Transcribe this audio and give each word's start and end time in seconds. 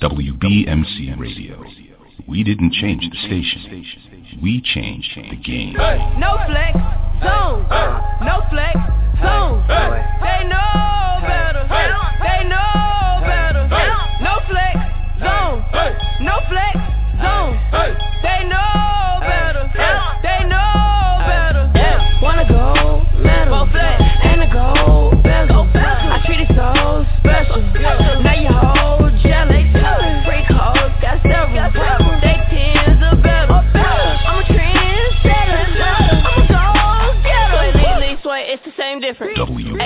WBMC 0.00 1.18
Radio. 1.18 1.62
We 2.26 2.42
didn't 2.42 2.72
change 2.72 3.02
the 3.10 3.16
station. 3.26 3.84
We 4.42 4.62
changed 4.62 5.10
the 5.14 5.36
game. 5.36 5.74
No 5.74 6.38
flex 6.46 6.72
zone. 7.20 7.66
No 8.24 8.40
flex 8.48 8.78
zone. 9.20 9.62
They 9.68 10.44
know 10.48 11.20
better. 11.28 11.66
They 11.68 12.44
know 12.48 13.20
better. 13.28 13.68
No 14.22 14.40
flex 14.48 14.78
zone. 15.20 15.64
No 16.24 16.40
flex 16.48 16.78
zone. 17.20 17.58
They 18.22 18.48
know. 18.48 18.69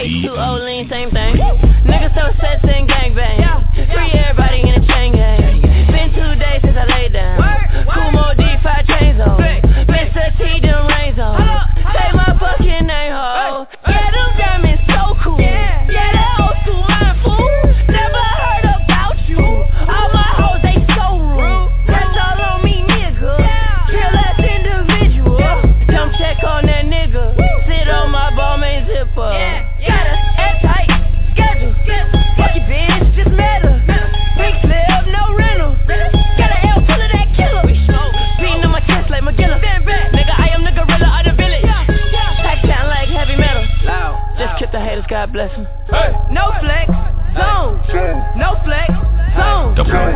Two 0.05 0.37
Olean, 0.37 0.87
same 0.91 1.11
thing. 1.11 1.37
Niggas 1.89 2.15
so 2.15 2.29
set, 2.39 2.61
then 2.63 2.87
gangbang. 2.87 3.41
Free 3.91 4.13
everybody. 4.13 4.44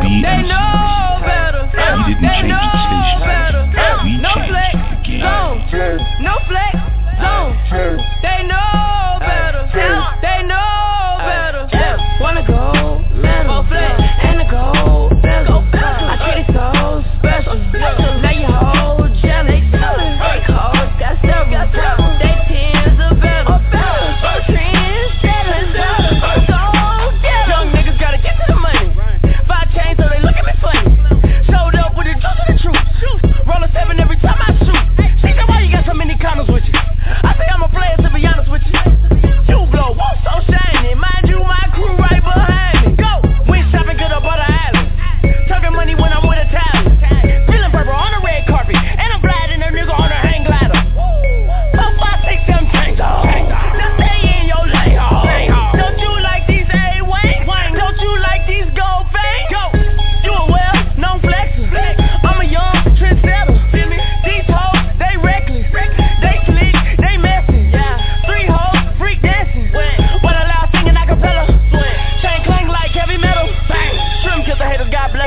They 0.09 0.41
know. 0.41 0.78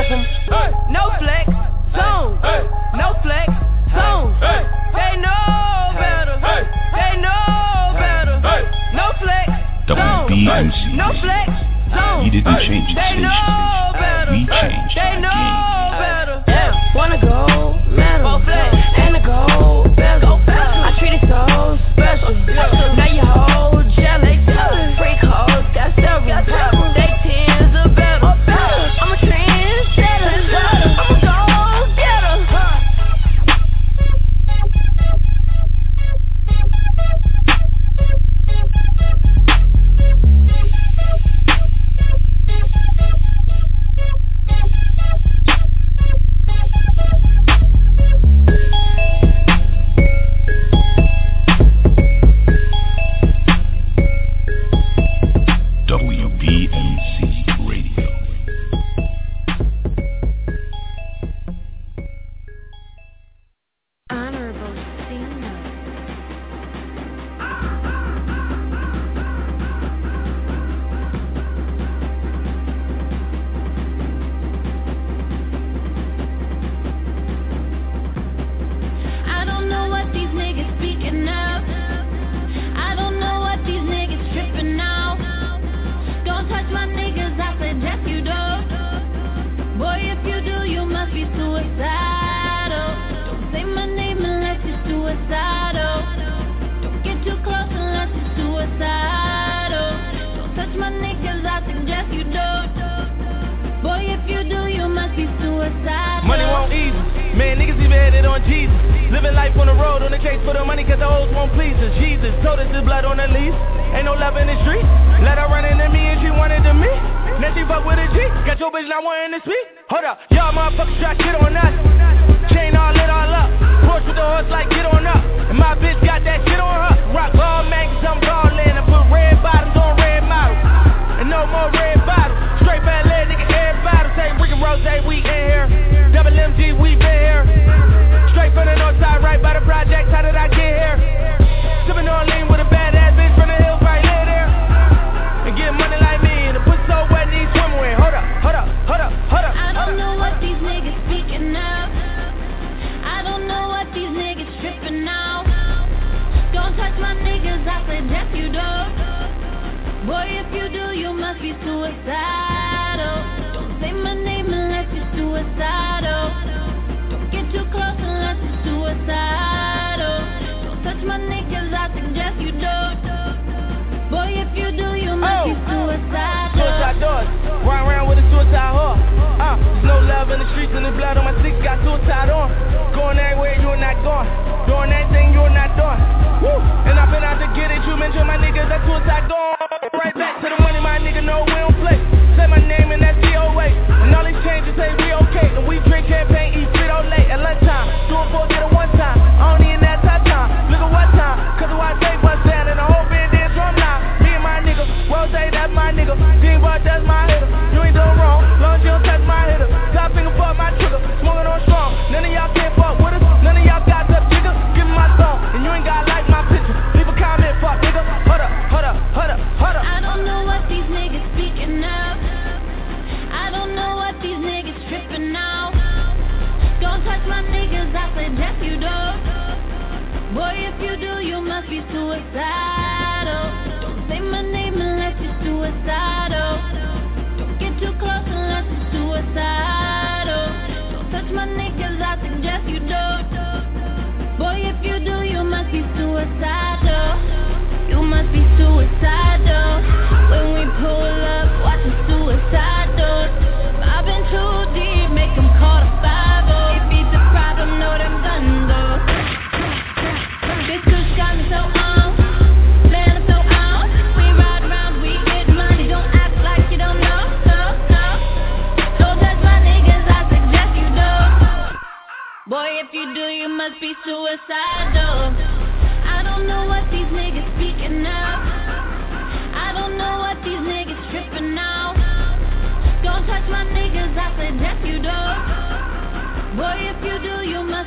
Hey. 0.07 0.71
No 0.89 1.09
flex, 1.17 1.52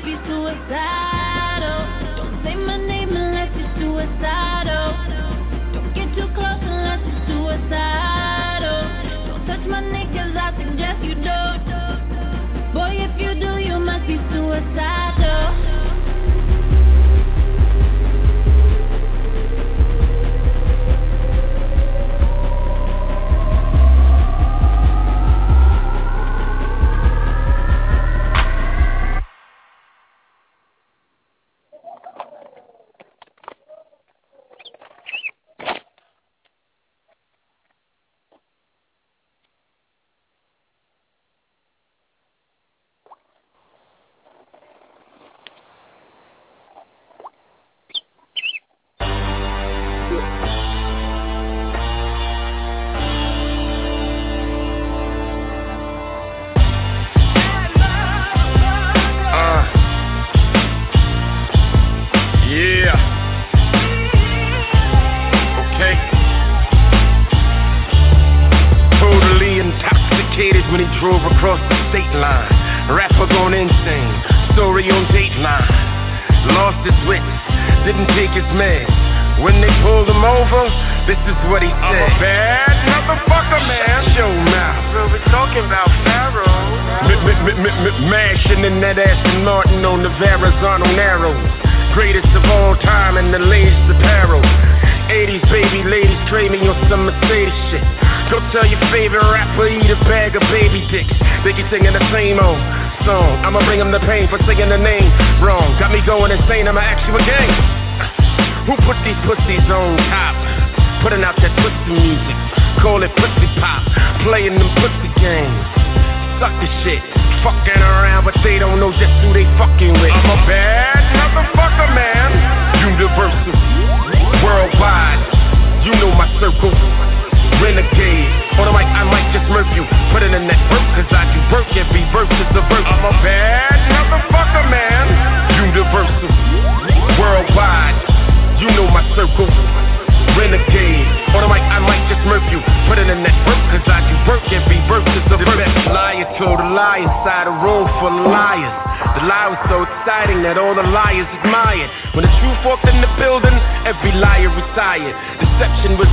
be 0.06 0.14
suicidal. 0.28 1.82
Don't 2.14 2.38
say 2.44 2.54
my 2.54 2.76
name 2.76 3.10
unless 3.10 3.50
you're 3.58 3.74
suicidal. 3.74 4.94
Don't 5.74 5.92
get 5.98 6.14
too 6.14 6.30
close 6.32 6.62
unless 6.62 7.02
you're 7.02 7.26
suicidal. 7.26 8.86
Don't 9.26 9.46
touch 9.48 9.66
my 9.66 9.80
neck 9.80 10.06
cause 10.14 10.36
I 10.38 10.54
suggest 10.62 11.02
you 11.02 11.16
don't. 11.26 11.66
Boy, 12.72 13.02
if 13.02 13.18
you 13.18 13.34
do, 13.34 13.58
you 13.58 13.80
must 13.80 14.06
be 14.06 14.16
suicidal. 14.30 15.05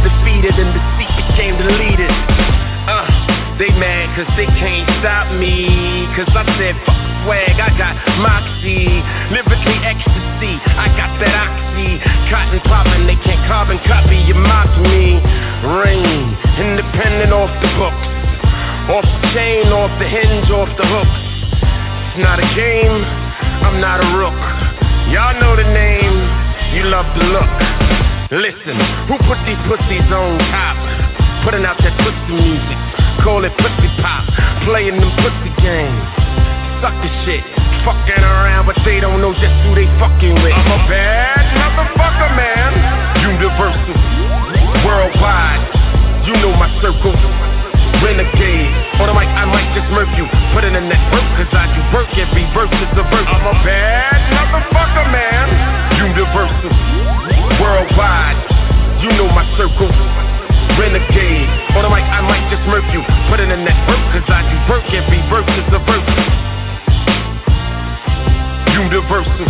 Defeated 0.04 0.56
and 0.60 0.70
deceit 0.76 1.14
became 1.26 1.56
deleted. 1.58 2.14
Uh, 2.86 3.08
they 3.58 3.72
mad 3.80 4.12
cause 4.20 4.30
they 4.36 4.48
can't 4.60 4.88
stop 5.00 5.32
me. 5.40 6.06
Cause 6.16 6.30
I 6.36 6.44
said 6.60 6.76
fuck 6.86 7.04
swag, 7.24 7.56
I 7.60 7.72
got 7.80 7.96
moxie. 8.20 8.92
Lyrically 9.32 9.80
ecstasy, 9.82 10.60
I 10.76 10.92
got 11.00 11.12
that 11.24 11.34
oxy. 11.34 12.00
Cotton 12.28 12.60
poppin', 12.68 13.08
they 13.08 13.18
can't 13.24 13.42
carbon 13.48 13.80
copy, 13.88 14.20
you 14.28 14.36
mock 14.36 14.70
me. 14.84 15.20
Rain, 15.64 16.36
independent 16.60 17.32
off 17.32 17.52
the 17.64 17.72
books. 17.80 18.08
Off 18.92 19.08
the 19.08 19.22
chain, 19.32 19.72
off 19.72 19.92
the 20.00 20.08
hinge, 20.08 20.52
off 20.52 20.70
the 20.76 20.86
hooks. 20.86 21.24
It's 22.12 22.20
not 22.22 22.38
a 22.40 22.48
game, 22.54 23.00
I'm 23.64 23.80
not 23.80 24.04
a 24.04 24.08
rook. 24.20 24.38
Y'all 25.10 25.40
know 25.40 25.56
the 25.56 25.68
name, 25.72 26.16
you 26.76 26.84
love 26.92 27.08
the 27.16 27.24
look. 27.32 28.03
Listen, 28.34 28.74
who 29.06 29.14
put 29.30 29.38
these 29.46 29.62
pussies 29.70 30.10
on 30.10 30.42
top? 30.50 30.74
Putting 31.46 31.70
out 31.70 31.78
that 31.86 31.94
pussy 32.02 32.34
music, 32.34 32.80
call 33.22 33.46
it 33.46 33.54
pussy 33.62 33.86
pop. 34.02 34.26
Playing 34.66 34.98
them 34.98 35.14
pussy 35.22 35.54
games. 35.62 36.02
Suck 36.82 36.98
the 37.06 37.14
shit, 37.30 37.46
fucking 37.86 38.26
around, 38.26 38.66
but 38.66 38.74
they 38.82 38.98
don't 38.98 39.22
know 39.22 39.38
just 39.38 39.54
who 39.62 39.78
they 39.78 39.86
fucking 40.02 40.34
with. 40.42 40.50
I'm 40.50 40.66
a 40.66 40.82
bad 40.90 41.46
motherfucker, 41.62 42.34
man. 42.34 42.74
Universal, 43.22 44.02
worldwide. 44.82 45.62
You 46.26 46.34
know 46.42 46.58
my 46.58 46.74
circle. 46.82 47.14
Renegade. 48.02 48.74
On 48.98 49.08
the 49.08 49.14
mic, 49.14 49.30
I 49.30 49.46
might 49.46 49.70
just 49.78 49.86
murk 49.94 50.10
you. 50.18 50.26
Put 50.58 50.66
in 50.66 50.74
that 50.74 51.04
work, 51.14 51.28
cause 51.38 51.54
I 51.54 51.70
do 51.70 51.82
work. 51.94 52.10
Every 52.18 52.50
verse 52.58 52.74
is 52.82 52.98
a 52.98 53.06
verse. 53.14 53.30
I'm 53.30 53.46
a 53.46 53.56
bad 53.62 54.18
motherfucker, 54.34 55.06
man. 55.14 55.48
Universal, 56.02 56.74
worldwide. 57.62 58.40
You 59.02 59.10
know 59.20 59.28
my 59.28 59.44
circle. 59.58 59.92
Renegade. 60.80 61.50
On 61.76 61.84
the 61.84 61.90
mic, 61.90 62.06
I 62.08 62.22
might 62.26 62.46
just 62.50 62.64
murk 62.66 62.86
you. 62.94 63.02
Put 63.30 63.40
in 63.40 63.50
that 63.50 63.80
work, 63.86 64.04
cause 64.16 64.30
I 64.30 64.42
do 64.48 64.58
work. 64.72 64.86
Every 64.90 65.22
verse 65.30 65.52
is 65.54 65.68
a 65.70 65.82
verse. 65.86 66.10
Universal. 68.74 69.50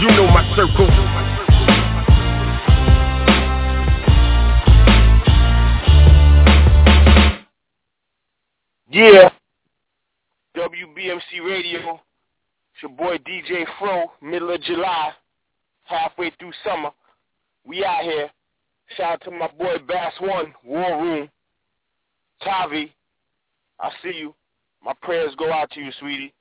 You 0.00 0.08
know 0.16 0.28
my 0.28 0.44
circle. 0.56 0.88
Yeah. 8.88 9.30
WBMC 10.56 11.44
Radio. 11.44 12.00
It's 12.72 12.82
your 12.82 12.92
boy 12.92 13.18
DJ 13.18 13.66
Fro, 13.78 14.12
middle 14.22 14.50
of 14.54 14.62
July, 14.62 15.12
halfway 15.86 16.30
through 16.38 16.52
summer. 16.64 16.90
We 17.64 17.84
out 17.84 18.02
here. 18.02 18.30
Shout 18.96 19.14
out 19.14 19.22
to 19.24 19.30
my 19.30 19.48
boy 19.48 19.78
Bass 19.86 20.12
One, 20.20 20.54
War 20.64 21.02
Room. 21.02 21.28
TayVi, 22.42 22.90
I 23.80 23.90
see 24.02 24.16
you. 24.16 24.34
My 24.84 24.92
prayers 25.02 25.32
go 25.38 25.52
out 25.52 25.70
to 25.72 25.80
you, 25.80 25.90
sweetie. 25.98 26.32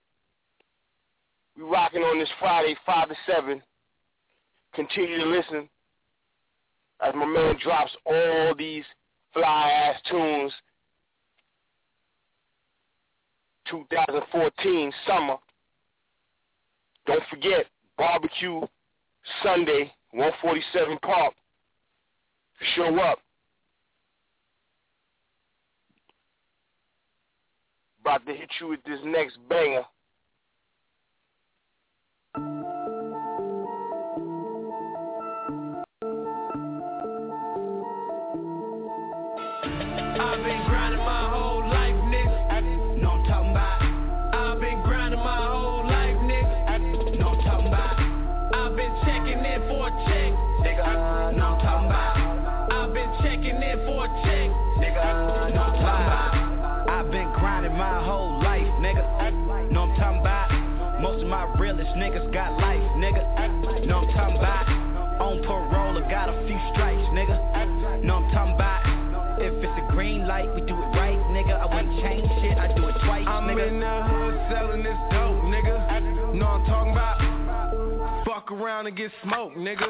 We 1.57 1.63
rocking 1.63 2.01
on 2.01 2.19
this 2.19 2.29
Friday, 2.39 2.75
5 2.85 3.09
to 3.09 3.15
7. 3.25 3.61
Continue 4.73 5.19
to 5.19 5.25
listen 5.25 5.69
as 7.01 7.13
my 7.15 7.25
man 7.25 7.55
drops 7.63 7.91
all 8.05 8.53
these 8.57 8.83
fly-ass 9.33 9.99
tunes 10.09 10.51
2014 13.69 14.91
summer. 15.07 15.37
Don't 17.07 17.23
forget, 17.29 17.65
barbecue 17.97 18.61
Sunday, 19.43 19.91
147 20.11 20.97
Park. 21.01 21.33
To 22.59 22.65
Show 22.75 22.99
up. 23.01 23.19
About 28.01 28.25
to 28.27 28.33
hit 28.33 28.49
you 28.61 28.67
with 28.67 28.83
this 28.83 28.99
next 29.03 29.37
banger. 29.49 29.83
Niggas 61.95 62.31
got 62.33 62.57
life, 62.59 62.81
nigga. 62.97 63.85
Know 63.85 63.99
I'm 63.99 64.13
talking 64.13 64.37
about. 64.37 64.67
On 65.15 65.41
parole, 65.43 65.97
I 66.03 66.09
got 66.11 66.27
a 66.29 66.35
few 66.45 66.59
strikes, 66.73 67.07
nigga. 67.15 68.03
Know 68.03 68.15
I'm 68.15 68.31
talking 68.33 68.55
about. 68.55 68.81
If 69.39 69.51
it's 69.63 69.77
a 69.83 69.91
green 69.91 70.27
light, 70.27 70.47
we 70.55 70.61
do 70.61 70.75
it 70.75 70.91
right, 70.95 71.19
nigga. 71.35 71.59
I 71.59 71.65
wouldn't 71.67 72.01
change 72.01 72.23
shit, 72.41 72.57
I 72.57 72.67
do 72.73 72.87
it 72.87 72.95
twice, 73.03 73.25
I'm 73.27 73.47
nigga. 73.47 73.67
in 73.67 73.79
the 73.79 73.95
hood 74.07 74.35
selling 74.51 74.83
this 74.83 74.95
dope, 75.11 75.43
nigga. 75.51 76.35
Know 76.35 76.47
I'm 76.47 76.65
talking 76.65 76.91
about. 76.91 78.25
Fuck 78.25 78.51
around 78.51 78.87
and 78.87 78.95
get 78.95 79.11
smoked, 79.23 79.57
nigga. 79.57 79.87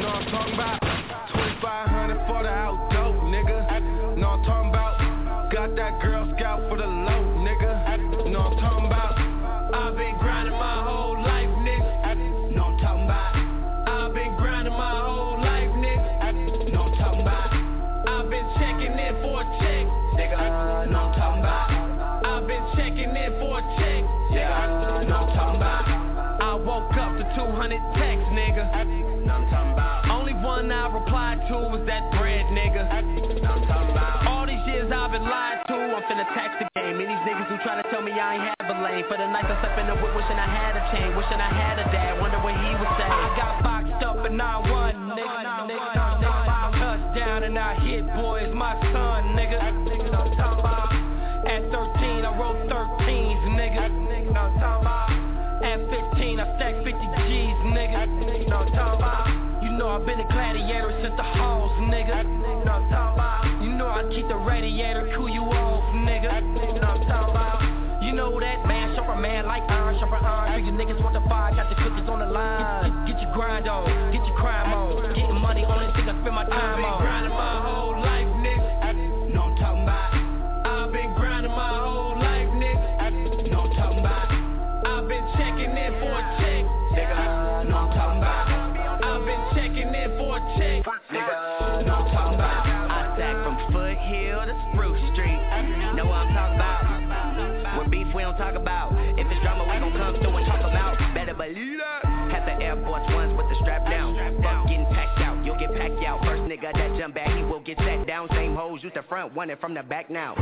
Know 0.00 0.08
I'm 0.08 0.30
talking 0.30 0.54
about. 0.54 0.80
2500 0.80 2.26
for 2.26 2.42
the 2.42 2.48
out 2.48 2.88
dope, 2.92 3.20
nigga. 3.28 4.16
Know 4.16 4.28
I'm 4.28 4.44
talking 4.44 4.70
about. 4.70 5.52
Got 5.52 5.76
that 5.76 6.00
Girl 6.00 6.32
Scout 6.36 6.60
for 6.70 6.76
the 6.78 6.86
low, 6.86 7.22
nigga. 7.44 8.30
Know 8.30 8.40
I'm 8.40 8.56
talking 8.60 8.79
Nigga, 20.30 20.90
know 20.94 21.10
I'm 21.10 21.18
talking 21.18 21.42
about. 21.42 21.66
I've 22.22 22.46
been 22.46 22.62
checking 22.78 23.10
in 23.10 23.30
for 23.42 23.58
a 23.58 23.62
check, 23.82 24.06
Yeah, 24.30 25.02
know 25.10 25.26
I'm 25.26 25.34
talking 25.34 25.58
about. 25.58 25.82
I 26.38 26.54
woke 26.54 26.94
up 26.94 27.18
to 27.18 27.26
200 27.34 27.50
texts, 27.98 28.30
nigga. 28.30 28.62
Know 29.26 29.34
I'm 29.34 29.50
talking 29.50 29.74
about. 29.74 30.06
Only 30.06 30.34
one 30.38 30.70
I 30.70 30.86
replied 30.86 31.42
to 31.50 31.66
was 31.74 31.82
that 31.90 32.14
bread, 32.14 32.46
nigga. 32.54 32.86
Know 33.42 33.58
I'm 33.58 33.66
talking 33.66 33.90
about. 33.90 34.22
All 34.30 34.46
these 34.46 34.62
years 34.70 34.86
I've 34.94 35.10
been 35.10 35.26
lied 35.26 35.66
to, 35.66 35.74
I'm 35.74 36.02
finna 36.06 36.26
tax 36.30 36.62
the 36.62 36.70
game. 36.78 37.02
And 37.02 37.10
these 37.10 37.24
niggas 37.26 37.50
who 37.50 37.58
try 37.66 37.82
to 37.82 37.86
tell 37.90 38.02
me 38.02 38.14
I 38.14 38.38
ain't 38.38 38.54
have 38.62 38.70
a 38.70 38.78
lane. 38.86 39.02
For 39.10 39.18
the 39.18 39.26
nights 39.26 39.50
I 39.50 39.58
slept 39.66 39.82
in 39.82 39.90
the 39.90 39.98
whip, 39.98 40.14
wishing 40.14 40.38
I 40.38 40.46
had 40.46 40.78
a 40.78 40.82
chain, 40.94 41.10
wishing 41.18 41.42
I 41.42 41.50
had 41.50 41.82
a 41.82 41.90
dad, 41.90 42.22
wonder 42.22 42.38
what 42.38 42.54
he 42.54 42.70
would 42.70 42.92
say. 42.94 43.10
I 43.10 43.34
got 43.34 43.66
boxed 43.66 43.98
up 44.06 44.22
and 44.22 44.38
now 44.38 44.62
Been 60.06 60.18
a 60.18 60.28
gladiator 60.32 60.96
since 61.02 61.14
the 61.16 61.22
halls, 61.22 61.70
nigga. 61.92 62.24
What 62.24 62.68
I'm 62.68 62.88
talking 62.88 63.14
about. 63.14 63.62
You 63.62 63.70
know 63.76 63.86
I 63.86 64.02
keep 64.08 64.26
the 64.28 64.36
radiator 64.36 65.12
cool 65.14 65.28
you 65.28 65.42
off, 65.42 65.84
nigga. 65.94 66.40
What 66.54 66.82
I'm 66.82 67.04
talking 67.06 67.30
about. 67.30 68.02
You 68.02 68.12
know 68.12 68.40
that 68.40 68.66
man, 68.66 68.96
sharper 68.96 69.20
man 69.20 69.46
like 69.46 69.62
iron, 69.68 69.98
sharper 70.00 70.16
iron. 70.16 70.52
Treat 70.54 70.66
your 70.66 70.74
niggas 70.74 71.02
want 71.04 71.14
the 71.14 71.28
fire, 71.28 71.54
got 71.54 71.68
the 71.68 71.76
cookies 71.76 72.08
on 72.08 72.20
the 72.20 72.26
line. 72.26 73.06
Get, 73.06 73.12
get, 73.12 73.20
get 73.20 73.22
your 73.22 73.34
grind 73.34 73.68
on, 73.68 74.10
get 74.10 74.26
your 74.26 74.36
crime 74.36 74.72
on. 74.72 75.14
Getting 75.14 75.36
money 75.36 75.64
on 75.64 75.84
it, 75.84 75.94
think 75.94 76.08
I 76.08 76.16
spend 76.20 76.34
my 76.34 76.44
time 76.44 76.82
on. 76.82 77.02
Grinding 77.02 77.30
my 77.30 77.60
whole 77.60 77.79
talk 98.50 98.60
about. 98.60 98.92
If 99.18 99.26
it's 99.30 99.40
drama, 99.42 99.64
we 99.64 99.78
gon' 99.78 99.92
come 99.92 100.14
through 100.20 100.36
and 100.36 100.46
talk 100.46 100.60
about. 100.60 100.98
Better 101.14 101.34
believe 101.34 101.78
that. 101.78 102.04
Had 102.30 102.46
the 102.46 102.64
Air 102.64 102.76
Force 102.82 103.06
Ones 103.10 103.36
with 103.36 103.48
the 103.48 103.56
strap 103.62 103.88
down. 103.88 104.14
Fuck 104.42 104.68
getting 104.68 104.86
packed 104.86 105.20
out, 105.20 105.44
you'll 105.44 105.58
get 105.58 105.74
packed 105.74 106.02
out. 106.04 106.24
First 106.24 106.42
nigga 106.42 106.72
that 106.72 106.98
jump 106.98 107.14
back, 107.14 107.30
he 107.36 107.42
will 107.42 107.60
get 107.60 107.78
sat 107.78 108.06
down. 108.06 108.28
Same 108.30 108.54
hoes 108.54 108.80
used 108.82 108.96
the 108.96 109.02
front, 109.08 109.34
one 109.34 109.50
and 109.50 109.60
from 109.60 109.74
the 109.74 109.82
back 109.82 110.10
now. 110.10 110.34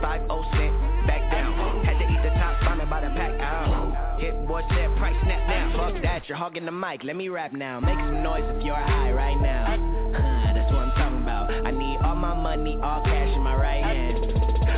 5 0.00 0.20
cent, 0.52 1.06
back 1.06 1.30
down. 1.30 1.84
Had 1.84 1.98
to 1.98 2.04
eat 2.04 2.22
the 2.22 2.30
top, 2.30 2.60
farming 2.64 2.88
by 2.88 3.00
the 3.00 3.08
pack 3.08 3.40
out. 3.40 3.89
Hit 4.20 4.46
boy 4.46 4.60
said 4.68 4.94
price 4.98 5.16
snap 5.24 5.48
now. 5.48 5.72
Fuck 5.76 6.02
that, 6.02 6.28
you're 6.28 6.36
hogging 6.36 6.66
the 6.66 6.72
mic, 6.72 7.00
let 7.04 7.16
me 7.16 7.30
rap 7.30 7.54
now. 7.54 7.80
Make 7.80 7.96
some 7.96 8.22
noise 8.22 8.44
if 8.52 8.62
you're 8.62 8.76
high 8.76 9.12
right 9.12 9.40
now. 9.40 9.64
Huh, 10.12 10.52
that's 10.52 10.70
what 10.70 10.82
I'm 10.84 10.92
talking 10.92 11.22
about. 11.22 11.48
I 11.48 11.70
need 11.70 11.96
all 12.04 12.16
my 12.16 12.34
money, 12.34 12.76
all 12.82 13.02
cash 13.02 13.34
in 13.34 13.40
my 13.40 13.56
right 13.56 13.82
hand. 13.82 14.18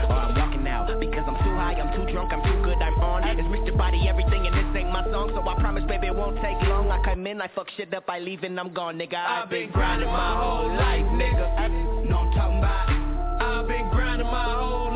Or 0.06 0.14
I'm 0.14 0.38
walking 0.38 0.64
out 0.68 0.86
because 1.00 1.24
I'm 1.26 1.34
too 1.42 1.56
high, 1.58 1.74
I'm 1.74 1.90
too 1.90 2.12
drunk, 2.12 2.32
I'm 2.32 2.42
too 2.46 2.62
good, 2.62 2.78
I'm 2.78 2.94
on. 3.02 3.26
It's 3.26 3.42
Mr. 3.48 3.76
Body, 3.76 4.06
everything, 4.08 4.46
and 4.46 4.54
this 4.54 4.80
ain't 4.80 4.92
my 4.92 5.02
song. 5.10 5.32
So 5.34 5.42
I 5.42 5.58
promise, 5.58 5.82
baby, 5.88 6.06
it 6.06 6.14
won't 6.14 6.36
take 6.36 6.62
long. 6.70 6.88
I 6.92 7.02
come 7.02 7.26
in, 7.26 7.40
I 7.42 7.50
fuck 7.52 7.66
shit 7.76 7.92
up, 7.94 8.04
I 8.06 8.20
leave, 8.20 8.44
and 8.44 8.60
I'm 8.60 8.72
gone, 8.72 8.96
nigga. 8.96 9.18
I've 9.18 9.50
been 9.50 9.70
grinding 9.72 10.06
my 10.06 10.38
whole 10.38 10.70
life, 10.70 11.06
nigga. 11.18 12.06
Know 12.08 12.18
I'm 12.18 12.32
talking 12.38 12.58
about. 12.58 12.86
I've 13.42 13.66
been 13.66 13.90
grinding 13.90 14.28
my 14.28 14.54
whole 14.54 14.91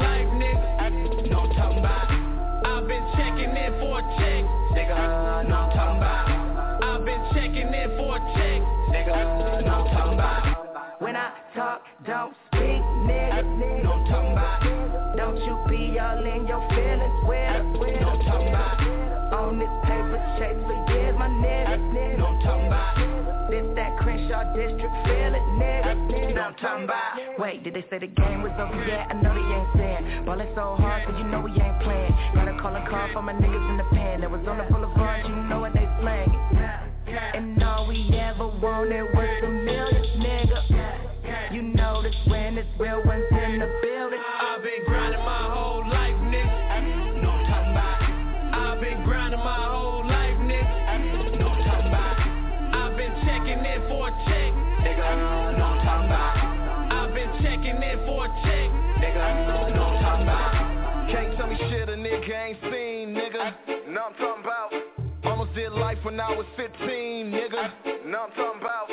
nigga. 4.86 5.48
Know 5.48 5.56
I'm 5.56 5.70
talking 5.76 5.98
about. 5.98 6.82
I've 6.82 7.04
been 7.04 7.22
checking 7.34 7.72
in 7.74 7.88
for 7.96 8.16
a 8.16 8.20
check, 8.34 8.62
nigga. 8.90 9.64
Know 9.64 9.72
I'm 9.72 9.94
talking 9.94 10.14
about. 10.14 11.00
When 11.02 11.16
I 11.16 11.32
talk, 11.54 11.82
don't 12.06 12.34
speak, 12.46 12.82
nigga. 13.06 13.42
Know 13.82 13.92
I'm 13.92 14.10
talking 14.10 14.32
about. 14.32 15.16
Don't 15.16 15.38
you 15.38 15.54
be 15.68 15.98
all 15.98 16.18
in 16.18 16.46
your 16.46 16.62
feelings 16.70 17.18
with 17.26 17.38
it. 17.38 18.00
Know 18.00 18.08
I'm 18.10 18.26
talking 18.26 18.48
about. 18.48 18.76
On 19.34 19.58
this 19.58 19.68
paper 19.82 20.20
chase 20.38 20.60
for 20.66 20.78
years, 20.94 21.16
my 21.18 21.28
nigga. 21.28 22.18
Know 22.18 22.26
I'm 22.26 22.42
talking 22.42 22.66
about. 22.66 23.50
This 23.50 23.66
that 23.76 23.96
Crenshaw 23.98 24.42
district, 24.54 24.94
feel 25.06 25.34
it, 25.34 25.46
nigga. 25.58 26.34
Know 26.34 26.42
I'm 26.42 26.54
talking 26.56 26.84
about. 26.84 27.38
Wait, 27.38 27.62
did 27.64 27.74
they 27.74 27.84
say 27.90 27.98
the 27.98 28.06
game 28.06 28.42
was 28.42 28.52
over 28.58 28.74
Yeah, 28.86 29.06
I 29.08 29.14
know 29.14 29.34
they 29.34 29.46
ain't 29.54 29.70
saying. 29.76 30.26
Ballin' 30.26 30.48
so 30.54 30.74
hard, 30.78 31.04
so 31.06 31.16
you 31.16 31.24
know 31.24 31.40
we 31.40 31.50
ain't 31.52 31.82
playing. 31.82 32.15
Car 32.96 33.10
for 33.12 33.20
my 33.20 33.34
niggas 33.34 33.70
in 33.70 33.76
the 33.76 33.84
pen. 33.92 34.22
That 34.22 34.30
was 34.30 34.40
on 34.48 34.56
the 34.56 34.64
boulevard, 34.72 35.26
you 35.26 35.36
know 35.52 35.60
what 35.60 35.74
they 35.74 35.86
slang. 36.00 36.32
And 37.34 37.62
all 37.62 37.86
we 37.86 38.08
ever 38.16 38.48
wanted 38.48 39.12
was 39.12 39.42
a 39.44 39.48
million, 39.50 40.02
nigga. 40.16 41.52
You 41.52 41.60
know 41.60 42.00
this 42.02 42.14
when 42.26 42.56
it's 42.56 42.66
real 42.80 43.04
ones 43.04 43.24
in 43.30 43.58
the 43.60 43.68
building. 43.82 44.18
I've 44.40 44.62
been 44.62 44.80
grinding 44.86 45.20
my 45.20 45.44
whole 45.44 45.84
life, 45.84 46.16
nigga. 46.32 46.48
I'm 46.72 47.20
talking. 47.20 48.54
I've 48.54 48.80
been 48.80 49.04
grinding 49.04 49.40
my 49.40 49.64
whole 49.68 50.00
life, 50.08 50.38
nigga. 50.40 50.64
I'm 50.64 51.04
talking. 51.36 51.92
I've 52.72 52.96
been 52.96 53.12
checking 53.28 53.60
in 53.60 53.80
for 53.92 54.08
a 54.08 54.12
check, 54.24 54.52
nigga. 54.80 55.04
I'm 55.04 55.60
talking. 55.84 56.16
I've 56.96 57.12
been 57.12 57.28
checking 57.44 57.76
in 57.76 57.98
for 58.06 58.24
a 58.24 58.28
check, 58.40 58.70
nigga. 59.04 59.76
Know 59.76 59.95
shit 61.58 61.88
a 61.88 61.92
nigga 61.92 62.46
ain't 62.46 62.58
seen, 62.62 63.14
nigga. 63.14 63.54
Know 63.88 64.02
I'm 64.08 64.14
talking 64.14 64.44
about. 64.44 64.72
Almost 65.24 65.54
did 65.54 65.72
life 65.72 65.98
when 66.02 66.20
I 66.20 66.30
was 66.30 66.46
15, 66.56 66.78
nigga. 66.86 67.72
Know 68.06 68.26
I'm 68.28 68.32
talking 68.36 68.60
about. 68.60 68.90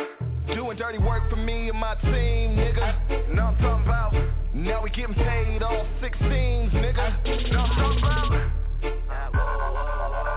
Doing 0.54 0.78
dirty 0.78 0.97
work 0.97 1.30
for 1.30 1.36
me 1.36 1.69
and 1.69 1.80
my 1.80 1.95
team, 1.95 2.56
nigga. 2.56 3.34
Know 3.34 3.43
I'm 3.45 3.58
talking 3.58 3.86
about. 3.86 4.13
Now 4.54 4.82
we 4.84 4.89
getting 4.89 5.15
paid 5.15 5.63
all 5.63 5.86
16s, 6.02 6.71
nigga. 6.71 7.52
Know 7.52 7.60
I'm 7.60 7.76
talking 7.76 7.99
about. 7.99 8.52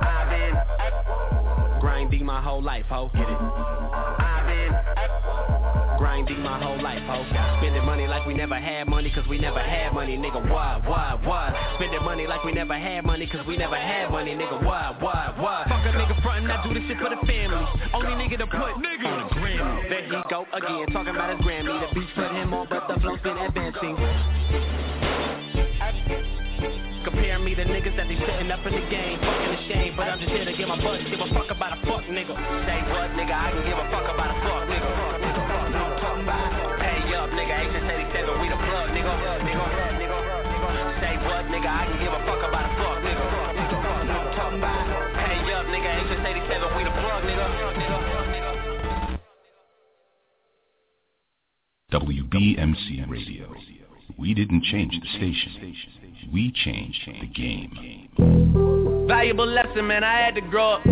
I've 0.03 0.29
been 0.31 1.81
grinding 1.81 2.25
my 2.25 2.41
whole 2.41 2.63
life, 2.63 2.87
ho. 2.89 3.11
Get 3.13 3.23
it? 3.23 3.39
I've 3.39 4.47
been 4.47 5.36
grinding 5.99 6.41
my 6.41 6.63
whole 6.63 6.81
life, 6.83 7.03
ho. 7.07 7.25
Spending 7.59 7.85
money 7.85 8.07
like 8.07 8.27
we 8.27 8.35
never 8.35 8.59
had 8.59 8.89
money, 8.89 9.11
cause 9.15 9.27
we 9.29 9.39
never 9.39 9.61
had 9.61 9.93
money, 9.93 10.17
nigga. 10.17 10.41
Why, 10.51 10.81
why, 10.85 11.19
why? 11.25 11.75
Spending 11.77 12.03
money 12.03 12.27
like 12.27 12.45
we 12.45 12.53
never 12.53 12.79
had 12.79 13.05
money, 13.05 13.27
cause 13.27 13.47
we 13.47 13.57
never 13.57 13.77
had 13.77 14.11
money, 14.11 14.35
nigga. 14.35 14.63
Why, 14.65 14.97
why, 15.01 15.35
why? 15.39 15.65
Fuck 15.69 15.87
a 15.87 15.97
nigga 15.97 16.23
frontin', 16.23 16.51
I 16.51 16.63
do 16.63 16.75
this 16.75 16.83
shit 16.89 16.99
for 16.99 17.11
the 17.11 17.21
family. 17.27 17.67
Only 17.95 18.13
nigga 18.13 18.39
to 18.39 18.47
put 18.47 18.77
nigga 18.81 19.07
on 19.07 19.29
the 19.29 19.35
Grammy. 19.35 19.89
There 19.89 20.05
he 20.05 20.23
go 20.31 20.47
again, 20.53 20.87
talking 20.93 21.15
about 21.15 21.37
his 21.37 21.47
Grammy. 21.47 21.73
The 21.89 21.95
beats 21.95 22.13
put 22.15 22.31
him 22.31 22.55
on, 22.55 22.67
but 22.69 22.89
the 22.89 23.01
flow's 23.01 23.21
been 23.21 23.39
advancing. 23.39 23.97
Compare 27.05 27.39
me 27.39 27.55
to 27.55 27.63
niggas 27.63 27.95
that 27.97 28.09
they 28.09 28.19
sitting 28.19 28.51
up 28.51 28.67
in 28.67 28.73
the 28.75 28.83
game, 28.91 29.21
fucking 29.23 29.55
ashamed. 29.63 29.97
But 29.97 30.09
I'm 30.11 30.19
just 30.19 30.33
here 30.33 30.45
to 30.45 30.51
get 30.57 30.67
my 30.67 30.75
butt, 30.75 30.99
give 31.07 31.21
a 31.21 31.29
fuck 31.31 31.51
about 31.55 31.79
a 31.79 31.81
fuck 31.87 32.03
nigga. 32.11 32.35
Say 32.67 32.83
what, 32.91 33.15
nigga? 33.15 33.31
I 33.31 33.55
can 33.55 33.63
give 33.63 33.79
a 33.79 33.87
fuck 33.95 34.11
about 34.11 34.35
a 34.35 34.37
H87, 38.77 38.85
we 38.85 38.85
the 38.85 38.85
plug, 38.85 38.89
nigga. 38.93 39.13
Nigga, 39.41 39.65
nigga, 39.97 40.19
nigga. 40.53 41.01
Say 41.01 41.17
what, 41.25 41.45
nigga? 41.49 41.69
I 41.69 41.87
can 41.87 41.97
give 41.99 42.13
a 42.13 42.21
fuck 42.27 42.43
about 42.45 42.65
a 42.67 42.73
fuck 42.77 42.99
nigga. 43.01 43.25
Nigga, 43.57 43.79
no 44.07 44.17
talking 44.37 44.59
about. 44.59 44.85
Up, 45.47 45.67
nigga. 45.67 45.91
H87, 46.05 46.77
we 46.77 46.85
the 46.85 46.91
plug, 46.91 47.23
nigga. 47.25 47.47
Nigga, 47.77 47.99
nigga. 48.33 48.53
WBMC 51.93 53.09
Radio. 53.09 53.55
We 54.19 54.35
didn't 54.35 54.65
change 54.65 54.99
the 55.01 55.09
station. 55.17 55.75
We 56.33 56.53
changed 56.53 57.07
the 57.07 57.27
game. 57.27 58.09
Valuable 59.09 59.47
lesson, 59.47 59.87
man. 59.87 60.05
I 60.05 60.21
had 60.21 60.35
to 60.35 60.41
grow 60.41 60.75
up. 60.75 60.85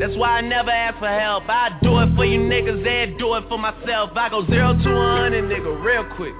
That's 0.00 0.16
why 0.16 0.38
I 0.38 0.40
never 0.42 0.70
ask 0.70 0.98
for 0.98 1.08
help. 1.08 1.44
I 1.48 1.78
do 1.82 1.98
it 2.00 2.14
for 2.16 2.24
you 2.24 2.40
niggas 2.40 2.86
and 2.86 3.18
do 3.18 3.34
it 3.34 3.44
for 3.48 3.58
myself. 3.58 4.10
I 4.14 4.28
go 4.28 4.46
zero 4.46 4.74
to 4.74 4.94
one 4.94 5.32
hundred, 5.32 5.44
nigga, 5.44 5.84
real 5.84 6.04
quick. 6.16 6.34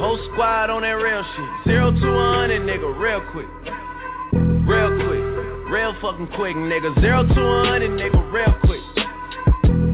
Whole 0.00 0.18
squad 0.32 0.70
on 0.70 0.80
that 0.80 0.96
real 0.96 1.22
shit. 1.36 1.50
Zero 1.68 1.92
to 1.92 2.08
one 2.08 2.34
hundred, 2.40 2.62
nigga, 2.64 2.88
real 2.96 3.20
quick. 3.36 3.52
Real 4.64 4.96
quick. 4.96 5.24
Real 5.68 5.92
fucking 6.00 6.32
quick, 6.34 6.56
nigga. 6.56 6.98
Zero 7.04 7.22
to 7.22 7.40
one 7.44 7.66
hundred, 7.68 7.92
nigga, 8.00 8.16
real 8.32 8.54
quick. 8.64 8.80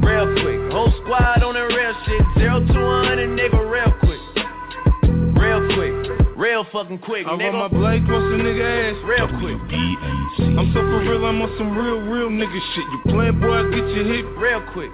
Real 0.06 0.30
quick. 0.38 0.70
Whole 0.70 0.94
squad 1.02 1.42
on 1.42 1.54
that 1.58 1.66
real 1.74 1.94
shit. 2.06 2.22
Zero 2.38 2.62
to 2.62 2.78
one 2.86 3.04
hundred, 3.10 3.34
nigga, 3.34 3.58
real 3.58 3.90
quick. 3.98 4.22
Real 5.42 5.66
quick. 5.74 5.92
Real 6.36 6.64
fucking 6.70 6.98
quick, 7.00 7.26
I 7.26 7.30
nigga. 7.30 7.50
run 7.50 7.66
my 7.66 7.68
blade 7.68 8.06
on 8.06 8.30
some 8.30 8.46
nigga 8.46 8.62
ass. 8.62 9.02
Real 9.10 9.26
quick. 9.42 9.58
I'm 10.38 10.70
so 10.72 10.86
for 10.86 11.00
real, 11.02 11.24
I'm 11.26 11.42
on 11.42 11.50
some 11.58 11.76
real, 11.76 11.98
real 11.98 12.30
nigga 12.30 12.60
shit. 12.74 12.86
You 12.94 13.00
playing 13.10 13.40
boy, 13.40 13.58
I 13.58 13.62
get 13.74 13.88
your 13.90 14.04
hit. 14.06 14.24
Real 14.38 14.62
quick. 14.72 14.92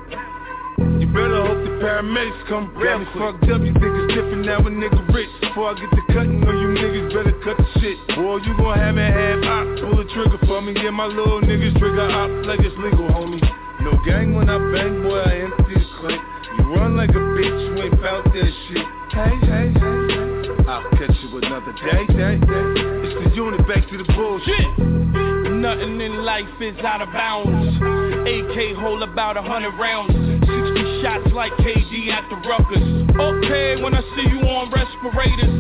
Better 1.13 1.45
hope 1.45 1.61
the 1.61 1.77
paramedics 1.77 2.41
come. 2.49 2.73
Got 2.81 3.05
me 3.05 3.07
fucked 3.21 3.45
up, 3.53 3.61
you 3.61 3.77
think 3.77 3.93
it's 4.01 4.17
different 4.17 4.49
now 4.49 4.65
a 4.65 4.71
nigga 4.73 5.05
rich. 5.13 5.29
Before 5.45 5.69
I 5.69 5.75
get 5.77 5.93
to 5.93 6.03
cutting, 6.09 6.41
know 6.41 6.57
you 6.57 6.73
niggas 6.73 7.13
better 7.13 7.37
cut 7.45 7.61
the 7.61 7.69
shit. 7.85 8.01
Boy, 8.17 8.41
you 8.41 8.57
gon' 8.57 8.81
have 8.81 8.97
it 8.97 9.13
half 9.13 9.45
op. 9.45 9.65
Pull 9.77 10.01
the 10.01 10.09
trigger 10.09 10.41
for 10.49 10.65
me, 10.65 10.73
yeah, 10.73 10.89
my 10.89 11.05
little 11.05 11.45
niggas 11.45 11.77
trigger 11.77 12.09
op 12.09 12.33
like 12.49 12.65
it's 12.65 12.73
legal, 12.81 13.13
homie. 13.13 13.45
No 13.85 13.93
gang 14.09 14.33
when 14.33 14.49
I 14.49 14.57
bang, 14.73 15.05
boy, 15.05 15.21
I 15.21 15.45
empty 15.45 15.77
the 15.77 15.89
clip. 16.01 16.21
You 16.57 16.81
run 16.81 16.97
like 16.97 17.11
a 17.11 17.23
bitch, 17.37 17.61
you 17.61 17.83
ain't 17.83 18.01
bout 18.01 18.25
that 18.25 18.53
shit. 18.73 18.87
Hey, 19.13 19.37
hey, 19.45 19.69
hey, 19.69 19.99
hey. 20.17 20.33
I'll 20.65 20.89
catch 20.97 21.13
you 21.21 21.29
another 21.45 21.77
day, 21.77 22.09
day, 22.09 22.41
day. 22.41 22.67
It's 23.05 23.15
the 23.21 23.37
unit 23.37 23.61
back 23.69 23.85
to 23.91 23.99
the 24.01 24.09
bullshit. 24.17 25.53
Nothing 25.61 26.01
in 26.01 26.25
life 26.25 26.49
is 26.61 26.79
out 26.81 27.03
of 27.03 27.13
bounds. 27.13 27.77
AK 28.25 28.81
hold 28.81 29.03
about 29.03 29.37
a 29.37 29.43
hundred 29.43 29.77
rounds. 29.77 30.32
60 30.53 31.03
shots 31.03 31.29
like 31.33 31.53
KD 31.65 32.09
at 32.13 32.29
the 32.29 32.37
Ruckers. 32.45 32.85
Okay, 33.17 33.83
when 33.83 33.95
I 33.95 34.03
see 34.17 34.29
you 34.29 34.41
on 34.49 34.71
respirators. 34.71 35.53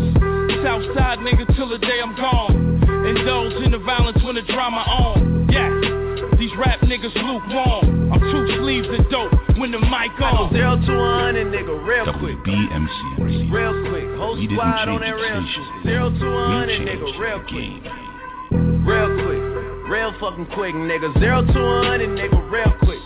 Southside 0.64 1.18
nigga 1.20 1.44
till 1.56 1.68
the 1.68 1.78
day 1.78 2.00
I'm 2.02 2.14
gone. 2.16 2.80
Indulge 3.06 3.64
in 3.64 3.72
the 3.72 3.78
violence 3.78 4.22
when 4.22 4.36
the 4.36 4.42
drama 4.42 4.78
on. 4.86 5.48
Yes, 5.50 6.38
these 6.38 6.52
rap 6.56 6.80
niggas 6.80 7.14
lukewarm. 7.16 8.12
I'm 8.12 8.20
two 8.20 8.58
sleeves 8.62 8.86
of 8.98 9.10
dope 9.10 9.32
when 9.58 9.72
the 9.72 9.80
mic 9.80 10.12
I 10.16 10.18
go 10.18 10.24
on. 10.24 10.52
zero 10.54 10.76
to 10.76 10.92
one 10.96 11.24
hundred, 11.34 11.46
nigga, 11.50 11.74
real 11.86 12.06
quick. 12.20 12.38
WBMC 12.46 13.50
Real 13.52 13.74
quick. 13.90 14.06
Whole 14.18 14.34
We 14.36 14.46
didn't 14.46 14.56
squad 14.58 14.88
on 14.88 15.00
change 15.00 15.02
that 15.02 15.16
the 15.16 15.22
real 15.22 15.42
station. 15.42 15.64
shit. 15.82 15.86
Zero 15.86 16.04
to 16.10 16.24
one 16.30 16.48
We 16.48 16.54
hundred, 16.54 16.78
changed 16.78 17.02
nigga, 17.02 17.18
real 17.18 17.40
quick. 17.42 17.50
game. 17.50 18.86
Real 18.86 19.10
quick. 19.24 19.42
real 19.90 20.12
fucking 20.20 20.46
quick, 20.54 20.74
nigga. 20.74 21.08
Zero 21.18 21.42
to 21.42 21.58
a 21.58 21.84
hundred, 21.90 22.10
nigga, 22.14 22.38
real 22.50 22.72
quick. 22.86 23.02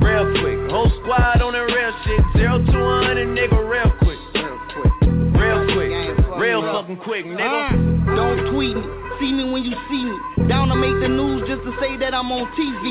Real 0.00 0.26
quick. 0.40 0.57
Whole 0.70 0.90
squad 1.00 1.40
on 1.40 1.52
that 1.52 1.64
real 1.64 1.92
shit. 2.04 2.20
Zero 2.36 2.58
to 2.60 2.78
a 2.78 3.04
hundred, 3.04 3.28
nigga, 3.32 3.56
real 3.56 3.90
quick. 4.04 4.20
Real 4.36 4.60
quick. 4.76 4.92
Real 5.32 5.64
quick. 5.72 6.38
Real 6.38 6.62
fucking 6.62 6.98
quick, 6.98 7.24
nigga. 7.24 7.72
Uh, 7.72 8.14
don't 8.14 8.52
tweet 8.52 8.76
me. 8.76 8.84
See 9.18 9.32
me 9.32 9.50
when 9.50 9.64
you 9.64 9.74
see 9.88 10.04
me. 10.04 10.48
Down 10.48 10.68
to 10.68 10.76
make 10.76 10.94
the 11.00 11.08
news 11.08 11.48
just 11.48 11.64
to 11.64 11.72
say 11.80 11.96
that 11.96 12.14
I'm 12.14 12.30
on 12.30 12.46
TV. 12.52 12.84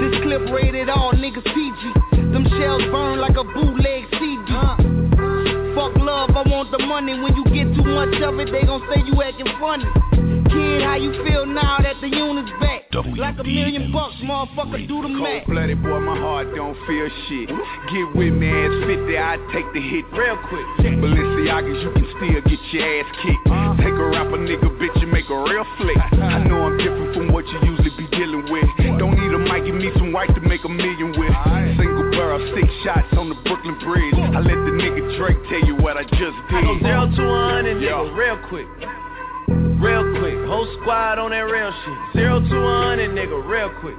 This 0.00 0.22
clip 0.24 0.50
rated 0.50 0.88
all 0.88 1.12
niggas 1.12 1.44
PG. 1.44 1.80
Them 2.32 2.48
shells 2.58 2.82
burn 2.90 3.20
like 3.20 3.36
a 3.36 3.44
bootleg 3.44 4.08
CD. 4.16 4.48
Fuck 5.76 5.96
love, 6.00 6.32
I 6.32 6.42
want 6.48 6.72
the 6.72 6.84
money. 6.84 7.20
When 7.20 7.36
you 7.36 7.44
get 7.44 7.68
too 7.76 7.84
much 7.84 8.16
of 8.20 8.40
it, 8.40 8.50
they 8.50 8.64
gon' 8.64 8.82
say 8.88 9.04
you 9.04 9.22
acting 9.22 9.52
funny. 9.60 9.84
Kid, 10.50 10.82
how 10.82 10.96
you 10.96 11.12
feel 11.24 11.46
now 11.46 11.78
that 11.82 12.00
the 12.00 12.08
unit's 12.08 12.50
back? 12.60 12.82
Like 12.92 13.38
a 13.40 13.44
million 13.44 13.90
bucks, 13.90 14.16
motherfucker, 14.20 14.86
do 14.86 15.00
the 15.00 15.08
math. 15.08 15.48
Cold-blooded 15.48 15.82
boy, 15.82 16.00
my 16.00 16.16
heart 16.16 16.54
don't 16.54 16.76
feel 16.86 17.08
shit. 17.28 17.48
Get 17.48 18.06
with 18.14 18.34
me, 18.36 18.52
ass 18.52 18.84
50, 18.84 19.16
I 19.16 19.40
take 19.48 19.64
the 19.72 19.80
hit 19.80 20.04
real 20.12 20.36
quick. 20.48 20.66
Balenciagas, 21.00 21.82
you 21.82 21.90
can 21.96 22.06
still 22.20 22.40
get 22.44 22.60
your 22.68 22.84
ass 22.84 23.08
kicked. 23.24 23.48
Take 23.80 23.96
a 23.96 24.06
rapper 24.12 24.36
nigga, 24.36 24.68
bitch, 24.76 24.92
and 25.00 25.10
make 25.10 25.24
a 25.32 25.38
real 25.40 25.64
flick. 25.80 25.96
I 25.96 26.44
know 26.44 26.68
I'm 26.68 26.76
different 26.76 27.16
from 27.16 27.32
what 27.32 27.48
you 27.48 27.58
usually 27.64 27.96
be 27.96 28.06
dealing 28.12 28.44
with. 28.52 28.68
Don't 29.00 29.16
need 29.16 29.32
a 29.32 29.40
mic, 29.40 29.64
give 29.64 29.74
me 29.74 29.90
some 29.96 30.12
white 30.12 30.34
to 30.36 30.40
make 30.44 30.64
a 30.64 30.68
million 30.68 31.16
with. 31.16 31.32
Single 31.80 32.12
barrel, 32.12 32.44
six 32.54 32.68
shots 32.84 33.08
on 33.16 33.32
the 33.32 33.38
Brooklyn 33.48 33.78
Bridge. 33.80 34.14
I 34.14 34.40
let 34.44 34.60
the 34.68 34.72
nigga 34.76 35.16
Drake 35.16 35.40
tell 35.48 35.64
you 35.64 35.76
what 35.80 35.96
I 35.96 36.04
just 36.04 36.36
did. 36.52 36.60
I 36.60 36.62
go 36.62 36.76
zero 36.76 37.08
to 37.08 37.22
a 37.24 37.40
hundred, 37.56 37.80
nigga, 37.80 38.12
real 38.12 38.36
quick. 38.52 38.68
Real 39.48 40.04
quick, 40.20 40.38
whole 40.46 40.68
squad 40.80 41.18
on 41.18 41.30
that 41.30 41.40
real 41.40 41.72
shit. 41.84 41.98
Zero 42.14 42.40
to 42.40 42.56
a 42.56 42.82
hundred, 42.86 43.10
nigga, 43.10 43.38
real 43.46 43.70
quick. 43.80 43.96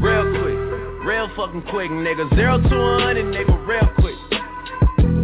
Real 0.00 0.24
quick, 0.40 0.58
real 1.04 1.28
fucking 1.36 1.62
quick, 1.70 1.90
nigga. 1.90 2.28
Zero 2.36 2.60
to 2.60 2.76
a 2.76 3.00
hundred, 3.00 3.26
nigga, 3.32 3.56
real 3.66 3.88
quick. 3.96 4.18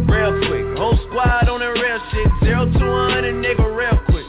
Real 0.09 0.33
quick, 0.47 0.77
whole 0.77 0.97
squad 1.07 1.47
on 1.49 1.59
that 1.59 1.73
real 1.77 1.99
shit. 2.11 2.27
Zero 2.43 2.65
to 2.65 2.85
a 2.85 3.11
hundred, 3.11 3.35
nigga, 3.35 3.65
real 3.75 3.99
quick. 4.05 4.24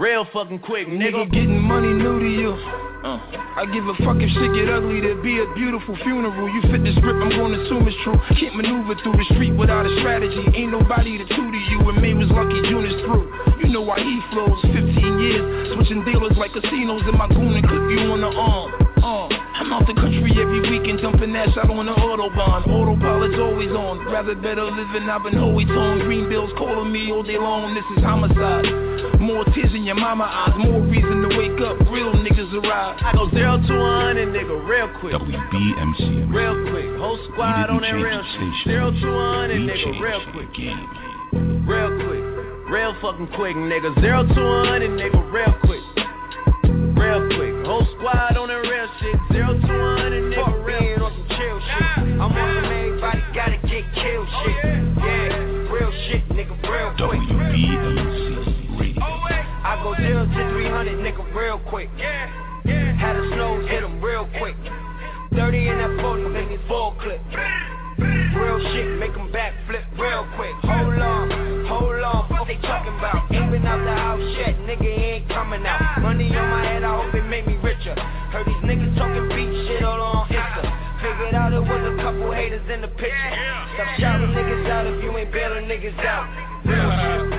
Real 0.00 0.24
fucking 0.32 0.60
quick, 0.60 0.88
nigga. 0.88 1.12
Nigga 1.12 1.30
getting 1.30 1.60
money 1.60 1.92
new 1.92 2.16
to 2.16 2.30
you. 2.32 2.56
Uh, 3.04 3.20
I 3.60 3.68
give 3.68 3.84
a 3.84 3.92
fuck 4.00 4.16
if 4.16 4.32
shit 4.32 4.48
get 4.56 4.72
ugly, 4.72 4.96
there'd 4.96 5.20
be 5.20 5.44
a 5.44 5.48
beautiful 5.52 5.92
funeral. 6.00 6.48
You 6.48 6.64
fit 6.72 6.80
the 6.80 6.96
script, 6.96 7.20
I'm 7.20 7.28
gonna 7.28 7.60
assume 7.60 7.84
it's 7.84 8.00
true. 8.00 8.16
Can't 8.40 8.56
maneuver 8.56 8.96
through 9.04 9.20
the 9.20 9.28
street 9.36 9.52
without 9.52 9.84
a 9.84 9.92
strategy. 10.00 10.40
Ain't 10.56 10.72
nobody 10.72 11.20
to 11.20 11.28
tutor 11.28 11.60
you, 11.68 11.84
and 11.84 12.00
me 12.00 12.16
was 12.16 12.32
lucky 12.32 12.64
June 12.72 12.88
is 12.88 12.96
through. 13.04 13.28
You 13.60 13.68
know 13.68 13.84
why 13.84 14.00
he 14.00 14.24
flows 14.32 14.64
15 14.72 15.20
years, 15.20 15.76
switching 15.76 16.00
dealers 16.08 16.32
like 16.40 16.56
casinos 16.56 17.04
in 17.04 17.20
my 17.20 17.28
goon 17.28 17.60
and 17.60 17.64
clip 17.68 17.84
you 17.92 18.00
on 18.08 18.24
the 18.24 18.32
arm. 18.32 18.72
Uh, 19.04 19.28
I'm 19.60 19.70
out 19.76 19.84
the 19.86 19.92
country 19.92 20.32
every 20.40 20.64
weekend, 20.72 21.04
dumping 21.04 21.34
that 21.36 21.52
shot 21.52 21.68
on 21.68 21.84
the 21.84 21.92
autobahn. 21.92 22.64
Autopilot's 22.64 23.36
always 23.36 23.68
on, 23.68 24.00
rather 24.08 24.34
better 24.34 24.64
living. 24.64 25.04
I've 25.04 25.22
been 25.22 25.36
always 25.36 25.68
on. 25.68 26.00
Green 26.00 26.30
bills 26.30 26.48
calling 26.56 26.90
me 26.90 27.12
all 27.12 27.22
day 27.22 27.36
long. 27.36 27.76
This 27.76 27.84
is 27.92 28.00
homicide. 28.02 28.64
More 29.20 29.44
tears 29.52 29.68
in 29.76 29.84
your 29.84 30.00
mama 30.00 30.24
eyes, 30.24 30.56
more 30.56 30.80
reason 30.80 31.28
to 31.28 31.36
wake 31.36 31.60
up. 31.60 31.76
Real 31.92 32.08
niggas 32.16 32.48
arrive. 32.56 33.04
I 33.04 33.12
go 33.12 33.28
zero 33.36 33.60
to 33.60 33.74
a 33.76 34.00
hundred, 34.08 34.32
nigga, 34.32 34.56
real 34.64 34.88
quick. 34.96 35.12
WBMC. 35.12 36.32
Real 36.32 36.56
quick, 36.72 36.88
whole 36.96 37.20
squad 37.28 37.68
on 37.68 37.84
that 37.84 38.00
real 38.00 38.24
shit. 38.32 38.64
Zero 38.64 38.90
to 38.90 39.08
a 39.12 39.44
hundred, 39.44 39.60
nigga, 39.68 40.00
real 40.00 40.24
quick. 40.32 40.48
Real 41.68 41.92
quick, 42.00 42.24
real 42.72 42.96
fucking 43.04 43.28
quick, 43.36 43.56
nigga. 43.60 43.92
Zero 44.00 44.24
to 44.24 44.40
a 44.40 44.66
hundred, 44.72 44.96
nigga, 44.96 45.20
real 45.30 45.52
quick. 45.60 45.79
Radio. 57.60 59.04
I 59.62 59.80
go 59.82 59.94
zero 59.96 60.24
to 60.24 60.50
300, 60.52 60.98
nigga, 60.98 61.34
real 61.34 61.58
quick. 61.68 61.90
Had 61.98 63.16
a 63.16 63.28
slow 63.34 63.60
hit 63.66 63.82
'em 63.82 64.00
real 64.00 64.28
quick. 64.38 64.56
30 65.34 65.68
in 65.68 65.78
that 65.78 66.00
40, 66.00 66.24
make 66.28 66.48
me 66.48 66.58
full 66.68 66.92
clip. 67.00 67.20
Real 67.98 68.60
shit, 68.72 68.86
make 68.98 69.10
make 69.10 69.18
'em 69.18 69.28
backflip 69.32 69.84
real 69.98 70.26
quick. 70.36 70.54
Hold 70.62 70.98
on, 70.98 71.30
hold 71.66 72.02
on, 72.02 72.24
what 72.28 72.46
they 72.46 72.56
talking 72.56 72.96
about? 72.98 73.28
Been 73.28 73.66
out 73.66 73.82
the 73.84 73.92
house 73.92 74.36
yet, 74.38 74.54
nigga 74.62 74.86
ain't 74.86 75.28
coming 75.28 75.66
out. 75.66 76.00
Money 76.00 76.36
on 76.36 76.50
my 76.50 76.64
head, 76.64 76.84
I 76.84 77.02
hope 77.02 77.14
it 77.14 77.24
make 77.26 77.46
me 77.46 77.56
richer. 77.62 77.94
Heard 78.30 78.46
these 78.46 78.62
niggas 78.62 78.96
talking 78.96 79.28
beat 79.28 79.66
shit 79.66 79.82
all 79.82 80.00
on 80.00 80.28
Insta. 80.28 80.72
Figured 81.02 81.34
out 81.34 81.52
it 81.52 81.60
was 81.60 81.82
a 81.82 81.96
couple 82.02 82.30
haters 82.30 82.68
in 82.72 82.80
the 82.80 82.88
picture. 82.88 83.32
Stop 83.74 83.88
shouting 83.98 84.30
niggas 84.30 84.70
out 84.70 84.86
if 84.86 85.02
you 85.02 85.16
ain't 85.18 85.32
bailing 85.32 85.66
niggas 85.66 85.98
out. 86.04 86.28
Real 86.64 86.90
shit, 86.90 87.29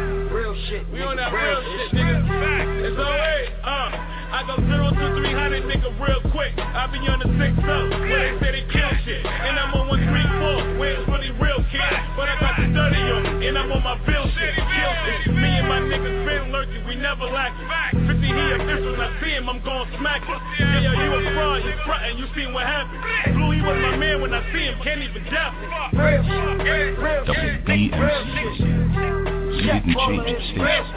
shit. 0.71 0.87
We 0.87 1.03
on 1.03 1.19
that 1.19 1.35
real 1.35 1.59
shit, 1.67 1.91
nigga. 1.91 2.23
Fact. 2.31 2.69
It's 2.79 2.95
alright. 2.95 3.47
Uh, 3.59 3.91
I 4.31 4.39
go 4.47 4.55
zero 4.63 4.87
to 4.95 5.05
three 5.19 5.35
hundred, 5.35 5.67
nigga, 5.67 5.91
real 5.99 6.23
quick. 6.31 6.55
I 6.55 6.87
be 6.87 7.03
on 7.11 7.19
the 7.19 7.27
six 7.35 7.51
up, 7.59 7.91
where 7.99 8.07
they 8.07 8.39
say 8.39 8.49
they 8.55 8.65
kill 8.71 8.91
shit, 9.03 9.27
and 9.27 9.59
I'm 9.59 9.75
on 9.75 9.91
one 9.91 9.99
three 9.99 10.27
four, 10.39 10.79
where 10.79 10.95
it's 10.95 11.03
really 11.11 11.35
real 11.35 11.59
kid. 11.67 11.91
But 12.15 12.31
I 12.31 12.39
got 12.39 12.55
the 12.55 12.71
thirty 12.71 13.03
on, 13.11 13.43
and 13.43 13.55
I'm 13.59 13.67
on 13.67 13.83
my 13.83 13.99
bill 14.07 14.23
shit, 14.31 14.55
kill 14.55 14.93
shit. 15.03 15.35
Me 15.35 15.59
and 15.59 15.67
my 15.67 15.83
niggas 15.83 16.23
been 16.23 16.55
lurking, 16.55 16.87
we 16.87 16.95
never 16.95 17.27
lacking. 17.27 17.67
Fifty 18.07 18.31
he 18.31 18.45
official, 18.55 18.95
I 18.95 19.11
see 19.19 19.35
him, 19.35 19.51
I'm 19.51 19.59
gon' 19.67 19.91
smack 19.99 20.23
him. 20.23 20.39
Yeah, 20.55 20.87
yo, 20.87 20.91
you 20.95 21.11
a 21.11 21.19
fraud, 21.35 21.59
you 21.67 21.75
frontin', 21.83 22.15
you 22.15 22.27
seen 22.31 22.55
what 22.55 22.63
happened. 22.63 23.03
Blue, 23.35 23.51
he 23.51 23.59
was 23.59 23.75
my 23.83 23.99
man 23.99 24.23
when 24.23 24.31
I 24.31 24.39
see 24.55 24.63
him, 24.63 24.79
can't 24.79 25.03
even 25.03 25.27
doubt 25.27 25.51
it. 25.59 25.67
Real 25.99 26.23
shit, 26.23 26.95
real 26.95 27.27
shit, 27.27 27.59
nigga, 27.67 27.99
real 27.99 28.23
shit. 28.55 28.71
We 28.95 29.20
didn't 29.61 29.95
change 29.95 30.25
the 30.25 30.33
station. 30.51 30.95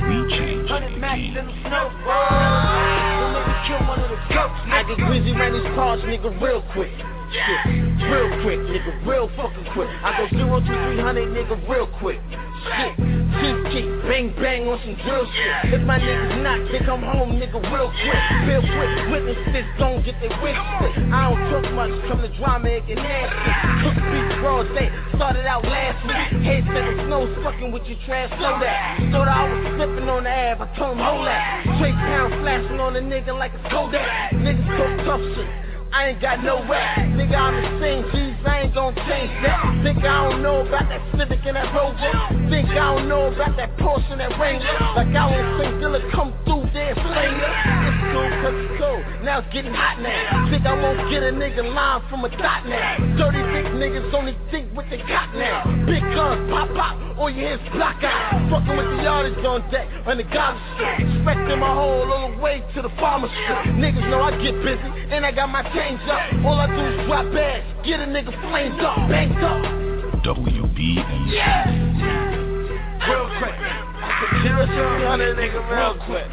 We 0.00 0.16
changed 0.32 0.72
the 0.72 0.80
game. 1.00 1.34
I 4.72 4.84
get 4.88 4.98
busy 5.08 5.32
around 5.32 5.52
these 5.52 5.70
cars, 5.74 6.00
nigga, 6.02 6.30
real 6.40 6.62
quick. 6.72 6.90
Shit, 7.30 7.60
real 8.10 8.30
quick, 8.42 8.58
nigga, 8.58 9.06
real 9.06 9.28
fucking 9.36 9.66
quick. 9.72 9.88
I 10.02 10.18
go 10.18 10.36
zero 10.36 10.60
to 10.60 10.66
three 10.66 11.00
hundred, 11.00 11.28
nigga, 11.28 11.56
real 11.68 11.86
quick. 11.98 12.20
Shit, 12.64 13.19
bang, 14.10 14.34
bang 14.36 14.68
on 14.68 14.78
some 14.84 14.96
drill 15.06 15.24
shit. 15.24 15.74
If 15.74 15.82
my 15.86 15.98
niggas 15.98 16.42
knock, 16.42 16.60
they 16.72 16.84
come 16.84 17.02
home, 17.02 17.38
nigga, 17.38 17.58
real 17.62 17.90
quick. 17.90 18.22
Real 18.46 18.62
quick, 18.62 18.90
witness 19.10 19.38
this, 19.54 19.66
don't 19.78 20.04
get 20.04 20.18
their 20.20 20.34
wigs 20.42 20.58
split. 20.58 20.94
I 21.14 21.30
don't 21.30 21.40
talk 21.50 21.66
much, 21.72 21.94
come 22.10 22.20
to 22.22 22.30
drama 22.36 22.68
and 22.68 22.86
get 22.86 22.98
nasty. 22.98 23.50
Took 23.86 23.96
beat 24.10 24.28
broad 24.42 24.66
day, 24.74 24.90
started 25.14 25.46
out 25.46 25.64
last 25.64 25.98
week. 26.04 26.42
Head 26.42 26.64
said 26.68 26.84
the 26.84 26.94
snow's 27.06 27.32
fucking 27.44 27.72
with 27.72 27.84
your 27.86 27.98
trash, 28.06 28.30
slow 28.38 28.58
that. 28.60 28.98
Thought 29.12 29.28
I 29.28 29.46
was 29.46 29.60
slipping 29.78 30.08
on 30.08 30.24
the 30.24 30.32
Ave, 30.32 30.60
I 30.60 30.66
told 30.76 30.98
him 30.98 31.04
hold 31.04 31.26
that. 31.26 31.62
Straight 31.78 31.94
pound 31.94 32.34
flashing 32.42 32.80
on 32.80 32.96
a 32.96 33.02
nigga 33.02 33.36
like 33.36 33.54
a 33.54 33.62
Kodak. 33.70 34.34
Niggas 34.34 34.66
talk 34.74 34.92
tough 35.06 35.24
shit. 35.36 35.48
I 35.92 36.10
ain't 36.10 36.22
got 36.22 36.44
no 36.44 36.62
way. 36.70 36.86
Nigga, 37.18 37.34
I'm 37.34 37.54
the 37.58 37.70
same 37.82 38.06
G's, 38.14 38.29
I 38.46 38.62
ain't 38.62 38.74
gon' 38.74 38.94
change 38.94 39.32
that. 39.44 39.80
Think 39.84 39.98
I 40.04 40.30
don't 40.30 40.42
know 40.42 40.66
about 40.66 40.88
that 40.88 41.02
Civic 41.16 41.40
and 41.44 41.56
that 41.56 41.74
Rover. 41.74 41.96
Think 42.50 42.68
I 42.70 42.94
don't 42.94 43.08
know 43.08 43.32
about 43.32 43.56
that 43.56 43.76
Porsche 43.78 44.10
and 44.12 44.20
that 44.20 44.38
Wrangler. 44.38 44.66
Like 44.96 45.12
I 45.12 45.28
don't 45.28 45.60
think 45.60 45.72
Dilla 45.82 46.00
come 46.12 46.32
through 46.44 46.68
there 46.72 46.94
slanger. 46.94 47.52
It's 47.88 48.00
cool 48.12 48.30
cause 48.40 48.56
it's 48.56 48.74
cold, 48.80 49.02
now 49.24 49.38
it's 49.40 49.52
getting 49.52 49.74
hot 49.74 50.00
now. 50.00 50.48
Think 50.50 50.64
I 50.66 50.74
won't 50.74 51.10
get 51.10 51.22
a 51.22 51.32
nigga 51.32 51.62
line 51.74 52.02
from 52.08 52.24
a 52.24 52.30
dot 52.30 52.66
now. 52.66 52.96
Dirty 53.18 53.42
big 53.52 53.66
niggas 53.76 54.12
only 54.14 54.36
think 54.50 54.72
what 54.72 54.86
they 54.90 54.98
got 54.98 55.34
now. 55.34 55.64
Big 55.86 56.02
guns 56.14 56.48
pop 56.50 56.68
pop, 56.74 56.96
all 57.18 57.30
you 57.30 57.46
hear 57.46 57.58
block 57.72 58.02
out. 58.02 58.40
Fucking 58.50 58.76
with 58.76 58.88
the 58.96 59.02
yardage 59.02 59.44
on 59.44 59.60
deck, 59.70 59.88
on 60.06 60.16
the 60.16 60.24
garbage 60.24 60.62
strip. 60.74 61.00
Expecting 61.00 61.58
my 61.58 61.74
whole 61.74 62.06
all 62.10 62.30
the 62.32 62.38
way 62.38 62.62
to 62.74 62.82
the 62.82 62.90
strip. 62.90 63.74
Niggas 63.76 64.08
know 64.10 64.22
I 64.22 64.30
get 64.42 64.54
busy, 64.62 64.88
and 65.10 65.26
I 65.26 65.32
got 65.32 65.48
my 65.48 65.62
change 65.74 66.00
up. 66.08 66.44
All 66.44 66.58
I 66.58 66.66
do 66.66 66.80
is 66.80 67.06
drop 67.06 67.26
bags, 67.32 67.66
get 67.84 68.00
a 68.00 68.06
nigga 68.06 68.29
flamed 68.48 68.80
up, 68.80 69.08
banked 69.08 69.42
up. 69.42 69.62
WBMC. 70.24 71.40
Real 73.08 73.28
quick. 73.38 73.54
Zero 74.42 74.66
to 74.66 74.80
a 74.82 75.08
hundred, 75.08 75.36
nigga, 75.36 75.60
real 75.70 75.94
quick. 76.06 76.28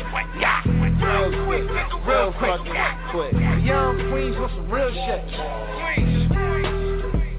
Real 1.02 1.30
quick, 1.46 1.66
real 2.06 2.30
fucking 2.40 2.74
quick. 3.12 3.34
Young 3.64 4.10
Queens 4.12 4.36
with 4.38 4.52
some 4.52 4.70
real 4.70 4.92
shit. 4.92 5.24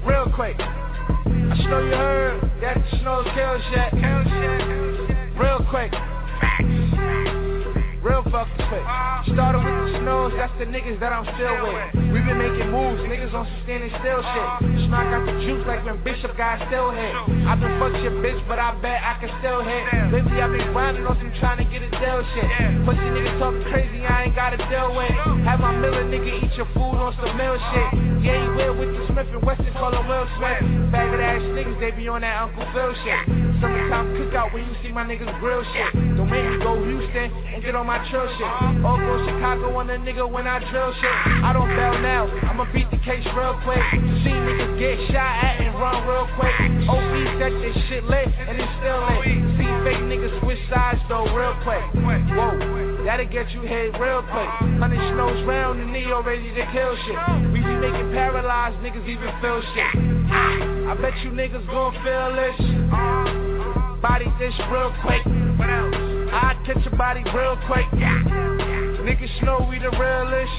Real 0.05 0.27
quick. 0.33 0.59
I 0.59 0.61
know 1.69 1.79
you 1.81 1.91
heard 1.91 2.51
that 2.61 2.77
Snow 3.01 3.23
kill 3.35 3.59
shit. 3.71 3.93
Real 5.37 5.59
quick. 5.69 5.93
Real 7.99 8.23
fucking 8.31 8.63
quick. 8.71 8.85
Started 9.35 9.59
with 9.59 9.75
the 9.75 9.99
snows, 9.99 10.31
that's 10.39 10.55
the 10.55 10.63
niggas 10.63 10.99
that 11.03 11.11
I'm 11.11 11.27
still 11.35 11.67
with. 11.67 12.15
We 12.15 12.23
been 12.23 12.39
making 12.39 12.71
moves, 12.71 13.03
niggas 13.03 13.35
on 13.35 13.43
some 13.43 13.59
standing 13.67 13.91
still 13.99 14.23
shit. 14.23 14.87
Smack 14.87 15.11
out 15.11 15.27
the 15.27 15.35
juice 15.43 15.67
like 15.67 15.83
when 15.83 15.99
Bishop 16.03 16.31
got 16.39 16.63
still 16.71 16.95
hit. 16.95 17.11
I 17.43 17.59
been 17.59 17.75
fuck 17.75 17.91
your 17.99 18.15
bitch, 18.23 18.39
but 18.47 18.55
I 18.55 18.71
bet 18.79 19.03
I 19.03 19.19
can 19.19 19.27
still 19.43 19.67
hit. 19.67 19.83
Lately 20.15 20.39
I 20.39 20.47
been 20.47 20.71
grinding 20.71 21.03
on 21.03 21.19
some 21.19 21.27
trying 21.43 21.59
to 21.59 21.67
get 21.67 21.83
a 21.83 21.91
deal 21.91 22.23
shit. 22.31 22.47
Pussy 22.87 23.03
niggas 23.03 23.35
talking 23.35 23.67
crazy, 23.67 23.99
I 24.07 24.31
ain't 24.31 24.35
got 24.35 24.55
to 24.55 24.59
deal 24.71 24.95
with. 24.95 25.11
Have 25.43 25.59
my 25.59 25.75
Miller 25.75 26.07
nigga 26.07 26.39
eat 26.39 26.55
your 26.55 26.71
food 26.71 26.95
on 26.95 27.11
some 27.19 27.35
mill 27.35 27.59
shit. 27.59 27.89
Yeah, 28.23 28.35
you 28.47 28.51
will 28.55 28.75
with 28.79 28.95
the 28.95 29.03
Smith 29.11 29.27
and 29.31 29.43
Wesson, 29.43 29.71
call 29.75 29.91
him 29.91 30.07
Will 30.07 30.27
Smith. 30.39 30.59
Faggot 30.91 31.19
ass 31.19 31.43
niggas, 31.55 31.79
they 31.79 31.91
be 31.91 32.07
on 32.07 32.21
that 32.21 32.47
Uncle 32.47 32.67
Phil 32.71 32.95
shit. 33.03 33.27
Summertime 33.59 34.15
cookout 34.15 34.53
when 34.53 34.63
you 34.63 34.75
see 34.83 34.91
my 34.91 35.03
niggas 35.03 35.31
grill 35.39 35.63
shit. 35.71 35.91
Don't 36.15 36.29
make 36.29 36.43
me 36.43 36.59
go 36.59 36.79
Houston 36.83 37.31
and 37.31 37.63
get 37.63 37.75
on 37.75 37.87
my 37.89 37.97
chill 38.13 38.29
shit. 38.37 38.85
Or 38.85 39.01
go 39.01 39.17
Chicago 39.25 39.73
on 39.81 39.89
a 39.89 39.97
nigga 39.97 40.21
when 40.21 40.45
I 40.45 40.61
drill 40.69 40.93
shit. 40.93 41.17
I 41.41 41.49
don't 41.57 41.73
bail 41.73 41.97
now, 41.97 42.29
I'ma 42.45 42.69
beat 42.69 42.85
the 42.93 43.01
case 43.01 43.25
real 43.33 43.57
quick. 43.65 43.81
See 44.21 44.29
niggas 44.29 44.77
get 44.77 45.09
shot 45.09 45.33
at 45.41 45.57
and 45.57 45.73
run 45.73 46.05
real 46.05 46.29
quick. 46.37 46.53
OB 46.85 47.09
set 47.41 47.49
this 47.65 47.73
shit 47.89 48.05
lit 48.05 48.29
and 48.29 48.61
it's 48.61 48.69
still 48.77 49.01
lit. 49.09 49.25
See 49.57 49.69
fake 49.81 50.05
niggas 50.05 50.37
switch 50.45 50.61
sides 50.69 51.01
though 51.09 51.33
real 51.33 51.57
quick. 51.65 51.81
Whoa, 52.05 53.01
that'll 53.09 53.25
get 53.25 53.49
you 53.57 53.65
hit 53.65 53.97
real 53.97 54.21
quick. 54.21 54.49
Hundred 54.77 55.01
snows 55.09 55.41
round 55.49 55.81
and 55.81 55.89
Neo 55.89 56.21
ready 56.21 56.45
to 56.45 56.63
kill 56.69 56.93
shit. 57.09 57.17
We 57.49 57.57
be 57.57 57.73
making 57.73 58.13
paralyzed 58.13 58.77
niggas 58.85 59.09
even 59.09 59.33
feel 59.41 59.65
shit. 59.73 59.89
I 60.29 60.93
bet 60.93 61.17
you 61.25 61.33
niggas 61.33 61.65
gon' 61.65 61.97
feel 62.05 62.37
this. 62.37 62.57
Body 63.97 64.29
this 64.37 64.53
real 64.69 64.93
quick. 65.01 65.25
What 65.57 65.73
else? 65.73 66.08
I 66.31 66.55
catch 66.65 66.83
your 66.85 66.95
body 66.95 67.23
real 67.33 67.57
quick. 67.65 67.85
Niggas 67.89 69.43
know 69.43 69.67
we 69.69 69.79
the 69.79 69.89
realest. 69.89 70.51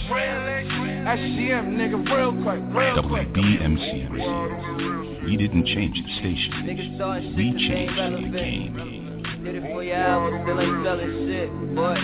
SCM, 1.00 1.76
nigga, 1.76 2.04
real 2.10 2.32
quick, 2.42 2.60
real 2.74 3.02
quick. 3.08 3.28
WBMC 3.32 5.24
We 5.24 5.36
didn't 5.36 5.66
change 5.66 5.96
the 5.96 6.12
station. 6.18 6.52
We 7.36 7.52
changed 7.68 7.96
the 7.96 8.28
game. 8.36 8.72
Did 9.44 9.54
it 9.54 9.62
for 9.62 9.82
your 9.82 9.96
album, 9.96 10.42
still 10.44 10.60
ain't 10.60 10.84
selling 10.84 11.26
shit, 11.26 11.50
boy. 11.74 11.96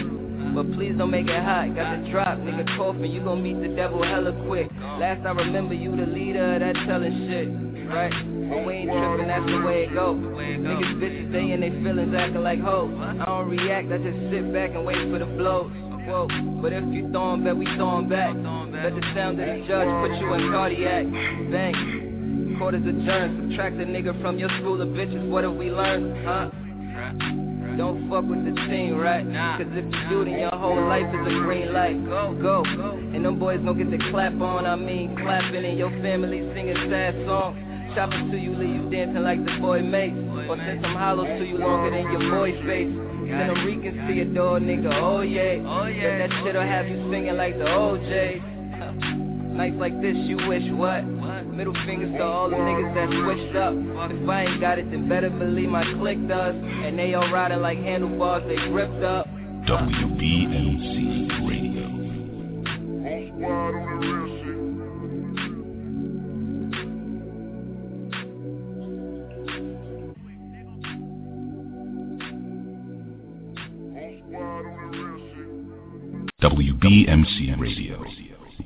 But 0.55 0.73
please 0.75 0.95
don't 0.97 1.11
make 1.11 1.29
it 1.29 1.43
hot, 1.43 1.75
got 1.75 2.03
the 2.03 2.09
drop, 2.11 2.39
nigga 2.39 2.65
coughing, 2.77 3.11
you 3.11 3.21
gon' 3.21 3.43
meet 3.43 3.61
the 3.61 3.69
devil 3.75 4.03
hella 4.03 4.33
quick. 4.47 4.71
Last 4.99 5.27
I 5.27 5.33
remember, 5.33 5.75
you 5.75 5.91
the 5.97 6.07
leader 6.07 6.55
of 6.55 6.61
that 6.61 6.77
telling 6.87 7.29
shit, 7.29 7.49
right? 7.93 8.36
But 8.49 8.67
we 8.67 8.73
ain't 8.75 8.91
trippin', 8.91 9.29
that's 9.29 9.47
the 9.47 9.61
way 9.67 9.85
it 9.85 9.95
go. 9.95 10.15
Niggas 10.15 10.95
bitches, 11.03 11.33
they 11.33 11.53
in 11.53 11.61
they 11.61 11.71
feelings 11.71 12.15
acting 12.17 12.43
like 12.43 12.61
hoes. 12.61 12.95
I 12.99 13.25
don't 13.25 13.49
react, 13.49 13.93
I 13.93 13.99
just 13.99 14.19
sit 14.31 14.53
back 14.53 14.71
and 14.71 14.85
wait 14.85 14.99
for 15.11 15.19
the 15.19 15.27
blows. 15.27 15.73
Whoa, 16.07 16.29
but 16.63 16.73
if 16.73 16.85
you 16.95 17.11
throwin' 17.11 17.43
back, 17.43 17.57
we 17.57 17.67
throwin' 17.75 18.09
back. 18.09 18.35
Let 18.35 18.95
the 18.95 19.03
sound 19.15 19.41
of 19.41 19.47
the 19.47 19.67
judge 19.67 19.91
put 20.01 20.15
you 20.21 20.33
in 20.35 20.53
cardiac. 20.53 21.05
Bang. 21.51 22.57
Court 22.59 22.75
is 22.75 22.87
adjourned, 22.87 23.51
subtract 23.51 23.77
the 23.77 23.85
nigga 23.85 24.21
from 24.23 24.39
your 24.39 24.49
school 24.61 24.81
of 24.81 24.89
bitches, 24.89 25.29
what 25.29 25.45
have 25.45 25.55
we 25.55 25.71
learned, 25.71 26.25
huh? 26.25 26.51
Don't 27.77 28.09
fuck 28.09 28.25
with 28.25 28.43
the 28.47 28.55
team, 28.71 28.97
right? 28.97 29.27
Cause 29.59 29.67
if 29.73 29.85
you 29.85 30.09
do, 30.09 30.25
then 30.25 30.39
your 30.39 30.51
whole 30.51 30.89
life 30.89 31.05
is 31.05 31.27
a 31.27 31.41
green 31.45 31.75
light. 31.75 32.03
Go, 32.07 32.35
go. 32.41 32.65
And 32.65 33.23
them 33.23 33.39
boys 33.39 33.61
don't 33.63 33.77
get 33.77 33.91
to 33.91 34.11
clap 34.11 34.41
on, 34.41 34.65
I 34.65 34.77
mean 34.77 35.15
clapping 35.17 35.65
and 35.65 35.77
your 35.77 35.91
family 36.01 36.41
singing 36.55 36.77
sad 36.89 37.15
songs. 37.27 37.59
Chopping 37.97 38.31
to 38.31 38.37
you, 38.37 38.53
leave 38.55 38.77
you 38.77 38.91
dancing 38.91 39.23
like 39.23 39.43
the 39.43 39.57
boy 39.59 39.81
mates. 39.81 40.15
Or 40.51 40.57
send 40.59 40.83
some 40.83 40.95
hollows 40.95 41.27
to 41.41 41.45
you 41.47 41.57
longer 41.57 41.91
than 41.91 42.13
your 42.13 42.29
boy's 42.31 42.61
face. 42.67 42.93
Send 42.93 43.51
a 43.51 43.55
Rican 43.65 44.07
Theodore, 44.07 44.61
nigga, 44.61 44.93
oh 45.01 45.23
yeah. 45.23 45.57
But 45.65 45.97
that 45.97 46.31
shit'll 46.45 46.61
have 46.61 46.87
you 46.89 47.11
singing 47.11 47.37
like 47.39 47.57
the 47.57 47.65
OJ. 47.65 48.53
Nights 49.57 49.77
like 49.81 49.99
this, 50.03 50.15
you 50.15 50.37
wish 50.47 50.71
what? 50.73 51.07
Middle 51.07 51.73
fingers 51.87 52.13
to 52.19 52.23
all 52.23 52.51
the 52.51 52.57
niggas 52.57 52.95
that 52.95 53.09
switched 53.25 53.57
up. 53.57 53.73
If 54.13 54.29
I 54.29 54.45
ain't 54.45 54.61
got 54.61 54.79
it, 54.79 54.91
then 54.91 55.09
better 55.09 55.31
believe 55.31 55.71
my 55.71 55.91
click 55.95 56.19
does. 56.29 56.55
And 56.55 56.99
they 56.99 57.15
all 57.15 57.33
riding 57.33 57.63
like 57.63 57.79
handlebars, 57.79 58.43
they 58.47 58.57
gripped 58.69 59.03
up. 59.03 59.27
WBMC 59.67 61.49
Radio. 61.49 61.97
WBMC 76.47 77.59
Radio. 77.59 78.07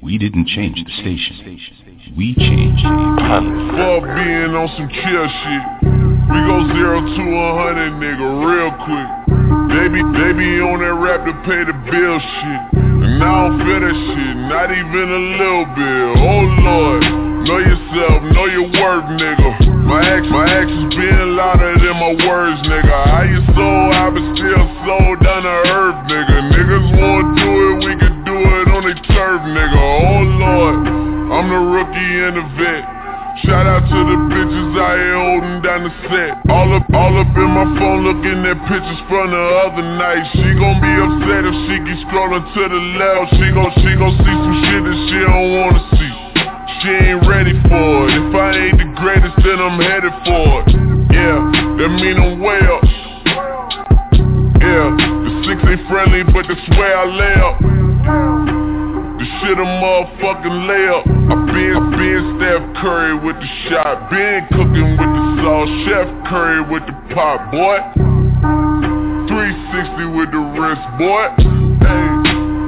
We 0.03 0.19
didn't 0.19 0.49
change 0.49 0.77
the 0.85 0.93
station. 1.01 2.13
We 2.15 2.37
changed 2.37 2.85
the. 2.85 3.41
Fuck 3.73 4.05
being 4.21 4.53
on 4.53 4.69
some 4.77 4.85
chill 4.93 5.27
shit. 5.41 5.65
We 6.29 6.39
go 6.45 6.61
zero 6.77 7.01
to 7.01 7.25
a 7.41 7.49
hundred, 7.57 7.97
nigga, 7.97 8.29
real 8.45 8.69
quick. 8.85 9.09
Baby, 9.73 10.05
baby 10.13 10.61
on 10.61 10.85
that 10.85 10.93
rap 10.93 11.25
to 11.25 11.33
pay 11.49 11.65
the 11.65 11.73
bill 11.89 12.21
shit. 12.21 12.85
And 12.85 13.17
I 13.17 13.49
don't 13.49 13.57
feel 13.65 13.81
that 13.81 13.97
shit, 13.97 14.37
not 14.45 14.69
even 14.69 15.07
a 15.17 15.23
little 15.41 15.69
bit. 15.73 16.21
Oh 16.21 16.45
lord, 16.61 17.01
know 17.49 17.61
yourself, 17.65 18.21
know 18.37 18.45
your 18.45 18.69
worth, 18.77 19.09
nigga. 19.17 19.80
My 19.91 20.07
act, 20.07 20.31
my 20.31 20.47
actions 20.47 20.95
being 20.95 21.35
louder 21.35 21.75
than 21.83 21.99
my 21.99 22.15
words, 22.23 22.63
nigga. 22.63 22.95
How 23.11 23.27
you 23.27 23.43
sold, 23.59 23.91
I 23.91 24.07
been 24.15 24.39
still 24.39 24.63
sold 24.87 25.19
down 25.19 25.43
to 25.43 25.57
earth, 25.67 25.99
nigga. 26.07 26.37
Niggas 26.55 26.89
wanna 26.95 27.35
do 27.35 27.51
it, 27.51 27.75
we 27.83 27.93
can 27.99 28.15
do 28.23 28.39
it 28.39 28.67
on 28.71 28.87
the 28.87 28.95
turf, 29.11 29.43
nigga. 29.51 29.83
Oh 29.83 30.23
lord, 30.39 30.79
I'm 31.35 31.47
the 31.51 31.63
rookie 31.75 32.15
and 32.23 32.39
the 32.39 32.47
vet. 32.55 32.87
Shout 33.43 33.67
out 33.67 33.83
to 33.83 33.99
the 34.15 34.19
bitches 34.31 34.79
out 34.79 34.95
here 34.95 35.19
holding 35.19 35.59
down 35.67 35.83
the 35.83 35.93
set. 36.07 36.39
All 36.55 36.71
up, 36.71 36.87
all 36.95 37.15
up 37.19 37.35
in 37.35 37.51
my 37.51 37.67
phone 37.75 38.07
looking 38.07 38.47
at 38.47 38.63
pictures 38.71 39.03
from 39.11 39.35
the 39.35 39.43
other 39.67 39.87
night. 39.99 40.23
She 40.39 40.55
gon' 40.55 40.79
be 40.79 40.93
upset 41.03 41.51
if 41.51 41.57
she 41.67 41.75
keep 41.83 41.99
scrolling 42.07 42.47
to 42.47 42.63
the 42.63 42.83
left. 42.95 43.35
She 43.43 43.47
gon' 43.51 43.75
she 43.83 43.91
gon' 43.99 44.15
see 44.23 44.37
some 44.39 44.59
shit 44.71 44.83
that 44.87 44.99
she 45.11 45.19
don't 45.19 45.51
wanna 45.51 45.83
see. 45.99 46.20
She 46.81 46.89
ain't 46.89 47.29
ready 47.29 47.53
for 47.69 48.09
it. 48.09 48.17
If 48.17 48.33
I 48.33 48.57
ain't 48.57 48.79
the 48.81 48.89
greatest, 48.97 49.37
then 49.45 49.61
I'm 49.61 49.77
headed 49.77 50.17
for 50.25 50.65
it. 50.65 50.73
Yeah, 51.13 51.37
that 51.77 51.91
mean 51.93 52.17
I'm 52.17 52.41
way 52.41 52.57
up. 52.57 52.81
Yeah, 54.65 54.89
the 54.89 55.31
six 55.45 55.61
ain't 55.61 55.85
friendly, 55.93 56.25
but 56.33 56.49
that's 56.49 56.65
where 56.81 56.97
I 56.97 57.05
lay 57.05 57.37
up. 57.37 57.61
The 57.61 59.27
shit 59.45 59.61
a 59.61 59.69
motherfucking 59.77 60.59
layup. 60.73 61.05
I 61.05 61.37
been, 61.53 62.01
been 62.01 62.41
Steph 62.41 62.65
Curry 62.81 63.29
with 63.29 63.37
the 63.37 63.51
shot. 63.69 64.09
Been 64.09 64.49
cooking 64.49 64.97
with 64.97 65.05
the 65.05 65.25
sauce. 65.45 65.69
Chef 65.85 66.09
Curry 66.33 66.65
with 66.65 66.89
the 66.89 66.97
pot, 67.13 67.53
boy. 67.53 67.77
360 69.29 70.17
with 70.17 70.33
the 70.33 70.41
wrist, 70.57 70.81
boy. 70.97 71.29
Hey, 71.85 72.09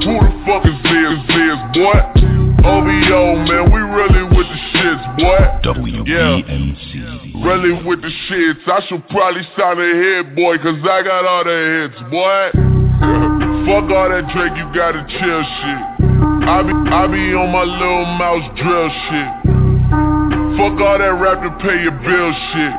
who 0.04 0.20
the 0.20 0.32
fuck 0.44 0.68
is 0.68 0.76
this, 0.84 1.16
this, 1.32 1.56
boy? 1.72 2.21
OVO, 2.62 3.42
man, 3.42 3.72
we 3.74 3.80
really 3.82 4.22
with 4.22 4.46
the 4.46 4.60
shits, 4.70 5.04
boy. 5.18 5.42
WBMC. 5.66 7.42
Really 7.42 7.74
with 7.82 8.02
the 8.02 8.12
shits. 8.30 8.62
I 8.70 8.86
should 8.86 9.02
probably 9.08 9.42
sign 9.58 9.78
a 9.78 9.90
hit, 9.98 10.36
boy, 10.36 10.58
cause 10.58 10.78
I 10.78 11.02
got 11.02 11.26
all 11.26 11.42
the 11.42 11.58
hits, 11.90 11.98
boy. 12.06 12.42
Fuck 13.66 13.90
all 13.90 14.08
that 14.14 14.30
Drake, 14.30 14.54
you 14.54 14.66
gotta 14.70 15.02
chill 15.10 15.42
shit. 15.42 15.82
I 16.46 16.62
be, 16.62 16.74
I 16.90 17.06
be 17.10 17.34
on 17.34 17.50
my 17.50 17.66
little 17.66 18.06
mouse 18.14 18.46
drill 18.54 18.90
shit. 19.10 19.30
Fuck 20.54 20.78
all 20.78 20.98
that 21.02 21.14
rap 21.18 21.42
to 21.42 21.50
pay 21.66 21.82
your 21.82 21.98
bill 21.98 22.30
shit. 22.54 22.74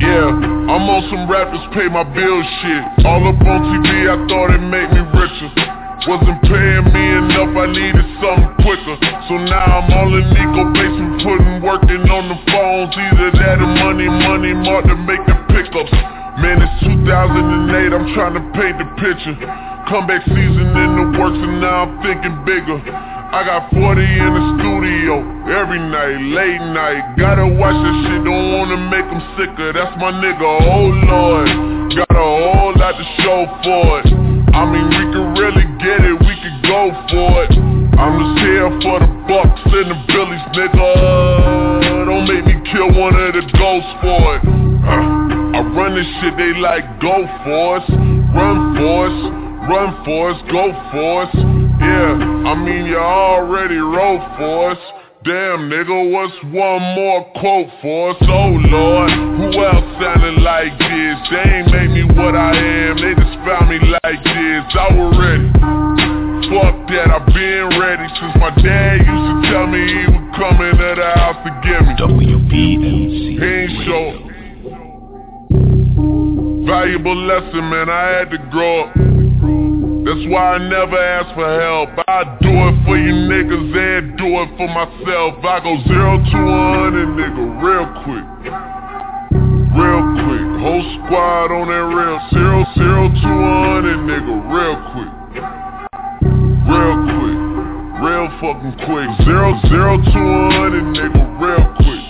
Yeah, 0.00 0.28
I'm 0.72 0.88
on 0.88 1.04
some 1.12 1.28
rappers 1.28 1.60
pay 1.76 1.88
my 1.88 2.04
bill 2.04 2.40
shit. 2.64 3.04
All 3.04 3.28
up 3.28 3.40
on 3.44 3.60
TV, 3.76 4.08
I 4.08 4.16
thought 4.24 4.56
it 4.56 4.62
made 4.64 4.88
me 4.88 5.04
richer. 5.04 5.77
Wasn't 6.06 6.40
paying 6.46 6.86
me 6.94 7.04
enough, 7.18 7.58
I 7.58 7.66
needed 7.74 8.06
something 8.22 8.54
quicker. 8.62 8.96
So 9.26 9.34
now 9.50 9.82
I'm 9.82 9.90
all 9.90 10.14
in 10.14 10.30
Nico 10.30 10.62
basement, 10.70 11.26
putting 11.26 11.58
working 11.58 12.06
on 12.06 12.30
the 12.30 12.38
phones. 12.54 12.94
Either 12.94 13.34
that 13.34 13.58
or 13.58 13.72
money, 13.82 14.06
money, 14.06 14.54
mark 14.54 14.86
to 14.86 14.94
make 14.94 15.20
the 15.26 15.34
pickups. 15.50 15.90
Man, 16.38 16.62
it's 16.62 16.86
2008, 16.86 17.90
I'm 17.90 18.14
trying 18.14 18.38
to 18.38 18.44
paint 18.54 18.78
the 18.78 18.86
picture. 19.02 19.34
Comeback 19.90 20.22
season 20.30 20.70
in 20.70 20.90
the 20.94 21.06
works 21.18 21.34
and 21.34 21.58
now 21.58 21.90
I'm 21.90 21.98
thinking 21.98 22.46
bigger. 22.46 22.78
I 22.78 23.42
got 23.42 23.66
40 23.74 23.98
in 23.98 24.32
the 24.38 24.44
studio 24.62 25.18
every 25.50 25.82
night, 25.82 26.14
late 26.30 26.62
night. 26.78 27.18
Gotta 27.18 27.42
watch 27.42 27.74
that 27.74 27.96
shit, 28.06 28.22
don't 28.22 28.54
wanna 28.54 28.78
make 28.86 29.04
them 29.10 29.20
sicker. 29.34 29.74
That's 29.74 29.98
my 29.98 30.14
nigga, 30.14 30.46
oh 30.46 30.94
lord. 31.10 31.50
Got 31.90 32.14
a 32.14 32.22
whole 32.22 32.72
lot 32.78 32.94
to 32.94 33.04
show 33.18 33.44
for 33.66 34.00
it. 34.06 34.27
I 34.58 34.66
mean, 34.66 34.90
we 34.90 35.04
can 35.14 35.26
really 35.38 35.66
get 35.78 36.02
it, 36.02 36.18
we 36.18 36.34
can 36.42 36.58
go 36.66 36.90
for 37.06 37.46
it. 37.46 37.54
I'm 37.94 38.14
just 38.18 38.42
here 38.42 38.66
for 38.82 38.98
the 38.98 39.10
bucks 39.30 39.62
and 39.70 39.86
the 39.86 39.98
billies, 40.10 40.42
nigga. 40.50 42.06
Don't 42.10 42.26
make 42.26 42.42
me 42.42 42.58
kill 42.66 42.90
one 42.90 43.14
of 43.14 43.38
the 43.38 43.46
ghosts 43.54 43.94
for 44.02 44.18
it. 44.34 44.42
Uh, 44.82 45.58
I 45.58 45.60
run 45.78 45.94
this 45.94 46.10
shit, 46.18 46.34
they 46.34 46.58
like 46.58 47.00
go 47.00 47.22
for 47.46 47.78
us, 47.78 47.86
run 48.34 48.74
for 48.74 49.06
us. 49.06 49.48
Run 49.68 50.02
for 50.02 50.30
us, 50.30 50.40
go 50.50 50.72
for 50.90 51.22
us. 51.24 51.34
Yeah, 51.36 52.16
I 52.48 52.54
mean 52.54 52.86
you 52.86 52.96
already 52.96 53.76
wrote 53.76 54.24
for 54.38 54.70
us. 54.70 55.07
Damn 55.28 55.68
nigga, 55.68 55.92
what's 56.10 56.32
one 56.56 56.80
more 56.96 57.20
quote 57.36 57.68
for 57.82 58.10
us? 58.12 58.16
Oh 58.22 58.48
Lord, 58.48 59.10
who 59.12 59.60
else 59.60 59.84
sounding 60.00 60.40
like 60.40 60.72
this? 60.80 61.16
They 61.28 61.44
ain't 61.52 61.68
made 61.68 61.92
me 61.92 62.04
what 62.16 62.32
I 62.34 62.56
am, 62.56 62.96
they 62.96 63.12
just 63.12 63.36
found 63.44 63.68
me 63.68 63.76
like 63.76 64.24
this. 64.24 64.64
I 64.72 64.88
was 64.88 65.12
ready. 65.20 65.52
Fuck 66.48 66.80
that, 66.88 67.12
I've 67.12 67.28
been 67.28 67.76
ready 67.76 68.08
since 68.16 68.40
my 68.40 68.56
dad 68.56 69.04
used 69.04 69.28
to 69.28 69.52
tell 69.52 69.66
me 69.68 69.84
he 69.84 70.08
would 70.08 70.32
coming 70.32 70.72
into 70.72 70.96
the 70.96 71.12
house 71.20 71.36
to 71.44 71.52
get 71.60 71.84
me. 71.84 71.92
WBMC. 72.00 73.36
He 73.36 73.44
ain't 73.44 73.84
show. 73.84 74.16
Valuable 76.64 77.16
lesson, 77.28 77.68
man, 77.68 77.90
I 77.90 78.16
had 78.16 78.30
to 78.30 78.38
grow 78.50 78.84
up. 78.84 79.17
That's 80.08 80.24
why 80.32 80.56
I 80.56 80.58
never 80.72 80.96
ask 80.96 81.36
for 81.36 81.44
help. 81.44 81.92
I 82.08 82.24
do 82.40 82.48
it 82.48 82.76
for 82.88 82.96
you 82.96 83.12
niggas 83.28 83.76
and 83.76 84.16
do 84.16 84.24
it 84.40 84.48
for 84.56 84.64
myself. 84.64 85.36
I 85.44 85.60
go 85.60 85.76
zero 85.84 86.16
to 86.16 86.38
one 86.48 86.72
hundred, 86.80 87.12
nigga, 87.12 87.44
real 87.60 87.84
quick. 88.08 88.24
Real 89.76 90.00
quick. 90.24 90.48
Whole 90.64 90.80
squad 91.04 91.52
on 91.52 91.68
that 91.68 91.84
real. 91.92 92.16
Zero, 92.32 92.64
zero 92.72 93.12
to 93.12 93.28
one 93.36 93.68
hundred, 93.68 94.00
nigga, 94.08 94.32
real 94.48 94.80
quick. 94.96 95.12
Real 96.24 96.96
quick. 97.04 97.36
Real 98.00 98.32
fucking 98.40 98.80
quick. 98.88 99.12
Zero, 99.28 99.60
zero 99.68 100.00
to 100.00 100.20
one 100.24 100.56
hundred, 100.56 100.88
nigga, 100.88 101.20
real 101.36 101.68
quick. 101.84 102.00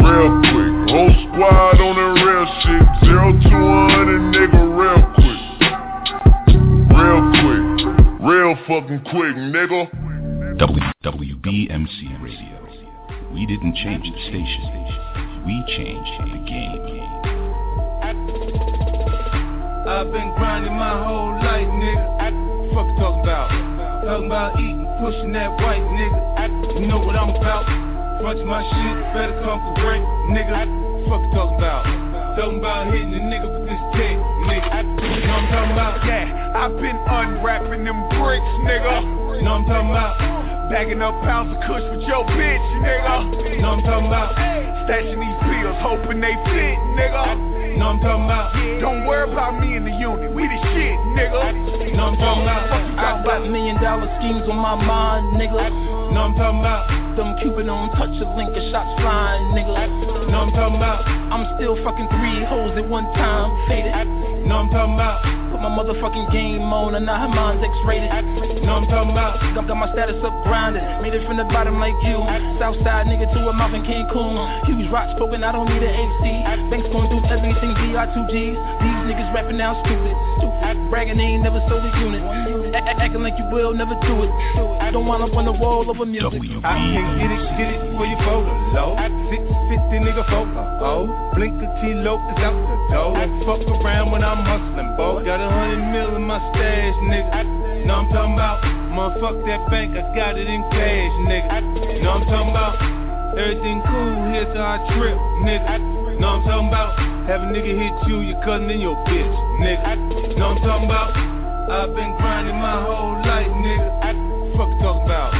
Real 0.00 0.32
quick. 0.40 0.72
Whole 0.88 1.12
squad 1.20 1.84
on 1.84 2.00
that 2.00 2.16
real 2.24 2.48
shit. 2.64 2.80
Zero 3.04 3.28
to 3.44 3.56
one 3.60 3.92
hundred, 3.92 4.24
nigga, 4.32 4.56
real 4.72 5.04
quick. 5.04 5.15
Real 6.96 7.20
quick. 7.44 7.64
Real 8.24 8.56
fucking 8.66 9.04
quick, 9.12 9.36
nigga. 9.36 9.86
W- 10.58 10.80
WBMC 11.04 12.22
Radio. 12.22 12.56
We 13.32 13.44
didn't 13.44 13.76
change 13.76 14.02
the 14.02 14.16
station. 14.32 14.64
We 15.44 15.62
changed 15.76 16.16
the 16.32 16.40
game. 16.48 16.80
I've 19.86 20.10
been 20.10 20.32
grinding 20.40 20.72
my 20.72 21.04
whole 21.04 21.36
life, 21.36 21.68
nigga. 21.68 22.16
Fuck 22.72 22.88
you 22.88 22.96
talking 22.98 23.22
about? 23.22 23.48
Talking 24.04 24.26
about 24.26 24.58
eating, 24.58 24.86
pushing 24.98 25.32
that 25.32 25.50
white 25.60 25.84
nigga. 25.84 26.80
You 26.80 26.86
know 26.86 26.98
what 26.98 27.14
I'm 27.14 27.30
about? 27.30 27.66
Bunch 28.22 28.40
my 28.46 28.64
shit, 28.64 28.96
better 29.12 29.38
come 29.44 29.60
correct, 29.76 30.04
nigga. 30.32 30.64
Fuck 31.08 31.20
you 31.20 31.30
talking 31.36 31.58
about? 31.58 31.84
Talking 32.36 32.58
about 32.58 32.92
hitting 32.92 33.14
a 33.14 33.20
nigga 33.20 33.48
with 33.52 33.68
this 33.68 33.80
tech, 33.92 34.16
nigga. 34.48 35.05
Know 35.24 35.32
I'm 35.32 35.48
talking 35.48 35.72
about? 35.72 36.04
Yeah, 36.04 36.52
I've 36.56 36.76
been 36.76 36.98
unwrapping 37.08 37.84
them 37.84 38.00
bricks, 38.20 38.52
nigga. 38.68 39.42
Know 39.42 39.52
I'm 39.52 39.64
talking 39.64 39.90
about? 39.90 40.18
Bagging 40.70 41.00
up 41.00 41.14
pounds 41.22 41.54
of 41.54 41.62
kush 41.62 41.82
with 41.94 42.02
your 42.04 42.24
bitch, 42.26 42.66
nigga. 42.82 43.60
Know 43.60 43.68
I'm 43.78 43.82
talking 43.82 44.08
about? 44.08 44.34
Stashing 44.84 45.16
these 45.16 45.38
pills, 45.46 45.76
hoping 45.80 46.20
they 46.20 46.34
fit, 46.50 46.76
nigga. 46.98 47.78
Know 47.78 47.86
I'm 47.86 48.00
talking 48.00 48.24
about? 48.24 48.52
Don't 48.80 49.06
worry 49.06 49.30
about 49.30 49.60
me 49.60 49.76
in 49.76 49.84
the 49.84 49.92
unit, 49.92 50.34
we 50.34 50.42
the 50.42 50.58
shit, 50.74 50.98
nigga. 51.16 51.96
Know 51.96 52.12
I'm 52.12 52.16
talking 52.16 52.42
about? 52.42 52.85
I 52.96 53.20
got 53.22 53.44
million 53.44 53.76
dollar 53.82 54.08
schemes 54.18 54.48
on 54.48 54.56
my 54.56 54.74
mind, 54.74 55.36
nigga. 55.36 55.68
Know 56.12 56.32
I'm 56.32 56.34
talking 56.34 56.60
about? 56.60 56.88
Them 57.16 57.36
Cupid 57.40 57.68
on 57.68 57.92
touch 57.96 58.12
a 58.12 58.26
link 58.36 58.52
and 58.56 58.66
shots 58.72 58.92
flying, 59.00 59.52
nigga. 59.52 60.28
Know 60.32 60.48
I'm 60.48 60.52
talking 60.52 60.76
about? 60.76 61.04
I'm 61.04 61.44
still 61.56 61.76
fucking 61.84 62.08
three 62.16 62.44
hoes 62.44 62.72
at 62.76 62.88
one 62.88 63.04
time, 63.16 63.52
faded. 63.68 63.92
Know 64.48 64.64
I'm 64.64 64.68
talking 64.72 64.96
about? 64.96 65.20
Put 65.52 65.60
my 65.60 65.72
motherfucking 65.72 66.32
game 66.32 66.64
on 66.72 66.96
and 66.96 67.04
now 67.04 67.20
her 67.20 67.32
mind's 67.32 67.64
X-rated. 67.64 68.08
Know 68.64 68.80
I'm 68.80 68.88
talking 68.88 69.12
about? 69.12 69.40
Got, 69.52 69.68
got 69.68 69.76
my 69.76 69.92
status 69.92 70.16
up 70.24 70.32
grounded, 70.44 70.84
made 71.04 71.12
it 71.12 71.24
from 71.28 71.36
the 71.36 71.44
bottom 71.52 71.76
like 71.80 71.96
you. 72.04 72.16
Southside 72.60 73.08
nigga 73.08 73.28
to 73.32 73.48
a 73.48 73.52
mouth 73.52 73.76
in 73.76 73.84
Cancun. 73.84 74.36
Huge 74.68 74.88
rocks 74.88 75.12
poking, 75.20 75.44
I 75.44 75.52
don't 75.52 75.68
need 75.68 75.84
an 75.84 75.92
AC. 75.92 76.24
Banks 76.72 76.88
going 76.92 77.08
through 77.12 77.28
everything, 77.28 77.76
BI2Gs. 77.76 78.56
These 78.56 78.95
niggas 79.06 79.32
rapping 79.34 79.56
now 79.56 79.78
stupid. 79.86 80.14
Stupid. 80.38 80.90
Bragging 80.90 81.16
they 81.18 81.34
ain't 81.34 81.42
never 81.42 81.58
sold 81.70 81.82
a 81.82 81.90
unit. 81.98 82.22
A- 82.22 82.78
a- 82.78 82.96
acting 83.02 83.22
like 83.22 83.34
you 83.38 83.46
will, 83.50 83.72
never 83.74 83.94
do 84.06 84.22
it. 84.22 84.30
I 84.82 84.90
don't 84.90 85.06
want 85.06 85.22
up 85.22 85.34
on 85.34 85.46
the 85.46 85.52
wall 85.52 85.88
over 85.88 86.06
music. 86.06 86.42
I 86.62 86.74
can 86.78 87.18
get 87.18 87.30
it, 87.30 87.42
get 87.58 87.68
it 87.74 87.80
for 87.96 88.06
your 88.06 88.18
photo 88.22 88.50
low. 88.74 88.94
650 89.30 89.98
nigga 90.06 90.24
photo. 90.30 90.62
Oh, 90.82 91.06
blink 91.34 91.54
a 91.62 91.68
kilo 91.80 92.18
is 92.18 92.38
out 92.42 92.54
the 92.54 92.76
door. 92.94 93.14
Fuck 93.46 93.62
around 93.82 94.10
when 94.12 94.22
I'm 94.22 94.42
hustling, 94.46 94.94
boy. 94.96 95.24
Got 95.24 95.40
a 95.40 95.48
hundred 95.50 95.82
mil 95.90 96.16
in 96.16 96.22
my 96.22 96.38
stash, 96.54 96.94
nigga. 97.10 97.86
Know 97.86 97.94
I'm 97.94 98.08
talking 98.12 98.34
about? 98.34 98.62
Motherfuck 98.94 99.44
that 99.46 99.68
bank, 99.70 99.92
I 99.96 100.02
got 100.14 100.38
it 100.38 100.46
in 100.46 100.62
cash, 100.70 101.14
nigga. 101.26 102.02
Know 102.02 102.10
I'm 102.10 102.24
talking 102.26 102.50
about? 102.50 102.74
Everything 103.36 103.82
cool, 103.86 104.32
here's 104.32 104.56
how 104.56 104.80
I 104.80 104.96
trip, 104.96 105.18
nigga. 105.44 106.05
Know 106.20 106.28
I'm 106.28 106.42
talking 106.44 106.68
about? 106.68 106.96
Have 107.28 107.42
a 107.42 107.48
nigga 107.52 107.76
hit 107.76 108.08
you, 108.08 108.20
your 108.20 108.40
cousin 108.44 108.70
and 108.70 108.80
your 108.80 108.96
bitch, 109.04 109.34
nigga. 109.60 110.36
Know 110.38 110.56
I'm 110.56 110.60
talking 110.64 110.88
about? 110.88 111.12
I've 111.12 111.92
been 111.92 112.16
grinding 112.16 112.56
my 112.56 112.80
whole 112.80 113.20
life, 113.26 113.50
nigga. 113.50 114.00
Fuck 114.56 114.70
you 114.70 114.78
talking 114.80 115.04
about? 115.04 115.30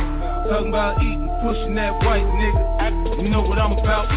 Talking 0.50 0.68
about 0.68 1.00
eating, 1.00 1.30
pushing 1.40 1.74
that 1.76 1.96
white 2.04 2.26
nigga. 2.26 3.22
You 3.22 3.30
know 3.30 3.42
what 3.42 3.58
I'm 3.58 3.72
about? 3.72 4.10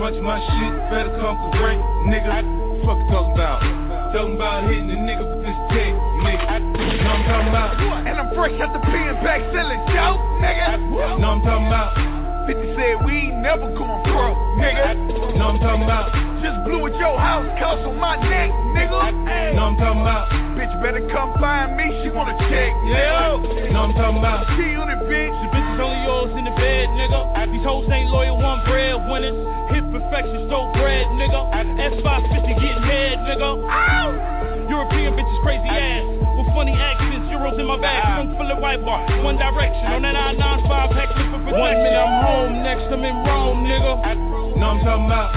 Bunch 0.00 0.16
of 0.16 0.24
my 0.24 0.40
shit, 0.40 0.72
better 0.90 1.12
come 1.20 1.36
correct, 1.54 1.78
nigga. 2.08 2.42
Fuck 2.82 2.98
you 2.98 3.06
talking 3.12 3.34
about? 3.36 3.60
Talking 4.10 4.34
about 4.34 4.66
hitting 4.66 4.90
a 4.90 4.98
nigga 4.98 5.22
with 5.22 5.46
this 5.46 5.58
tech, 5.70 5.94
nigga. 6.26 6.58
Know 6.58 6.74
what 6.74 7.06
I'm 7.06 7.22
talking 7.28 7.48
about? 7.54 7.70
And 8.08 8.16
I'm 8.18 8.34
fresh 8.34 8.56
out 8.58 8.72
the 8.74 8.80
pen 8.82 9.14
back 9.22 9.44
selling 9.52 9.84
dope, 9.94 10.18
nigga. 10.42 10.80
Know 10.80 11.20
what 11.20 11.22
I'm 11.22 11.40
talking 11.44 11.68
about? 11.70 12.19
50 12.50 12.74
said 12.74 13.06
we 13.06 13.30
ain't 13.30 13.38
never 13.46 13.70
going 13.78 14.02
broke, 14.10 14.34
nigga. 14.58 14.98
Know 15.38 15.54
what 15.54 15.54
I'm 15.54 15.58
talking 15.62 15.86
about? 15.86 16.10
Just 16.42 16.58
blew 16.66 16.82
at 16.82 16.98
your 16.98 17.14
house, 17.14 17.46
cost 17.62 17.86
on 17.86 17.94
my 17.94 18.18
neck, 18.26 18.50
nigga. 18.74 18.90
You 18.90 19.54
know 19.54 19.70
what 19.70 19.70
I'm 19.70 19.76
talking 19.78 20.02
about? 20.02 20.26
Bitch 20.58 20.74
better 20.82 20.98
come 21.14 21.30
find 21.38 21.78
me, 21.78 21.86
she 22.02 22.10
wanna 22.10 22.34
check, 22.50 22.74
Yeah. 22.90 23.38
Know 23.38 23.86
what 23.86 23.86
I'm 23.86 23.94
talking 23.94 24.18
about? 24.18 24.50
She 24.58 24.74
on 24.74 24.90
it, 24.90 24.98
bitch. 25.06 25.30
The 25.30 25.48
bitch 25.54 25.68
is 25.74 25.78
only 25.78 26.02
yours 26.02 26.32
in 26.34 26.42
the 26.42 26.54
bed, 26.58 26.90
nigga. 26.98 27.22
These 27.54 27.62
hoes 27.62 27.86
ain't 27.86 28.10
loyal, 28.10 28.34
one 28.34 28.66
bread 28.66 28.98
winners. 29.06 29.38
Hit 29.70 29.86
perfection, 29.94 30.50
so 30.50 30.74
bread, 30.74 31.06
nigga. 31.22 31.54
S550 31.54 32.50
getting 32.58 32.82
head, 32.82 33.18
nigga. 33.30 33.62
Trunk 38.70 38.86
full 38.86 38.86
of 38.86 38.86
white 38.86 38.86
bar. 38.86 39.24
One 39.24 39.36
direction 39.36 39.86
on 39.86 40.02
that 40.02 40.16
I-95 40.16 40.92
pack 40.92 41.08
for 41.10 41.38
protection. 41.42 41.60
One 41.60 41.74
minute 41.82 41.98
I'm 41.98 42.24
home, 42.24 42.62
next 42.62 42.86
I'm 42.92 43.04
in 43.04 43.16
Rome, 43.26 43.64
nigga. 43.64 43.92
You 44.54 44.60
know 44.60 44.66
I'm 44.66 44.84
talking 44.84 45.06
about? 45.06 45.34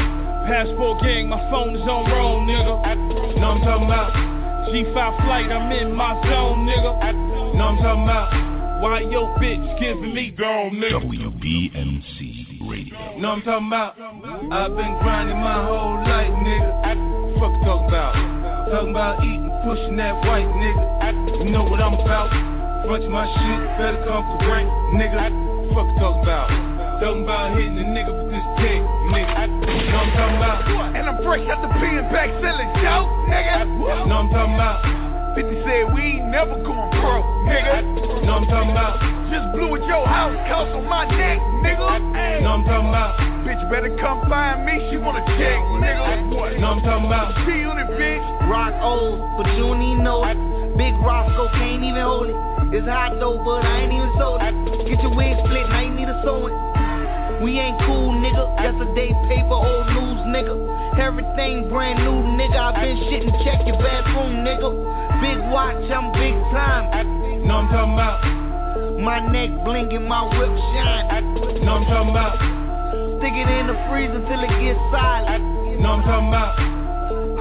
Passport 0.47 1.01
gang, 1.01 1.29
my 1.29 1.39
phone 1.49 1.75
is 1.75 1.81
on 1.87 2.11
Rome, 2.11 2.47
nigga. 2.47 3.33
You 3.33 3.39
know 3.39 3.51
I'm 3.51 3.61
talking 3.61 3.87
about? 3.87 4.13
G5 4.69 5.25
flight, 5.25 5.51
I'm 5.51 5.71
in 5.71 5.93
my 5.93 6.13
zone, 6.29 6.65
nigga. 6.67 6.91
You 7.53 7.57
know 7.57 7.65
I'm 7.65 7.77
talking 7.77 8.03
about? 8.03 8.81
Why 8.81 8.99
your 8.99 9.27
bitch 9.39 9.79
giving 9.79 10.13
me 10.13 10.31
gone, 10.31 10.75
nigga? 10.75 11.01
WBMC 11.01 12.69
Radio. 12.69 13.17
Know 13.17 13.29
I'm 13.31 13.41
talking 13.41 13.67
about? 13.67 13.97
I've 14.51 14.75
been 14.75 14.99
grinding 14.99 15.37
my 15.37 15.63
whole 15.65 15.95
life, 16.03 16.33
nigga. 16.43 16.83
Fuck 17.39 17.53
you 17.53 17.65
talking 17.65 17.87
about? 17.87 18.13
Talking 18.69 18.89
about 18.91 19.23
eating, 19.23 19.49
pushing 19.63 19.97
that 19.97 20.15
white 20.25 20.47
nigga. 20.47 21.45
You 21.45 21.51
know 21.51 21.63
what 21.63 21.79
I'm 21.81 21.93
about? 21.93 22.52
Bunch 22.83 23.07
my 23.07 23.23
shit, 23.23 23.63
better 23.79 24.03
come 24.03 24.27
correct, 24.43 24.67
nigga. 24.99 25.31
Fuck 25.71 25.87
you 25.87 25.95
talking 26.03 26.19
about? 26.27 26.51
Talking 26.99 27.23
about 27.23 27.55
hitting 27.55 27.79
a 27.79 27.87
nigga 27.95 28.11
with 28.11 28.27
this 28.27 28.43
tech, 28.59 28.83
nigga. 29.07 29.49
You 29.55 29.87
know 29.87 30.03
what 30.03 30.03
I'm 30.03 30.11
talking 30.19 30.37
about? 30.37 30.67
And 30.91 31.03
I'm 31.07 31.17
fresh 31.23 31.47
out 31.47 31.63
the 31.63 31.71
pen 31.79 32.03
back 32.11 32.27
selling 32.43 32.71
dope, 32.83 33.07
nigga. 33.31 33.71
You 33.71 33.87
know 33.87 34.03
what 34.03 34.11
I'm 34.11 34.27
talking 34.35 34.55
about? 34.59 34.83
50 35.33 35.63
said 35.63 35.95
we 35.95 36.19
ain't 36.19 36.27
never 36.27 36.59
going 36.59 36.91
broke, 36.99 37.23
nigga. 37.47 37.87
You 37.87 38.27
know 38.27 38.43
what 38.43 38.51
I'm 38.51 38.51
talking 38.51 38.75
about? 38.75 38.99
Just 39.31 39.47
blew 39.55 39.73
at 39.79 39.83
your 39.87 40.03
house, 40.03 40.35
cost 40.51 40.75
on 40.75 40.83
my 40.83 41.07
neck, 41.07 41.39
nigga. 41.63 41.87
You 41.87 42.43
know 42.43 42.51
what 42.51 42.67
I'm 42.67 42.67
talking 42.67 42.91
about? 42.91 43.15
Bitch 43.47 43.63
better 43.71 43.95
come 43.97 44.27
find 44.27 44.67
me, 44.67 44.75
she 44.91 44.99
wanna 44.99 45.23
check, 45.39 45.57
nigga. 45.79 46.19
You 46.51 46.59
know 46.59 46.75
what 46.75 46.77
I'm 46.77 46.83
talking 46.83 47.07
about? 47.07 47.31
She 47.47 47.63
on 47.63 47.79
it, 47.79 47.87
bitch. 47.95 48.27
Rock 48.51 48.75
old, 48.83 49.17
but 49.39 49.47
you 49.55 49.71
don't 49.71 49.81
even 49.81 50.03
know 50.03 50.19
it. 50.27 50.35
Big 50.75 50.93
Roscoe 50.99 51.47
can't 51.55 51.79
even 51.79 52.03
hold 52.03 52.27
it. 52.27 52.52
It's 52.73 52.89
hot 52.89 53.21
though, 53.21 53.37
but 53.37 53.61
I 53.61 53.85
ain't 53.85 53.93
even 53.93 54.09
sold 54.17 54.41
it. 54.41 54.49
Get 54.89 54.97
your 55.05 55.13
wig 55.13 55.37
split, 55.45 55.69
I 55.69 55.85
ain't 55.85 55.93
need 55.93 56.09
a 56.09 56.17
sewing. 56.25 56.57
We 57.45 57.61
ain't 57.61 57.77
cool, 57.85 58.17
nigga. 58.17 58.49
Yesterday 58.57 59.13
paper, 59.29 59.61
old 59.61 59.85
news, 59.93 60.25
nigga. 60.33 60.57
Everything 60.97 61.69
brand 61.69 62.01
new, 62.01 62.17
nigga. 62.33 62.57
I 62.57 62.73
been 62.81 62.97
shitting, 62.97 63.29
check 63.45 63.61
your 63.69 63.77
bathroom, 63.77 64.41
nigga. 64.41 64.73
Big 65.21 65.37
watch, 65.53 65.85
I'm 65.85 66.09
big 66.17 66.33
time. 66.49 67.45
Know 67.45 67.61
I'm 67.61 67.69
talking 67.69 67.93
about? 67.93 68.17
My 68.97 69.21
neck 69.21 69.53
blinking, 69.61 70.09
my 70.09 70.25
whip 70.33 70.49
shine. 70.73 71.05
Know 71.61 71.77
I'm 71.77 71.85
talking 71.85 72.09
about? 72.09 72.41
Stick 73.21 73.37
it 73.37 73.53
in 73.53 73.69
the 73.69 73.77
freezer 73.85 74.17
till 74.17 74.41
it 74.41 74.53
gets 74.57 74.81
silent. 74.89 75.77
Know 75.77 75.93
I'm 75.93 76.01
talking 76.09 76.25
about? 76.25 76.82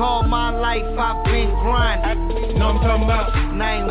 all 0.03 0.23
my 0.27 0.51
life 0.51 0.83
I've 0.99 1.23
been 1.25 1.51
grinding. 1.63 2.59
Know 2.59 2.75
I'm 2.75 2.83
talking 2.83 3.07
about? 3.07 3.31
I've 3.31 3.55
been 3.55 3.87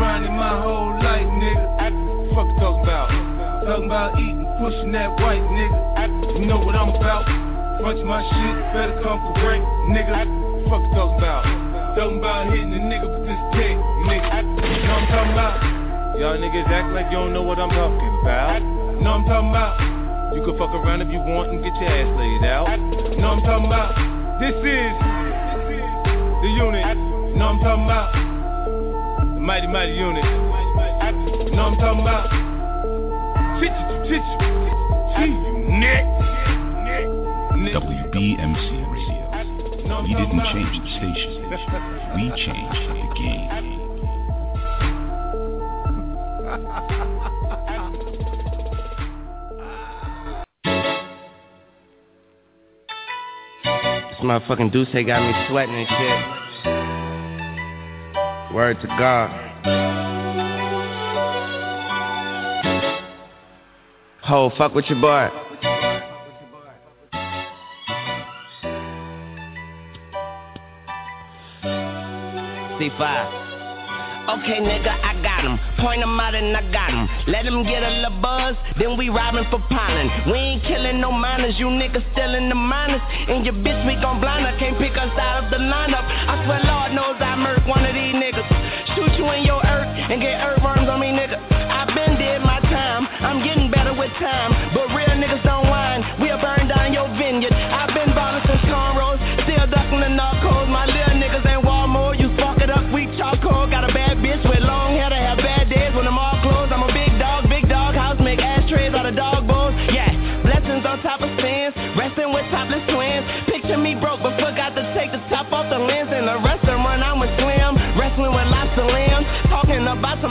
grinding 0.00 0.32
my 0.32 0.56
whole 0.56 0.96
life, 1.04 1.28
nigga. 1.36 2.32
Fuck 2.32 2.48
talking 2.56 2.82
about? 2.82 3.08
Talking 3.68 3.84
about 3.84 4.16
eating, 4.16 4.48
pushing 4.56 4.92
that 4.96 5.12
white, 5.20 5.44
nigga. 5.44 6.40
You 6.40 6.46
know 6.46 6.64
what 6.64 6.74
I'm 6.74 6.88
about? 6.96 7.28
Punch 7.84 8.00
my 8.08 8.24
shit, 8.24 8.56
better 8.72 8.96
come 9.04 9.20
for 9.20 9.36
break, 9.44 9.60
nigga. 9.92 10.24
Fuck 10.72 10.80
talking 10.96 11.20
about? 11.20 11.44
Talking 11.92 12.18
about 12.18 12.48
hitting 12.48 12.72
a 12.72 12.80
nigga 12.80 13.04
with 13.04 13.28
this 13.28 13.42
dick, 13.52 13.76
nigga. 14.08 14.40
You 14.40 14.80
know 14.88 14.96
I'm 14.96 15.06
talking 15.12 15.32
about? 15.36 15.60
Y'all 16.16 16.40
niggas 16.40 16.68
act 16.72 16.88
like 16.96 17.12
you 17.12 17.20
don't 17.20 17.32
know 17.36 17.42
what 17.44 17.58
I'm 17.58 17.68
talking 17.68 18.12
about. 18.24 18.60
You 18.60 19.04
know 19.04 19.12
I'm 19.12 19.24
talking 19.28 19.50
about? 19.52 19.76
You 20.32 20.40
can 20.40 20.56
fuck 20.56 20.72
around 20.72 21.02
if 21.02 21.12
you 21.12 21.20
want 21.20 21.52
and 21.52 21.60
get 21.60 21.74
your 21.76 21.90
ass 21.90 22.08
laid 22.16 22.48
out. 22.48 22.68
Know 23.20 23.36
what 23.36 23.44
I'm 23.44 23.44
talking 23.44 23.66
about? 23.68 23.92
This 24.40 24.56
is 24.56 25.19
the 26.40 26.48
unit, 26.48 26.84
you 26.96 27.36
know 27.36 27.48
I'm 27.48 27.58
talking 27.60 27.84
about. 27.84 28.14
The 28.14 29.40
mighty, 29.40 29.66
mighty 29.66 29.92
unit. 29.92 30.24
You 30.24 31.50
know 31.54 31.64
I'm 31.64 31.76
talking 31.76 32.00
about. 32.00 32.30
WBMC 37.70 38.68
Radio. 38.90 39.20
We 40.02 40.14
didn't 40.14 40.44
change 40.52 40.76
the 40.80 40.88
station. 40.96 41.30
We 42.16 42.24
changed 42.36 42.82
the 42.88 43.04
game. 43.20 43.48
This 54.20 54.26
motherfucking 54.26 54.70
Duce 54.70 54.88
got 55.06 55.22
me 55.26 55.32
sweating 55.48 55.74
and 55.76 55.88
shit. 55.88 56.18
Word 58.54 58.78
to 58.82 58.86
God. 58.86 59.30
Ho, 64.24 64.50
fuck 64.58 64.74
with 64.74 64.84
your 64.90 65.00
boy. 65.00 65.30
C5. 72.78 73.39
Okay, 74.28 74.60
nigga, 74.60 74.92
I 74.92 75.16
got 75.22 75.42
him. 75.42 75.58
Point 75.80 76.02
him 76.02 76.20
out 76.20 76.34
and 76.34 76.54
I 76.56 76.62
got 76.70 76.92
him. 76.92 77.08
Let 77.26 77.46
him 77.46 77.64
get 77.64 77.82
a 77.82 77.90
little 78.04 78.20
buzz, 78.20 78.54
then 78.78 78.96
we 78.96 79.08
robbing 79.08 79.48
for 79.50 79.58
pining. 79.72 80.30
We 80.30 80.38
ain't 80.38 80.62
killing 80.62 81.00
no 81.00 81.10
minors, 81.10 81.56
you 81.58 81.66
niggas 81.66 82.04
still 82.12 82.34
in 82.34 82.48
the 82.48 82.54
minors. 82.54 83.00
And 83.28 83.44
your 83.44 83.54
bitch, 83.54 83.80
we 83.88 83.96
gon' 83.96 84.20
blind 84.20 84.44
her, 84.44 84.54
can't 84.58 84.78
pick 84.78 84.92
us 84.92 85.10
out 85.18 85.44
of 85.44 85.50
the 85.50 85.56
lineup. 85.56 86.04
I 86.04 86.44
swear, 86.44 86.60
Lord 86.62 86.92
knows 86.92 87.16
I 87.18 87.34
murk 87.36 87.66
one 87.66 87.84
of 87.84 87.94
these 87.94 88.14
niggas. 88.14 88.46
Shoot 88.94 89.18
you 89.18 89.26
in 89.32 89.44
your 89.44 89.64
earth 89.64 89.88
and 89.88 90.20
get 90.20 90.36
earthworms 90.44 90.88
on 90.88 91.00
me, 91.00 91.08
nigga. 91.16 91.40
I 91.50 91.88
been 91.88 92.18
did 92.20 92.42
my 92.42 92.60
time, 92.60 93.08
I'm 93.24 93.42
getting 93.42 93.70
better 93.70 93.96
with 93.96 94.12
time. 94.20 94.59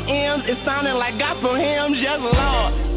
M's, 0.10 0.44
it 0.48 0.58
sounded 0.66 0.96
like 0.96 1.20
gospel 1.20 1.56
hymns, 1.56 1.98
just 2.02 2.22
Lord. 2.22 2.89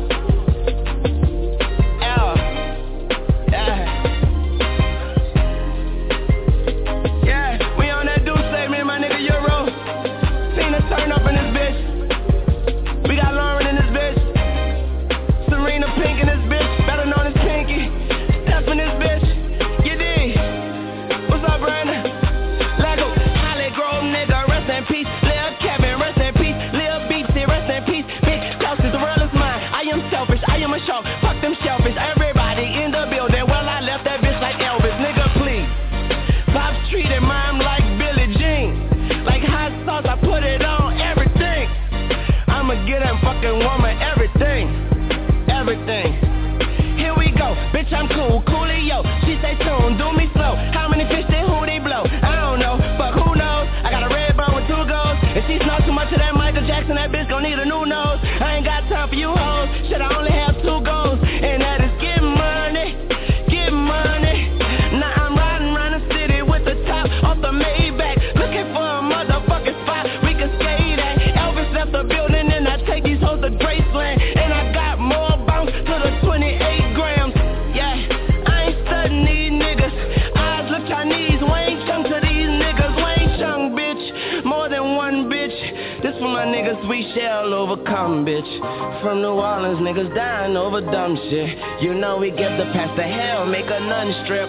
together 92.33 92.65
past 92.73 92.97
the 92.97 93.03
hell, 93.03 93.45
make 93.45 93.67
a 93.67 93.81
nun 93.81 94.25
strip. 94.25 94.42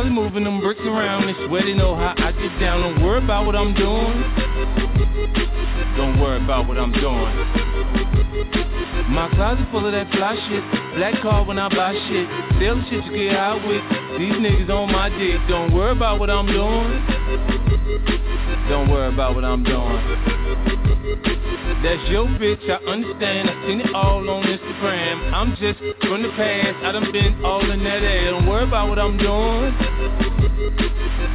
Town. 0.00 0.14
Probably 0.14 0.22
moving 0.22 0.44
them 0.44 0.60
bricks 0.60 0.80
around 0.80 1.28
and 1.28 1.36
sweating 1.48 1.76
know 1.76 1.94
how 1.94 2.14
I 2.16 2.32
get 2.32 2.60
down. 2.60 2.80
Don't 2.80 3.04
worry 3.04 3.22
about 3.22 3.46
what 3.46 3.56
I'm 3.56 3.74
doing. 3.74 4.22
Don't 5.96 6.20
worry 6.20 6.42
about 6.42 6.68
what 6.68 6.78
I'm 6.78 6.92
doing. 6.92 7.34
My 9.12 9.28
closet 9.34 9.66
full 9.70 9.84
of 9.84 9.92
that 9.92 10.10
fly 10.12 10.36
shit. 10.48 10.96
Black 10.96 11.20
car 11.22 11.44
when 11.44 11.58
I 11.58 11.68
buy 11.68 11.92
shit. 11.92 12.28
Sell 12.60 12.82
shit 12.88 13.04
to 13.04 13.10
get 13.12 13.34
out 13.34 13.66
with. 13.66 13.82
These 14.18 14.34
niggas 14.34 14.70
on 14.70 14.92
my 14.92 15.08
dick. 15.10 15.40
Don't 15.48 15.74
worry 15.74 15.92
about 15.92 16.20
what 16.20 16.30
I'm 16.30 16.46
doing. 16.46 17.06
Don't 18.68 18.90
worry 18.90 19.12
about 19.12 19.34
what 19.34 19.44
I'm 19.44 19.64
doing. 19.64 20.39
That's 21.82 22.10
your 22.10 22.26
bitch, 22.26 22.60
I 22.68 22.76
understand. 22.84 23.48
I 23.48 23.66
seen 23.66 23.80
it 23.80 23.94
all 23.94 24.28
on 24.28 24.44
Instagram. 24.44 25.32
I'm 25.32 25.56
just 25.56 25.78
from 26.04 26.22
the 26.22 26.28
past. 26.36 26.76
I 26.84 26.92
done 26.92 27.10
been 27.10 27.42
all 27.42 27.70
in 27.70 27.82
that 27.84 28.02
air. 28.02 28.32
Don't 28.32 28.46
worry 28.46 28.64
about 28.68 28.90
what 28.90 28.98
I'm 28.98 29.16
doing. 29.16 29.72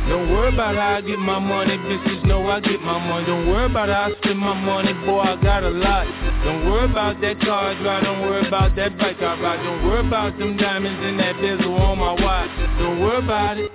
Don't 0.09 0.33
worry 0.33 0.53
about 0.53 0.75
how 0.75 0.97
I 0.99 1.01
get 1.03 1.21
my 1.21 1.39
money, 1.39 1.79
bitches 1.79 2.25
know 2.27 2.49
I 2.51 2.59
get 2.59 2.81
my 2.83 2.99
money. 2.99 3.27
Don't 3.27 3.47
worry 3.47 3.71
about 3.71 3.89
how 3.89 4.11
I 4.11 4.13
spend 4.19 4.39
my 4.39 4.55
money, 4.55 4.93
boy, 5.07 5.21
I 5.21 5.41
got 5.41 5.63
a 5.63 5.71
lot. 5.71 6.07
Don't 6.43 6.67
worry 6.67 6.91
about 6.91 7.21
that 7.21 7.39
car 7.41 7.71
I 7.71 7.81
drive, 7.81 8.03
don't 8.03 8.23
worry 8.23 8.49
about 8.49 8.75
that 8.75 8.99
bike 8.99 9.23
I 9.23 9.41
ride. 9.41 9.63
Don't 9.63 9.87
worry 9.87 10.05
about 10.05 10.37
them 10.37 10.57
diamonds 10.57 11.07
in 11.07 11.17
that 11.19 11.37
bezel 11.41 11.75
on 11.77 11.99
my 11.99 12.13
watch. 12.25 12.51
Don't 12.81 13.01
worry 13.01 13.23
about 13.23 13.59
it, 13.59 13.71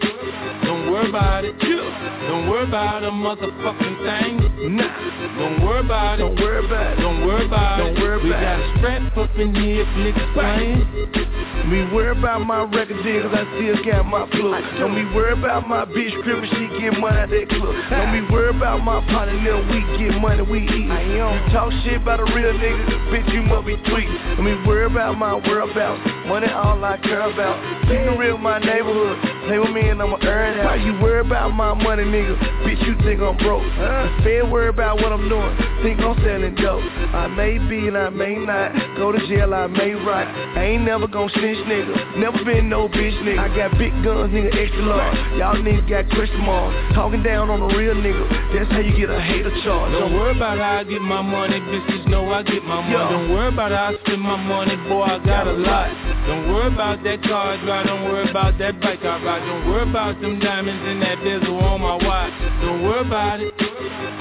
worry 0.96 1.10
about 1.10 1.43
it. 1.43 1.60
Don't 1.60 2.50
worry 2.50 2.64
about 2.64 3.04
a 3.04 3.12
motherfucking 3.12 3.98
thing. 4.00 4.76
Nah, 4.78 5.38
don't 5.38 5.62
worry 5.66 5.84
about 5.84 6.16
it. 6.16 6.24
Don't 6.24 6.36
worry 6.39 6.66
about 6.66 6.93
it. 6.93 7.02
Don't 7.02 7.28
worry 7.28 7.46
about 7.46 7.78
Don't 7.78 7.98
it. 7.98 8.00
worry 8.02 8.24
we 8.24 8.30
about 8.30 8.41
got 8.41 8.60
a 8.60 8.78
strap 8.80 9.18
up 9.18 9.36
in 9.38 9.54
here 9.56 9.82
if 9.82 9.88
niggas 10.00 10.34
playing. 10.34 11.45
Me 11.66 11.82
worry 11.91 12.16
about 12.16 12.45
my 12.45 12.61
record 12.61 13.01
deal 13.03 13.24
cause 13.24 13.34
I 13.34 13.43
still 13.57 13.84
got 13.84 14.05
my 14.05 14.30
plug. 14.30 14.61
Don't 14.78 14.93
be 14.93 15.03
worry 15.16 15.34
about 15.34 15.68
my 15.68 15.84
bitch 15.86 16.13
crib 16.22 16.45
she 16.45 16.70
get 16.80 16.99
money 16.99 17.18
at 17.18 17.30
that 17.30 17.49
club. 17.49 17.74
Don't 17.89 18.13
be 18.13 18.22
worry 18.32 18.55
about 18.55 18.86
my 18.86 19.01
partner 19.09 19.34
little 19.34 19.66
we 19.74 19.82
get 19.97 20.13
money 20.22 20.43
we 20.43 20.61
eat. 20.61 20.86
You 21.09 21.26
talk 21.49 21.74
shit 21.84 22.01
about 22.01 22.20
a 22.20 22.26
real 22.38 22.53
nigga, 22.53 23.09
bitch 23.09 23.34
you 23.34 23.41
must 23.41 23.66
be 23.66 23.78
tweet. 23.89 24.05
Don't 24.38 24.45
be 24.45 24.53
worry 24.68 24.86
about 24.86 25.18
my 25.18 25.34
whereabouts. 25.34 26.05
Money 26.28 26.47
all 26.53 26.84
I 26.86 26.97
care 26.97 27.30
about. 27.34 27.57
Keep 27.86 28.18
real 28.18 28.38
my 28.38 28.59
neighborhood. 28.59 29.18
Play 29.45 29.59
with 29.59 29.70
me 29.70 29.89
and 29.89 30.01
I'ma 30.01 30.18
earn 30.22 30.57
it. 30.57 30.66
Why 30.66 30.76
you 30.76 30.93
worry 31.01 31.22
about 31.22 31.49
my 31.49 31.74
money, 31.74 32.03
nigga? 32.03 32.34
Bitch, 32.66 32.82
you 32.86 32.95
think 33.05 33.22
I'm 33.22 33.38
broke? 33.38 33.61
Huh? 33.78 34.24
Fair 34.24 34.45
worry 34.45 34.70
about 34.70 34.97
what 34.97 35.13
I'm 35.13 35.30
doing. 35.30 35.53
Think 35.84 35.99
I'm 35.99 36.18
selling 36.26 36.55
dope. 36.55 36.82
I 36.82 37.28
may 37.28 37.57
be 37.57 37.88
and 37.88 37.97
I 37.97 38.09
may 38.09 38.38
not. 38.38 38.97
Go 38.97 39.11
to 39.11 39.20
jail, 39.28 39.53
I 39.53 39.68
may 39.68 39.93
rot. 39.93 40.28
I 40.57 40.63
ain't 40.63 40.84
never 40.84 41.07
gonna 41.07 41.30
gon' 41.30 41.41
snitch, 41.64 41.88
nigga. 41.88 42.18
Never 42.18 42.43
been 42.43 42.70
no 42.70 42.88
bitch, 42.89 43.16
nigga. 43.24 43.39
I 43.39 43.47
got 43.56 43.78
big 43.78 43.93
guns, 44.03 44.34
nigga, 44.34 44.51
extra 44.51 44.84
large. 44.84 45.18
Y'all 45.39 45.56
niggas 45.56 45.88
got 45.89 46.10
question 46.12 46.41
marks. 46.41 46.76
Talking 46.95 47.24
down 47.24 47.49
on 47.49 47.62
a 47.62 47.70
real 47.78 47.95
nigga. 47.95 48.26
That's 48.53 48.72
how 48.72 48.80
you 48.80 48.95
get 48.95 49.10
a 49.10 49.20
hater 49.20 49.51
charge. 49.64 49.91
Don't 49.91 50.14
worry 50.14 50.36
about 50.36 50.58
how 50.58 50.80
I 50.80 50.84
get 50.84 51.01
my 51.01 51.22
money, 51.22 51.60
bitches 51.60 52.08
know 52.08 52.32
I 52.32 52.43
get 52.43 52.64
my 52.64 52.82
money. 52.82 52.91
Yo. 52.91 53.10
Don't 53.10 53.30
worry 53.32 53.47
about 53.53 53.72
how 53.72 53.93
I 53.93 53.97
spend 54.03 54.22
my 54.22 54.38
money, 54.38 54.76
boy, 54.88 55.03
I 55.03 55.20
got 55.24 55.47
a 55.47 55.53
lot. 55.53 55.89
Don't 56.28 56.53
worry 56.53 56.74
about 56.74 57.03
that 57.03 57.22
car 57.24 57.53
I 57.53 57.64
drive, 57.64 57.86
don't 57.86 58.03
worry 58.06 58.30
about 58.30 58.58
that 58.58 58.82
bike 58.82 59.03
I 59.03 59.24
ride. 59.24 59.45
Don't 59.45 59.68
worry 59.70 59.89
about 59.89 60.22
them 60.22 60.39
diamonds 60.39 60.84
in 60.89 60.99
that 60.99 61.24
bezel 61.24 61.60
on 61.60 61.82
my 61.82 61.95
watch. 61.95 62.34
Don't 62.62 62.84
worry 62.84 63.06
about 63.06 63.39
it, 63.39 63.53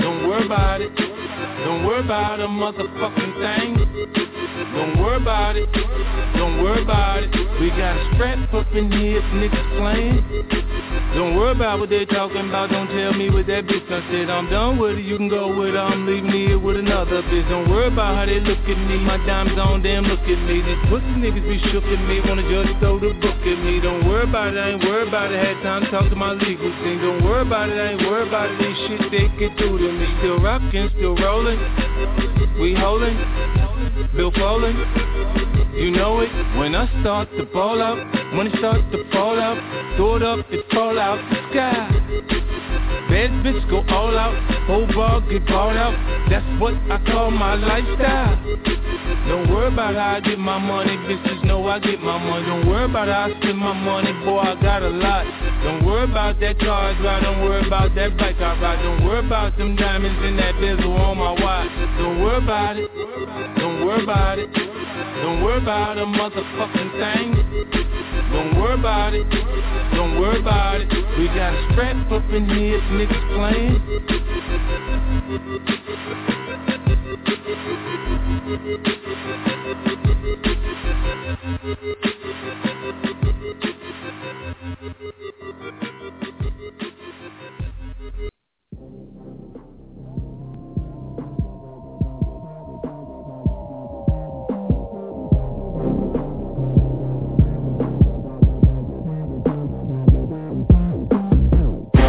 don't 0.01 0.29
worry 0.29 0.45
about 0.45 0.81
it. 0.81 1.24
Don't 1.63 1.87
worry 1.87 2.01
about 2.01 2.41
a 2.41 2.47
motherfucking 2.47 3.35
thing. 3.39 3.77
Don't 4.75 4.99
worry 4.99 5.17
about 5.23 5.57
it, 5.57 5.73
don't 6.37 6.63
worry 6.63 6.83
about 6.83 7.23
it. 7.23 7.31
We 7.61 7.69
got 7.71 7.97
a 7.97 8.15
strap 8.15 8.53
up 8.55 8.67
in 8.73 8.91
here 8.91 9.23
niggas 9.23 9.79
playing. 9.79 10.94
Don't 11.15 11.39
worry 11.39 11.55
about 11.55 11.79
what 11.79 11.91
they 11.91 12.05
talking 12.07 12.49
about, 12.51 12.71
don't 12.75 12.91
tell 12.91 13.15
me 13.15 13.31
what 13.31 13.47
that 13.47 13.71
bitch 13.71 13.87
I 13.87 14.03
said. 14.11 14.27
I'm 14.29 14.51
done 14.51 14.83
with 14.83 14.99
it, 14.99 15.07
you 15.07 15.17
can 15.17 15.29
go 15.29 15.47
with 15.47 15.75
her, 15.75 15.79
I'm 15.79 16.11
leaving 16.11 16.33
here 16.33 16.59
with 16.59 16.77
another 16.77 17.23
bitch. 17.23 17.49
Don't 17.49 17.71
worry 17.71 17.87
about 17.87 18.19
how 18.19 18.27
they 18.27 18.41
look 18.43 18.59
at 18.59 18.79
me, 18.91 18.99
my 18.99 19.23
dimes 19.23 19.55
on 19.55 19.79
them, 19.81 20.11
look 20.11 20.27
at 20.27 20.41
me. 20.43 20.59
These 20.59 20.83
pussy 20.91 21.15
niggas 21.23 21.47
be 21.47 21.63
shook 21.71 21.87
at 21.87 22.03
me, 22.11 22.19
wanna 22.27 22.43
just 22.51 22.83
throw 22.83 22.99
the 22.99 23.15
book 23.23 23.39
at 23.47 23.59
me. 23.63 23.79
Don't 23.79 24.03
worry 24.11 24.27
about 24.27 24.55
it, 24.55 24.59
I 24.59 24.75
ain't 24.75 24.83
worried 24.83 25.07
about 25.07 25.31
it, 25.31 25.39
had 25.39 25.63
time 25.63 25.87
to 25.87 25.91
talk 25.95 26.11
to 26.11 26.17
my 26.17 26.33
legal 26.35 26.75
team. 26.83 26.99
Don't 26.99 27.23
worry 27.23 27.47
about 27.47 27.71
it, 27.71 27.79
I 27.79 27.95
ain't 27.95 28.03
worried 28.03 28.27
about 28.27 28.51
it, 28.51 28.59
these 28.59 28.79
shit 28.91 29.07
they 29.15 29.31
could 29.39 29.55
do 29.55 29.79
to 29.79 29.89
me. 29.95 30.07
Still 30.19 30.43
rockin', 30.43 30.91
still 30.99 31.15
rollin', 31.15 31.63
we 32.59 32.75
holdin', 32.75 33.15
Bill 34.19 34.33
Foley 34.35 34.75
you 35.75 35.91
know 35.91 36.21
it. 36.21 36.31
When 36.57 36.75
I 36.75 36.87
start 37.03 37.29
to 37.37 37.45
ball 37.47 37.83
out, 37.83 37.99
when 38.35 38.47
it 38.47 38.55
starts 38.59 38.85
to 38.93 39.05
fall 39.11 39.39
out, 39.39 39.59
throw 39.97 40.17
it 40.17 40.23
up, 40.23 40.47
it 40.51 40.65
fall 40.71 40.99
out 40.99 41.04
the 41.13 41.37
sky. 41.51 42.41
Bad 43.15 43.31
bitch 43.47 43.71
go 43.71 43.79
all 43.95 44.19
out, 44.19 44.35
whole 44.67 44.91
ball 44.93 45.21
get 45.31 45.47
bought 45.47 45.77
out. 45.77 45.95
That's 46.29 46.43
what 46.61 46.75
I 46.91 46.99
call 47.07 47.31
my 47.31 47.55
lifestyle. 47.55 48.35
Don't 49.31 49.55
worry 49.55 49.69
about 49.69 49.95
how 49.95 50.19
I 50.19 50.21
get 50.21 50.37
my 50.37 50.59
money, 50.59 50.97
bitches 51.07 51.45
know 51.45 51.65
I 51.69 51.79
get 51.79 52.01
my 52.01 52.19
money. 52.19 52.45
Don't 52.45 52.67
worry 52.67 52.91
about 52.91 53.07
how 53.07 53.31
I 53.31 53.39
spend 53.39 53.57
my 53.57 53.73
money, 53.73 54.11
boy, 54.27 54.41
I 54.41 54.61
got 54.61 54.83
a 54.83 54.91
lot. 54.91 55.25
Don't 55.63 55.87
worry 55.87 56.11
about 56.11 56.41
that 56.41 56.59
car 56.59 56.91
I 56.91 57.01
drive, 57.01 57.23
don't 57.23 57.41
worry 57.43 57.65
about 57.65 57.95
that 57.95 58.19
bike 58.19 58.41
I 58.41 58.61
ride. 58.61 58.83
Don't 58.83 59.07
worry 59.07 59.25
about 59.25 59.57
them 59.59 59.77
diamonds 59.77 60.19
in 60.27 60.37
that 60.39 60.59
bezel 60.59 60.93
on 60.97 61.17
my 61.17 61.39
watch. 61.39 61.71
Don't 62.03 62.21
worry 62.21 62.43
about 62.43 62.77
it, 62.77 62.91
don't 63.63 63.87
worry 63.87 64.03
about 64.03 64.39
it. 64.41 64.51
Don't 65.23 65.43
worry 65.43 65.63
about 65.63 65.99
a 65.99 66.05
motherfucking 66.05 66.91
thing. 66.99 67.29
Don't 68.33 68.61
worry 68.61 68.75
about 68.75 69.15
it. 69.15 69.25
Don't 69.95 70.21
worry 70.21 70.41
about 70.41 70.81
it. 70.81 70.89
We 71.19 71.27
got 71.29 71.55
a 71.55 71.73
strap 71.73 72.13
up 72.13 72.29
in 72.31 72.49
here 72.49 72.83
niggas 73.07 73.25
playing. 73.37 73.85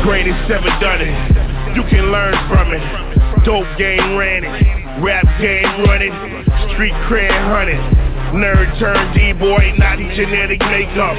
Greatest 0.05 0.51
ever 0.51 0.69
done 0.79 1.01
it. 1.01 1.75
You 1.75 1.81
can 1.89 2.11
learn 2.11 2.35
from 2.47 2.71
it. 2.71 3.43
Dope 3.43 3.65
game 3.75 4.15
ran 4.15 4.43
it. 4.43 5.01
Rap 5.01 5.25
game 5.41 5.65
running. 5.83 6.13
Street 6.73 6.93
cred 7.09 7.33
hunted. 7.49 8.04
Nerd 8.35 8.67
turned 8.79 9.15
D-boy, 9.15 9.79
not 9.79 9.95
genetic 9.95 10.59
makeup. 10.59 11.15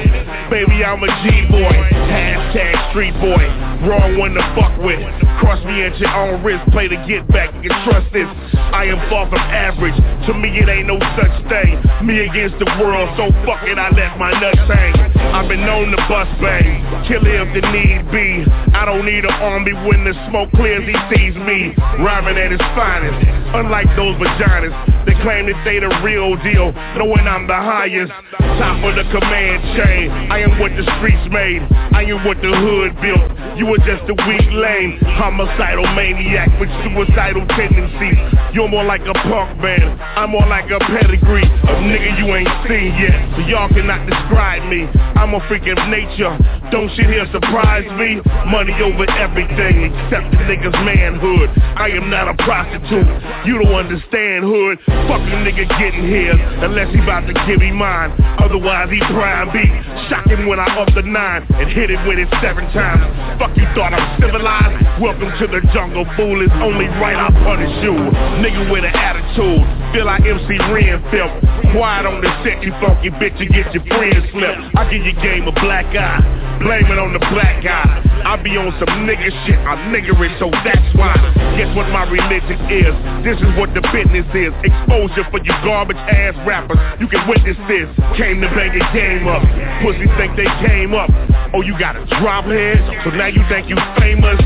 Baby, 0.53 0.85
I'm 0.85 1.01
a 1.01 1.09
G-boy. 1.25 1.73
Hashtag 2.13 2.89
street 2.91 3.17
boy. 3.17 3.41
Wrong 3.89 4.17
one 4.17 4.33
to 4.37 4.45
fuck 4.53 4.77
with. 4.77 5.01
Cross 5.41 5.65
me 5.65 5.81
at 5.81 5.97
your 5.97 6.13
own 6.13 6.43
risk. 6.43 6.61
Play 6.69 6.87
to 6.87 6.97
get 7.09 7.27
back. 7.29 7.49
You 7.63 7.69
can 7.69 7.89
trust 7.89 8.13
this. 8.13 8.29
I 8.69 8.85
am 8.85 9.01
far 9.09 9.25
from 9.29 9.41
average. 9.41 9.97
To 10.29 10.33
me, 10.33 10.61
it 10.61 10.69
ain't 10.69 10.85
no 10.85 11.01
such 11.17 11.33
thing. 11.49 11.81
Me 12.05 12.21
against 12.21 12.59
the 12.61 12.69
world, 12.77 13.09
so 13.17 13.33
fuck 13.49 13.65
it, 13.65 13.77
I 13.81 13.89
let 13.89 14.19
my 14.19 14.31
nuts 14.37 14.61
hang. 14.69 14.93
I've 15.33 15.49
been 15.49 15.65
known 15.65 15.89
to 15.91 15.99
bust 16.05 16.29
bang. 16.37 16.85
Kill 17.07 17.25
if 17.25 17.49
the 17.53 17.65
need 17.73 18.11
be. 18.13 18.45
I 18.77 18.85
don't 18.85 19.05
need 19.05 19.25
an 19.25 19.33
army 19.41 19.73
when 19.73 20.05
the 20.05 20.13
smoke 20.29 20.51
clears, 20.53 20.85
he 20.85 20.93
sees 21.09 21.33
me. 21.33 21.73
Rhyming 21.97 22.37
at 22.37 22.51
his 22.51 22.61
finest. 22.77 23.46
Unlike 23.53 23.95
those 23.95 24.15
vaginas 24.19 24.75
that 25.05 25.15
claim 25.23 25.47
that 25.47 25.59
they 25.63 25.79
the 25.79 25.87
real 26.03 26.35
deal, 26.43 26.75
knowing 26.99 27.27
I'm 27.27 27.47
the 27.47 27.55
highest. 27.55 28.11
Top 28.59 28.81
of 28.83 28.95
the 28.97 29.05
command 29.13 29.61
chain. 29.77 30.09
I 30.33 30.41
am 30.41 30.59
what 30.59 30.73
the 30.75 30.83
streets 30.97 31.25
made. 31.29 31.61
I 31.93 32.03
am 32.09 32.25
what 32.25 32.41
the 32.41 32.49
hood 32.49 32.97
built. 32.99 33.25
You 33.57 33.65
were 33.65 33.81
just 33.81 34.05
a 34.09 34.15
weak 34.27 34.49
lame, 34.51 34.97
homicidal 35.17 35.87
maniac 35.95 36.49
with 36.59 36.69
suicidal 36.85 37.45
tendencies. 37.55 38.19
You're 38.53 38.67
more 38.67 38.83
like 38.83 39.01
a 39.05 39.13
punk 39.13 39.61
band, 39.61 39.97
I'm 40.01 40.31
more 40.31 40.45
like 40.45 40.69
a 40.69 40.79
pedigree. 40.79 41.45
A 41.45 41.73
nigga 41.85 42.17
you 42.21 42.27
ain't 42.33 42.53
seen 42.69 42.93
yet, 43.01 43.17
so 43.33 43.41
y'all 43.49 43.69
cannot 43.69 44.05
describe 44.05 44.65
me. 44.69 44.85
I'm 45.17 45.33
a 45.33 45.41
freak 45.47 45.65
of 45.69 45.77
nature, 45.89 46.37
don't 46.71 46.89
shit 46.95 47.07
here 47.07 47.25
surprise 47.31 47.87
me. 47.97 48.19
Money 48.51 48.75
over 48.83 49.07
everything 49.17 49.91
except 49.91 50.31
the 50.31 50.43
nigga's 50.47 50.75
manhood. 50.83 51.49
I 51.77 51.89
am 51.95 52.09
not 52.09 52.27
a 52.27 52.35
prostitute, 52.43 53.07
you 53.45 53.59
don't 53.61 53.75
understand 53.75 54.43
hood. 54.43 54.79
Fuck 55.07 55.23
a 55.23 55.37
nigga 55.43 55.67
getting 55.79 56.07
here, 56.07 56.35
unless 56.63 56.93
he 56.93 56.99
about 56.99 57.27
to 57.27 57.33
give 57.47 57.59
me 57.59 57.71
mine. 57.71 58.11
Otherwise 58.39 58.89
he 58.89 58.99
prime 59.11 59.51
beat. 59.51 59.71
Shock 60.09 60.27
him 60.27 60.47
when 60.47 60.59
I 60.59 60.67
up 60.77 60.93
the 60.93 61.03
nine 61.03 61.45
and 61.55 61.71
hit 61.71 61.89
it 61.89 61.99
with 62.07 62.19
it 62.19 62.29
seven 62.41 62.65
times. 62.75 63.05
Fuck 63.39 63.55
you 63.55 63.67
thought 63.75 63.93
I'm 63.93 64.19
civilized? 64.19 65.01
Welcome 65.01 65.31
to 65.39 65.47
the 65.47 65.61
jungle, 65.73 66.05
fool. 66.15 66.41
It's 66.41 66.53
only 66.59 66.87
right 66.99 67.17
I 67.17 67.29
punish 67.43 67.73
you. 67.83 67.95
Nigga 68.43 68.71
with 68.71 68.83
an 68.83 68.93
attitude, 68.93 69.65
feel 69.93 70.05
like 70.05 70.23
MC 70.25 70.57
Ren 70.71 71.01
felt. 71.11 71.31
Quiet 71.75 72.05
on 72.07 72.21
the 72.21 72.31
set, 72.43 72.63
you 72.63 72.71
funky 72.79 73.11
bitch, 73.11 73.35
you 73.39 73.49
get 73.49 73.73
your 73.73 73.83
friends 73.91 74.23
slipped. 74.31 74.75
I 74.75 74.87
give 74.89 75.03
your 75.03 75.19
game 75.19 75.47
a 75.47 75.55
black 75.59 75.85
eye, 75.95 76.23
blame 76.63 76.87
it 76.87 76.99
on 76.99 77.11
the 77.11 77.19
black 77.31 77.63
guy. 77.63 77.83
I 78.23 78.35
be 78.41 78.55
on 78.57 78.71
some 78.79 79.07
nigga 79.07 79.29
shit, 79.45 79.59
I'm 79.67 79.91
niggerish, 79.91 80.33
so 80.39 80.49
that's 80.63 80.87
why. 80.95 81.15
Guess 81.59 81.75
what 81.75 81.87
my 81.89 82.07
religion 82.09 82.59
is? 82.71 82.95
This 83.23 83.37
is 83.39 83.51
what 83.59 83.73
the 83.75 83.83
business 83.91 84.27
is. 84.31 84.51
Exposure 84.63 85.27
for 85.31 85.39
you 85.43 85.53
garbage 85.63 85.97
ass 85.97 86.35
rappers. 86.47 86.79
You 86.99 87.07
can 87.07 87.27
witness 87.27 87.57
this. 87.67 87.87
Came 88.15 88.41
to 88.41 88.49
bang 88.55 88.73
your 88.75 88.87
game 88.95 89.27
up. 89.27 89.43
Pussies 89.83 90.11
think 90.17 90.35
they 90.35 90.49
came 90.65 90.95
up. 90.95 91.11
Oh, 91.53 91.61
you 91.61 91.77
got 91.79 91.95
a 91.95 92.03
drop 92.19 92.45
head? 92.45 92.79
So 93.03 93.11
now 93.11 93.27
you 93.27 93.43
think 93.47 93.69
you 93.69 93.77
famous? 93.99 94.39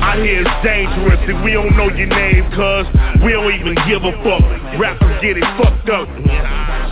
I 0.00 0.16
hear 0.16 0.42
it's 0.42 0.56
dangerous 0.64 1.20
and 1.28 1.44
we 1.44 1.52
don't 1.52 1.76
know 1.76 1.92
your 1.92 2.08
name, 2.08 2.44
cuz 2.56 2.88
we 3.22 3.32
don't 3.32 3.52
even 3.52 3.76
give 3.86 4.02
a 4.02 4.12
fuck. 4.24 4.42
Rappers 4.80 5.20
get 5.20 5.36
it 5.36 5.44
fucked 5.60 5.92
up. 5.92 6.08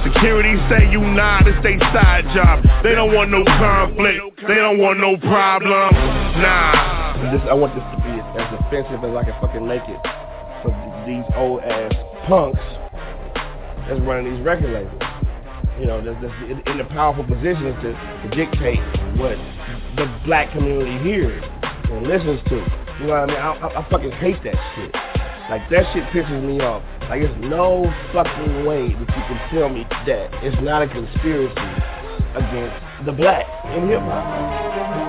Security 0.05 0.61
say 0.69 0.93
you 0.93 1.01
not, 1.01 1.49
it's 1.49 1.57
they 1.65 1.79
side 1.89 2.29
job. 2.37 2.61
They 2.85 2.95
don't 2.95 3.15
want 3.15 3.31
no 3.31 3.43
conflict. 3.45 4.45
They 4.47 4.57
don't 4.57 4.77
want 4.77 5.01
no 5.01 5.17
problem. 5.17 5.97
Nah. 6.37 7.33
This, 7.33 7.41
I 7.49 7.55
want 7.55 7.73
this 7.73 7.83
to 7.83 7.97
be 8.05 8.13
as 8.13 8.61
offensive 8.61 9.01
as 9.01 9.17
I 9.17 9.25
can 9.25 9.35
fucking 9.41 9.67
make 9.67 9.81
it 9.89 10.01
for 10.61 10.69
these 11.09 11.25
old 11.35 11.65
ass 11.65 11.97
punks 12.29 12.61
that's 13.89 14.01
running 14.05 14.37
these 14.37 14.45
record 14.45 14.69
labels. 14.69 15.03
You 15.81 15.87
know, 15.87 16.05
that's, 16.05 16.21
that's 16.21 16.69
in, 16.69 16.77
the 16.77 16.85
powerful 16.93 17.25
positions 17.25 17.73
to, 17.81 17.97
to 17.97 18.29
dictate 18.37 18.85
what 19.17 19.41
the 19.97 20.05
black 20.27 20.53
community 20.53 20.99
hears 21.03 21.43
and 21.65 22.07
listens 22.07 22.41
to. 22.53 22.57
You 23.01 23.07
know 23.09 23.25
what 23.25 23.33
I 23.33 23.33
mean? 23.33 23.37
I, 23.37 23.53
I, 23.57 23.81
I 23.81 23.91
fucking 23.91 24.13
hate 24.13 24.45
that 24.45 24.61
shit. 24.77 24.93
Like 25.51 25.69
that 25.71 25.85
shit 25.95 26.05
pisses 26.13 26.45
me 26.45 26.61
off. 26.61 26.83
Like 27.09 27.23
there's 27.23 27.41
no 27.41 27.91
fucking 28.13 28.67
way 28.67 28.93
that 28.93 29.01
you 29.01 29.07
can 29.07 29.51
tell 29.51 29.69
me 29.71 29.87
that 30.07 30.45
it's 30.45 30.61
not 30.61 30.83
a 30.83 30.89
conspiracy 30.89 31.55
against 32.37 33.07
the 33.07 33.13
black 33.13 33.47
in 33.75 33.89
hip 33.89 34.01
hop. 34.01 35.08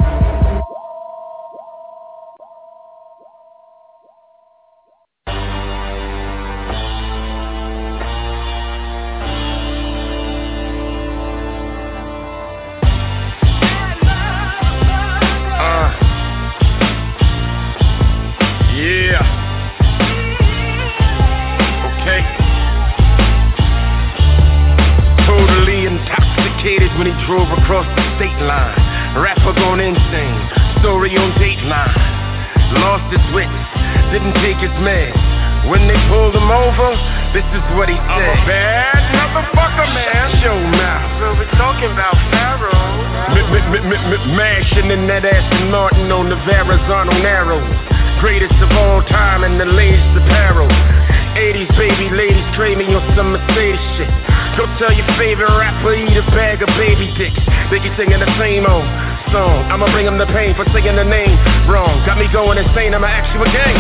I'ma 59.80 59.96
bring 59.96 60.12
them 60.12 60.20
the 60.20 60.28
pain 60.36 60.52
for 60.60 60.68
saying 60.76 61.00
the 61.00 61.08
name 61.08 61.40
wrong. 61.72 62.04
Got 62.04 62.20
me 62.20 62.28
going 62.36 62.60
insane, 62.60 62.92
I'ma 62.92 63.08
ask 63.08 63.32
you 63.32 63.40
again. 63.40 63.80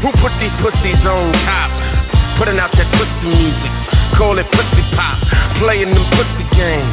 Who 0.00 0.08
put 0.16 0.32
these 0.40 0.48
pussies 0.64 0.96
on 1.04 1.28
top? 1.44 1.68
Putting 2.40 2.56
out 2.56 2.72
that 2.72 2.88
pussy 2.96 3.28
music. 3.28 3.72
Call 4.16 4.40
it 4.40 4.48
pussy 4.48 4.80
pop. 4.96 5.20
Playing 5.60 5.92
them 5.92 6.08
pussy 6.16 6.40
games. 6.56 6.88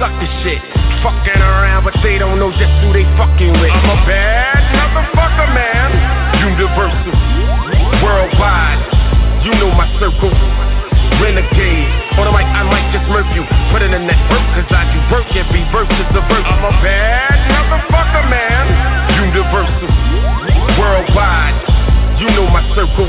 Sucker 0.00 0.30
shit. 0.40 0.64
Fucking 1.04 1.36
around, 1.36 1.84
but 1.84 1.92
they 2.00 2.16
don't 2.16 2.40
know 2.40 2.48
just 2.48 2.72
who 2.80 2.96
they 2.96 3.04
fucking 3.20 3.60
with. 3.60 3.76
I'm 3.76 3.92
a 3.92 3.98
bad 4.08 4.64
motherfucker, 4.72 5.52
man. 5.52 5.92
Universal. 6.48 7.12
Worldwide. 8.00 8.80
You 9.44 9.52
know 9.60 9.68
my 9.76 9.84
circle. 10.00 10.32
Renegade. 11.20 11.88
On 12.18 12.24
the 12.28 12.32
mic, 12.34 12.46
I 12.46 12.62
might 12.66 12.88
just 12.92 13.06
murk 13.08 13.26
you. 13.32 13.42
Put 13.72 13.80
it 13.82 13.92
in 13.94 14.04
that 14.06 14.20
work, 14.28 14.44
cause 14.58 14.70
I 14.70 14.84
do 14.90 14.98
work 15.08 15.28
every 15.32 15.64
verse 15.72 15.90
is 15.90 16.10
a 16.12 16.22
verse. 16.28 16.48
I'm 16.48 16.64
a 16.66 16.74
bad 16.82 17.36
motherfucker, 17.48 18.24
man. 18.28 18.64
Universal. 19.30 19.90
Worldwide. 20.76 21.56
You 22.20 22.28
know 22.36 22.46
my 22.50 22.62
circle. 22.74 23.08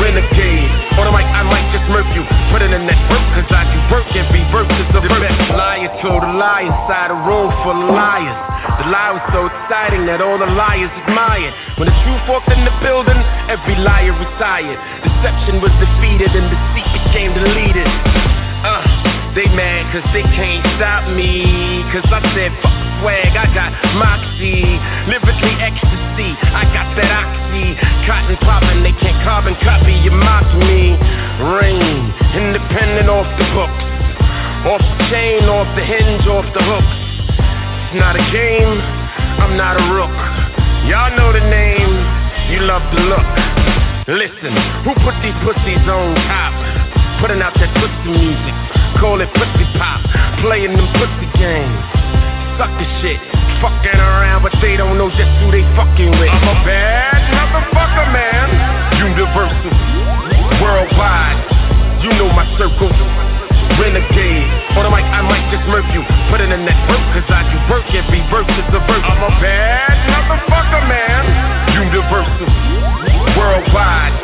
Renegade. 0.00 0.70
On 1.00 1.04
the 1.08 1.12
mic, 1.12 1.24
I 1.28 1.42
might 1.44 1.68
just 1.72 1.86
murk 1.88 2.08
you. 2.12 2.24
Put 2.52 2.60
it 2.60 2.72
in 2.72 2.84
that 2.84 3.00
work, 3.08 3.24
cause 3.36 3.48
I 3.52 3.64
do 3.72 3.78
work 3.92 4.08
every 4.12 4.44
verse 4.52 4.68
is 4.68 4.90
a 4.92 5.00
verse. 5.00 5.36
The 5.50 5.56
liar 5.56 5.92
told 6.04 6.20
a 6.24 6.32
lie 6.36 6.68
inside 6.68 7.10
a 7.12 7.18
room 7.24 7.48
full 7.64 7.76
of 7.76 7.90
liars. 7.92 8.36
The 8.80 8.92
lie 8.92 9.12
was 9.16 9.24
so 9.32 9.48
exciting 9.48 10.04
that 10.10 10.20
all 10.20 10.36
the 10.36 10.48
liars 10.52 10.92
admired. 11.06 11.54
When 11.80 11.88
the 11.88 11.96
truth 12.04 12.22
walked 12.28 12.52
in 12.52 12.60
the 12.64 12.74
building, 12.84 13.16
every 13.48 13.76
liar 13.80 14.12
retired. 14.12 14.76
Deception 15.00 15.64
was 15.64 15.72
defeated 15.80 16.28
and 16.34 16.44
deceit 16.50 16.95
became 17.16 17.32
deleted. 17.32 17.88
Uh, 18.60 18.84
they 19.32 19.48
mad 19.56 19.88
cause 19.88 20.04
they 20.12 20.20
can't 20.36 20.60
stop 20.76 21.08
me. 21.16 21.80
Cause 21.88 22.04
I 22.12 22.20
said 22.36 22.52
fuck 22.60 22.76
swag, 23.00 23.32
I 23.32 23.48
got 23.56 23.72
moxie. 23.96 24.76
Lyrically 25.08 25.56
ecstasy, 25.56 26.36
I 26.52 26.68
got 26.76 26.92
that 27.00 27.08
oxy. 27.08 27.72
Cotton 28.04 28.36
poppin', 28.44 28.84
they 28.84 28.92
can't 29.00 29.16
carbon 29.24 29.56
copy, 29.64 29.96
you 30.04 30.12
mock 30.12 30.44
me. 30.60 30.92
Rain, 31.56 32.12
independent 32.36 33.08
off 33.08 33.28
the 33.40 33.48
books. 33.56 33.84
Off 34.68 34.84
the 34.84 34.96
chain, 35.08 35.48
off 35.48 35.72
the 35.72 35.84
hinge, 35.88 36.28
off 36.28 36.44
the 36.52 36.60
hooks. 36.60 37.00
It's 37.32 37.96
not 37.96 38.12
a 38.12 38.24
game, 38.28 38.76
I'm 39.40 39.56
not 39.56 39.80
a 39.80 39.84
rook. 39.88 40.12
Y'all 40.84 41.16
know 41.16 41.32
the 41.32 41.44
name, 41.48 41.92
you 42.52 42.60
love 42.68 42.84
the 42.92 43.00
look. 43.08 43.30
Listen, 44.04 44.52
who 44.84 44.92
put 45.00 45.16
these 45.24 45.34
pussies 45.40 45.88
on 45.88 46.12
top? 46.28 47.05
Putting 47.20 47.40
out 47.40 47.56
that 47.56 47.72
pussy 47.80 48.12
music, 48.12 48.54
call 49.00 49.16
it 49.24 49.32
pussy 49.32 49.64
pop. 49.80 50.04
Playing 50.44 50.76
them 50.76 50.84
pussy 51.00 51.26
games. 51.40 51.80
Sucker 52.60 52.88
shit, 53.00 53.16
fucking 53.64 53.96
around, 53.96 54.44
but 54.44 54.52
they 54.60 54.76
don't 54.76 55.00
know 55.00 55.08
just 55.08 55.32
who 55.40 55.48
they 55.48 55.64
fucking 55.76 56.12
with. 56.20 56.28
I'm 56.28 56.44
a 56.44 56.56
bad 56.60 57.20
motherfucker, 57.32 58.06
man. 58.12 58.48
Universal, 59.00 59.72
worldwide. 60.60 61.40
You 62.04 62.12
know 62.20 62.28
my 62.36 62.44
circle. 62.60 62.92
Renegade. 63.80 64.48
On 64.76 64.84
the 64.84 64.92
mic, 64.92 65.04
I 65.08 65.20
might 65.24 65.44
just 65.52 65.64
murk 65.68 65.84
you. 65.92 66.00
Put 66.30 66.40
in 66.40 66.52
that 66.52 66.80
work, 66.88 67.04
cause 67.12 67.28
I 67.28 67.44
do 67.48 67.56
work 67.68 67.84
every 67.92 68.22
verse 68.28 68.48
is 68.48 68.68
a 68.72 68.80
verse. 68.88 69.04
I'm 69.04 69.24
a 69.24 69.32
bad 69.40 69.96
motherfucker, 70.08 70.84
man. 70.84 71.24
Universal, 71.74 72.48
worldwide. 73.36 74.16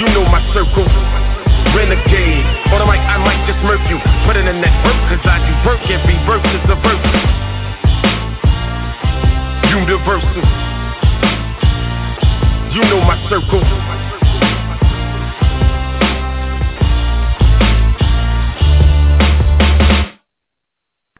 You 0.00 0.06
know 0.12 0.24
my 0.28 0.40
circle. 0.52 1.25
Renegade. 1.74 2.44
On 2.70 2.78
the 2.78 2.86
mic, 2.86 3.00
I 3.00 3.18
might 3.18 3.42
just 3.48 3.58
murk 3.64 3.80
you. 3.88 3.98
Put 4.26 4.36
it 4.36 4.46
in 4.46 4.60
that 4.60 4.76
work, 4.84 5.00
cause 5.08 5.24
I 5.26 5.38
do 5.42 5.52
work 5.66 5.80
every 5.88 6.18
verse 6.28 6.46
is 6.46 6.66
a 6.70 6.76
verse. 6.84 7.06
Universal. 9.70 10.44
You 12.74 12.82
know 12.90 13.00
my 13.00 13.16
circle. 13.30 13.62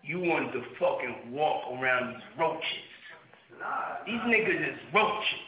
You 0.02 0.20
wanted 0.20 0.52
to 0.52 0.62
fucking 0.78 1.32
walk 1.32 1.64
around 1.72 2.14
these 2.14 2.22
roaches. 2.38 2.62
These 4.06 4.20
niggas 4.20 4.72
is 4.72 4.78
roaches. 4.94 5.46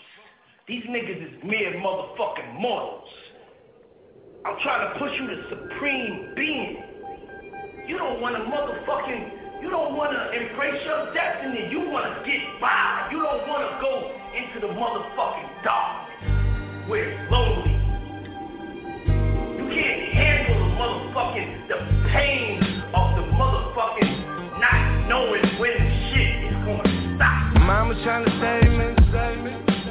These 0.67 0.85
niggas 0.85 1.29
is 1.29 1.45
mere 1.45 1.73
motherfucking 1.81 2.61
mortals. 2.61 3.09
I'm 4.45 4.57
trying 4.63 4.93
to 4.93 4.99
push 4.99 5.13
you 5.19 5.27
to 5.27 5.37
supreme 5.51 6.33
being. 6.37 6.83
You 7.89 7.99
don't 7.99 8.21
want 8.21 8.37
to 8.37 8.43
motherfucking, 8.43 9.63
you 9.63 9.71
don't 9.71 9.97
want 9.97 10.13
to 10.13 10.23
embrace 10.31 10.81
your 10.85 11.13
destiny. 11.13 11.69
You 11.71 11.91
want 11.91 12.07
to 12.07 12.31
get 12.31 12.39
by. 12.61 13.09
You 13.11 13.19
don't 13.19 13.49
want 13.49 13.67
to 13.67 13.81
go 13.83 14.15
into 14.37 14.61
the 14.61 14.73
motherfucking 14.73 15.65
dark 15.65 16.89
where 16.89 17.11
it's 17.11 17.33
lonely. 17.33 17.75
You 19.59 19.67
can't 19.75 20.13
handle 20.15 20.69
the 20.69 20.75
motherfucking, 20.79 21.69
the 21.69 22.09
pain 22.11 22.63
of 22.95 23.17
the 23.17 23.27
motherfucking 23.35 24.61
not 24.61 25.09
knowing 25.09 25.45
when 25.59 25.77
shit 26.13 26.53
is 26.53 26.59
going 26.65 26.85
to 26.85 27.17
stop. 27.17 27.59
Mama 27.67 27.95
trying 28.05 28.25
to 28.25 28.33
save 28.39 28.71
me, 28.71 28.95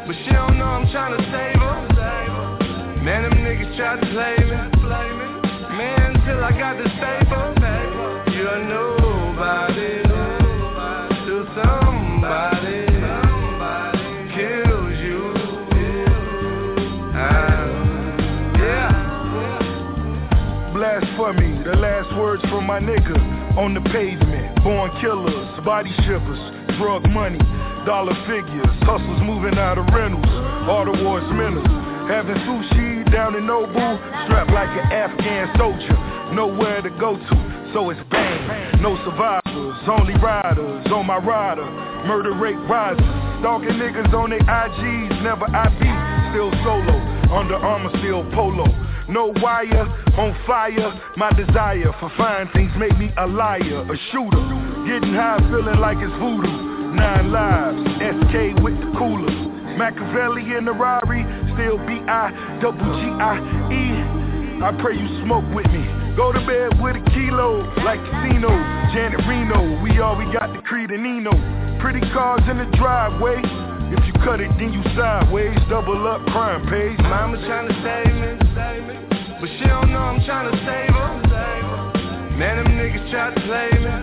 but 0.07 0.15
she 0.23 0.31
don't 0.31 0.57
know 0.57 0.65
I'm 0.65 0.89
trying 0.91 1.17
to 1.17 1.23
save 1.25 1.59
her. 1.61 1.87
Man, 3.03 3.36
tried 3.77 4.01
to 4.01 4.07
play 4.09 4.35
me. 4.41 4.57
Man, 5.77 6.13
till 6.25 6.43
I 6.43 6.49
got 6.57 6.81
the 6.81 6.89
stable. 6.97 7.53
You're 8.33 8.65
nobody. 8.65 10.01
Till 11.29 11.45
somebody 11.53 12.89
kills 14.33 14.97
you. 14.97 15.21
Ah, 17.13 18.57
yeah. 18.57 18.89
Blasphemy, 20.73 21.63
the 21.63 21.77
last 21.77 22.09
words 22.17 22.41
from 22.49 22.65
my 22.65 22.79
nigga 22.79 23.57
on 23.59 23.75
the 23.75 23.81
pavement. 23.91 24.63
Born 24.63 24.89
killers, 24.99 25.63
body 25.63 25.93
shippers, 26.01 26.41
drug 26.79 27.07
money, 27.09 27.39
dollar 27.85 28.15
figures, 28.25 28.73
hustlers 28.81 29.21
moving 29.21 29.59
out 29.59 29.77
of 29.77 29.85
rentals, 29.93 30.25
all 30.67 30.85
the 30.85 31.03
wars. 31.03 31.23
Having 32.07 32.37
sushi 32.47 32.96
down 33.11 33.35
in 33.35 33.43
Nobu, 33.43 33.75
strapped 34.25 34.51
like 34.51 34.69
an 34.69 34.91
Afghan 34.91 35.49
soldier, 35.57 35.97
nowhere 36.33 36.81
to 36.81 36.89
go 36.99 37.15
to, 37.17 37.35
so 37.73 37.89
it's 37.89 37.99
bang. 38.09 38.81
No 38.81 38.95
survivors, 39.03 39.77
only 39.89 40.13
riders 40.15 40.87
on 40.91 41.05
my 41.05 41.17
rider. 41.17 41.65
Murder 42.05 42.33
rate 42.33 42.59
rises, 42.69 43.03
stalking 43.39 43.75
niggas 43.79 44.13
on 44.13 44.29
their 44.29 44.39
IGs, 44.39 45.23
never 45.23 45.45
IB, 45.45 45.81
still 46.31 46.51
solo, 46.63 46.95
Under 47.33 47.55
Armour 47.55 47.91
still 47.99 48.23
polo. 48.31 48.65
No 49.09 49.33
wire, 49.41 49.87
on 50.17 50.35
fire, 50.45 50.91
my 51.15 51.31
desire 51.31 51.93
for 51.99 52.11
fine 52.17 52.49
things 52.53 52.71
make 52.77 52.97
me 52.97 53.11
a 53.17 53.25
liar, 53.25 53.87
a 53.87 53.97
shooter. 54.11 54.43
Getting 54.85 55.13
high, 55.13 55.39
feeling 55.49 55.79
like 55.79 55.97
it's 55.99 56.11
voodoo. 56.19 56.95
Nine 56.95 57.31
lives, 57.31 57.79
SK 57.99 58.63
with 58.63 58.75
the 58.79 58.93
coolers. 58.97 59.46
Machiavelli 59.77 60.57
in 60.57 60.65
the 60.65 60.73
Rari, 60.73 61.21
still 61.53 61.77
B-I-double-G-I-E. 61.85 62.17
I 64.57 64.73
pray 64.81 64.97
you 64.97 65.05
smoke 65.21 65.45
with 65.53 65.69
me. 65.69 65.85
Go 66.17 66.33
to 66.33 66.41
bed 66.41 66.81
with 66.81 66.97
a 66.97 67.03
kilo, 67.13 67.61
like 67.85 68.01
Casino, 68.09 68.49
Janet 68.89 69.21
Reno. 69.29 69.77
We 69.85 70.01
all 70.01 70.17
we 70.17 70.25
got 70.33 70.49
the 70.49 70.65
Creed 70.65 70.89
and 70.89 71.03
Nino. 71.05 71.29
Pretty 71.79 72.01
cars 72.09 72.41
in 72.49 72.57
the 72.57 72.65
driveway. 72.75 73.37
If 73.93 74.01
you 74.09 74.13
cut 74.25 74.41
it, 74.41 74.49
then 74.57 74.73
you 74.73 74.81
sideways. 74.97 75.53
Double 75.69 76.07
up 76.09 76.25
crime 76.33 76.65
pays. 76.65 76.97
Mama 77.05 77.37
trying 77.45 77.69
to 77.69 77.75
save 77.85 78.17
me, 78.17 78.33
but 79.39 79.49
she 79.61 79.67
don't 79.69 79.93
know 79.93 80.01
I'm 80.01 80.25
trying 80.25 80.49
to 80.49 80.57
save 80.65 80.89
her. 80.89 81.21
Man, 82.33 82.57
them 82.57 82.73
niggas 82.73 83.11
try 83.13 83.29
to 83.29 83.39
play 83.45 83.69
me. 83.77 83.93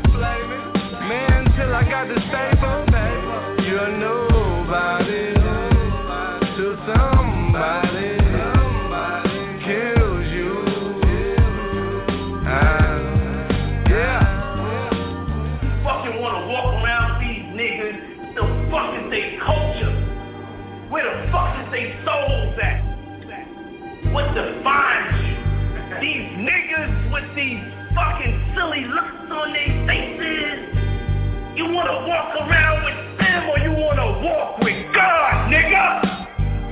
Man, 1.11 1.51
till 1.59 1.75
I 1.75 1.83
got 1.83 2.07
the 2.07 2.15
stable. 2.31 2.87
You're 3.67 3.91
nobody 3.99 4.34
defines 24.35 25.15
you? 25.23 25.35
These 26.01 26.27
niggas 26.43 27.13
with 27.13 27.37
these 27.37 27.63
fucking 27.95 28.53
silly 28.55 28.85
looks 28.85 29.31
on 29.31 29.53
their 29.53 29.87
faces. 29.87 30.75
You 31.57 31.71
wanna 31.71 32.07
walk 32.07 32.35
around 32.35 32.85
with 32.85 33.19
them 33.19 33.49
or 33.49 33.59
you 33.59 33.71
wanna 33.71 34.21
walk 34.27 34.59
with 34.59 34.93
God, 34.93 35.53
nigga? 35.53 36.24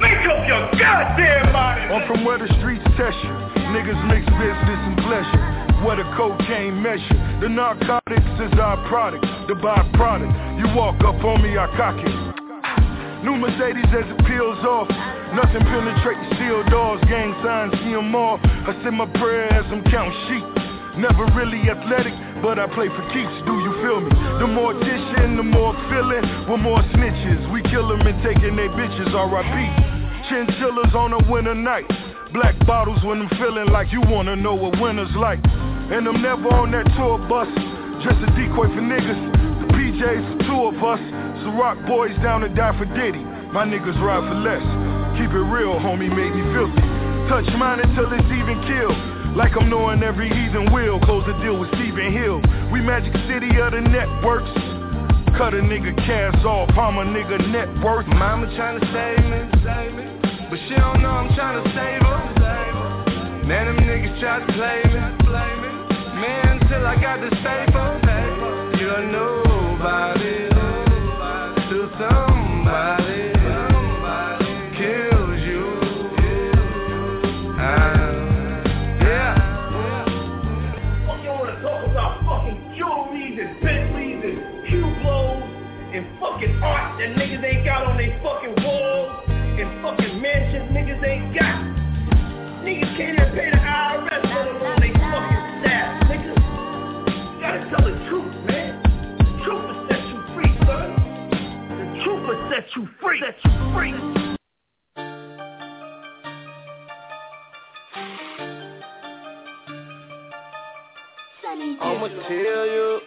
Make 0.02 0.26
up 0.26 0.42
your 0.50 0.66
goddamn 0.74 1.52
mind. 1.54 1.94
I'm 1.94 2.02
from 2.10 2.24
where 2.24 2.36
the 2.36 2.50
streets 2.58 2.82
test 2.98 3.14
you. 3.22 3.34
Niggas 3.70 4.02
mix 4.10 4.26
business 4.34 4.82
and 4.90 4.98
pleasure. 4.98 5.40
Where 5.86 5.94
the 5.94 6.02
cocaine 6.18 6.82
measure. 6.82 7.38
The 7.38 7.48
narcotics 7.48 8.34
is 8.42 8.58
our 8.58 8.82
product, 8.90 9.22
the 9.46 9.54
byproduct. 9.54 10.58
You 10.58 10.74
walk 10.74 10.98
up 11.06 11.22
on 11.22 11.42
me, 11.42 11.56
I 11.56 11.70
cock 11.78 12.02
it. 12.02 13.22
New 13.22 13.36
Mercedes 13.38 13.86
as 13.94 14.10
it 14.10 14.18
peels 14.26 14.58
off. 14.66 14.90
Nothing 15.38 15.62
penetrates 15.70 16.34
steel 16.34 16.66
doors. 16.66 17.00
Gang 17.06 17.30
signs, 17.44 17.72
see 17.86 17.94
'em 17.94 18.12
all. 18.12 18.40
I 18.42 18.74
send 18.82 18.98
my 18.98 19.06
prayers, 19.06 19.64
I'm 19.70 19.84
counting 19.84 20.18
sheep. 20.26 20.61
Never 20.96 21.24
really 21.32 21.64
athletic, 21.72 22.12
but 22.44 22.58
I 22.58 22.68
play 22.68 22.88
for 22.92 23.04
keeps. 23.16 23.36
Do 23.48 23.54
you 23.64 23.72
feel 23.80 24.00
me? 24.04 24.12
The 24.40 24.46
more 24.46 24.76
dishing, 24.76 25.40
the 25.40 25.42
more 25.42 25.72
feeling. 25.88 26.20
We're 26.44 26.60
more 26.60 26.84
snitches. 26.92 27.50
We 27.50 27.62
kill 27.62 27.90
'em 27.92 28.06
and 28.06 28.22
taking 28.22 28.56
their 28.56 28.68
bitches. 28.68 29.14
R.I.P. 29.14 30.28
Chinchillas 30.28 30.94
on 30.94 31.14
a 31.14 31.20
winter 31.32 31.54
night. 31.54 31.88
Black 32.34 32.54
bottles 32.66 33.02
when 33.04 33.22
I'm 33.22 33.28
feeling 33.40 33.68
like 33.68 33.90
you 33.90 34.02
wanna 34.02 34.36
know 34.36 34.54
what 34.54 34.78
winter's 34.80 35.14
like. 35.16 35.40
And 35.44 36.06
I'm 36.06 36.20
never 36.20 36.48
on 36.48 36.70
that 36.72 36.84
tour 36.96 37.18
bus. 37.24 37.48
Just 38.04 38.20
a 38.20 38.28
decoy 38.36 38.68
for 38.68 38.84
niggas. 38.84 39.20
The 39.60 39.66
PJs 39.72 40.46
two 40.46 40.60
of 40.66 40.84
us. 40.84 41.00
So 41.42 41.52
rock 41.56 41.78
boys 41.86 42.16
down 42.22 42.42
to 42.42 42.48
die 42.50 42.76
for 42.76 42.84
Diddy. 42.84 43.24
My 43.52 43.64
niggas 43.64 43.96
ride 44.00 44.28
for 44.28 44.34
less. 44.34 44.64
Keep 45.16 45.32
it 45.32 45.46
real, 45.48 45.80
homie, 45.80 46.08
made 46.08 46.34
me 46.34 46.44
filthy. 46.52 46.84
Touch 47.28 47.48
mine 47.56 47.80
until 47.80 48.12
it's 48.12 48.28
even 48.32 48.60
killed. 48.64 49.11
Like 49.36 49.52
I'm 49.58 49.70
knowing 49.70 50.02
every 50.02 50.28
heathen 50.28 50.72
will. 50.72 51.00
Close 51.00 51.24
the 51.26 51.32
deal 51.42 51.58
with 51.58 51.70
Stephen 51.74 52.12
Hill. 52.12 52.40
We 52.70 52.80
Magic 52.80 53.12
City 53.28 53.48
of 53.60 53.72
the 53.72 53.80
networks. 53.80 54.52
Cut 55.38 55.54
a 55.54 55.62
nigga 55.64 55.96
cash 56.04 56.44
off, 56.44 56.68
I'm 56.76 56.98
a 56.98 57.04
nigga 57.08 57.40
net 57.48 57.68
worth. 57.82 58.06
Mama 58.06 58.46
tryna 58.48 58.84
save 58.92 59.24
me, 59.32 59.40
save 59.64 59.94
me, 59.96 60.04
but 60.50 60.58
she 60.68 60.74
don't 60.76 61.00
know 61.00 61.08
I'm 61.08 61.28
tryna 61.32 61.64
save 61.72 62.02
her. 62.02 62.32
Man, 63.46 63.66
them 63.66 63.78
niggas 63.78 64.20
try 64.20 64.38
to 64.40 64.52
play 64.52 64.82
me. 64.86 65.00
Man, 66.20 66.60
till 66.68 66.86
I 66.86 67.00
got 67.00 67.20
the 67.20 67.28
stable. 67.40 68.78
You're 68.78 69.10
nobody 69.10 70.32
till 70.38 70.41
mansions 91.02 91.02
niggas 91.02 91.10
ain't 91.10 91.34
got. 91.34 91.62
Niggas 92.64 92.96
can't 92.96 93.18
even 93.18 93.34
pay 93.34 93.50
the 93.50 93.56
IRS 93.58 94.24
let 94.24 94.46
alone 94.48 94.80
they 94.80 94.92
fucking 94.92 95.42
staff, 95.60 95.90
niggas. 96.08 96.38
You 97.34 97.40
gotta 97.40 97.60
tell 97.70 97.84
the 97.84 97.96
truth, 98.08 98.34
man. 98.46 98.72
The 99.18 99.24
truth 99.44 99.64
will 99.66 99.80
set 99.88 100.02
you 100.08 100.18
free, 100.34 100.52
son. 100.66 100.88
The 101.78 101.86
truth 102.04 102.22
will 102.28 102.42
set 102.50 102.66
you 102.76 102.82
free. 103.00 103.20
Set 103.20 103.36
you 103.44 103.52
free. 103.74 103.94
I'ma 111.80 112.08
tell 112.08 112.66
you. 112.66 113.00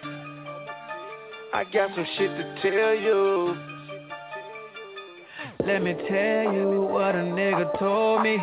I 1.53 1.63
got 1.71 1.95
some 1.95 2.05
shit 2.17 2.29
to 2.29 2.43
tell 2.61 2.95
you. 2.95 3.74
Let 5.63 5.81
me 5.81 5.93
tell 5.93 6.53
you 6.53 6.87
what 6.91 7.15
a 7.15 7.19
nigga 7.19 7.79
told 7.79 8.23
me. 8.23 8.37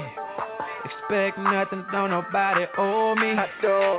Expect 0.85 1.39
nothing, 1.39 1.85
don't 1.93 2.11
nobody 2.11 2.67
owe 2.79 3.15
me. 3.15 3.35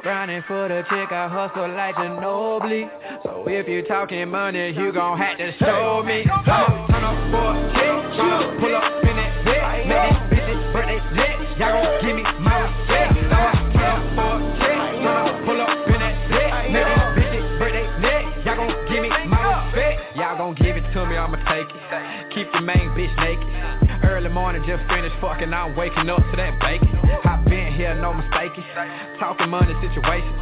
Running 0.03 0.43
for 0.47 0.67
the 0.67 0.83
chick, 0.89 1.11
I 1.11 1.27
hustle 1.29 1.69
like 1.75 1.95
Ginobili. 1.95 2.89
So 3.23 3.45
if 3.47 3.67
you 3.67 3.83
talking 3.83 4.29
money, 4.29 4.71
you 4.71 4.91
gon' 4.91 5.17
have 5.17 5.37
to 5.37 5.51
show 5.59 6.03
me. 6.05 6.25
I'ma 6.25 6.87
turn 6.87 7.03
up 7.03 7.15
for 7.31 7.53
a 7.53 7.71
chick, 7.75 8.59
pull 8.59 8.75
up 8.75 9.03
in 9.03 9.15
that 9.15 9.45
dick. 9.45 9.61
Make 9.87 10.09
these 10.09 10.39
bitches 10.39 10.73
burn 10.73 10.87
they 10.87 10.99
lit. 11.15 11.59
Y'all 11.59 11.71
gon' 11.79 12.01
give 12.01 12.15
me 12.15 12.23
my 12.23 12.59
respect. 12.65 13.13
I'ma 13.13 13.71
turn 13.71 13.93
up 13.93 14.03
for 14.17 14.33
a 14.33 14.47
chick, 14.57 15.45
pull 15.45 15.61
up 15.61 15.87
in 15.87 15.99
that 16.01 16.15
dick. 16.33 16.51
Make 16.73 16.87
these 16.91 17.13
bitches 17.23 17.59
burn 17.59 17.71
they 17.71 17.87
neck. 18.01 18.23
Y'all 18.45 18.57
gon' 18.57 18.73
give 18.91 19.01
me 19.03 19.09
my 19.27 19.71
respect. 19.71 20.17
Y'all 20.17 20.37
gon' 20.37 20.55
give 20.55 20.75
it 20.75 20.81
to 20.81 20.93
to 20.93 21.05
me, 21.07 21.17
I'ma 21.17 21.37
take 21.49 21.69
it. 21.69 22.22
Keep 22.33 22.51
the 22.51 22.61
main 22.61 22.89
bitch 22.97 23.15
naked. 23.17 23.82
Early 24.03 24.29
morning, 24.29 24.63
just 24.67 24.83
finished 24.89 25.15
fucking, 25.21 25.53
I'm 25.53 25.75
waking 25.75 26.09
up 26.09 26.19
to 26.19 26.35
that 26.37 26.59
bacon. 26.59 26.89
I 27.23 27.41
been 27.47 27.73
here, 27.73 27.95
no 27.95 28.13
mistaking. 28.13 28.63
Talking 29.19 29.49
money 29.49 29.73
situations. 29.81 30.35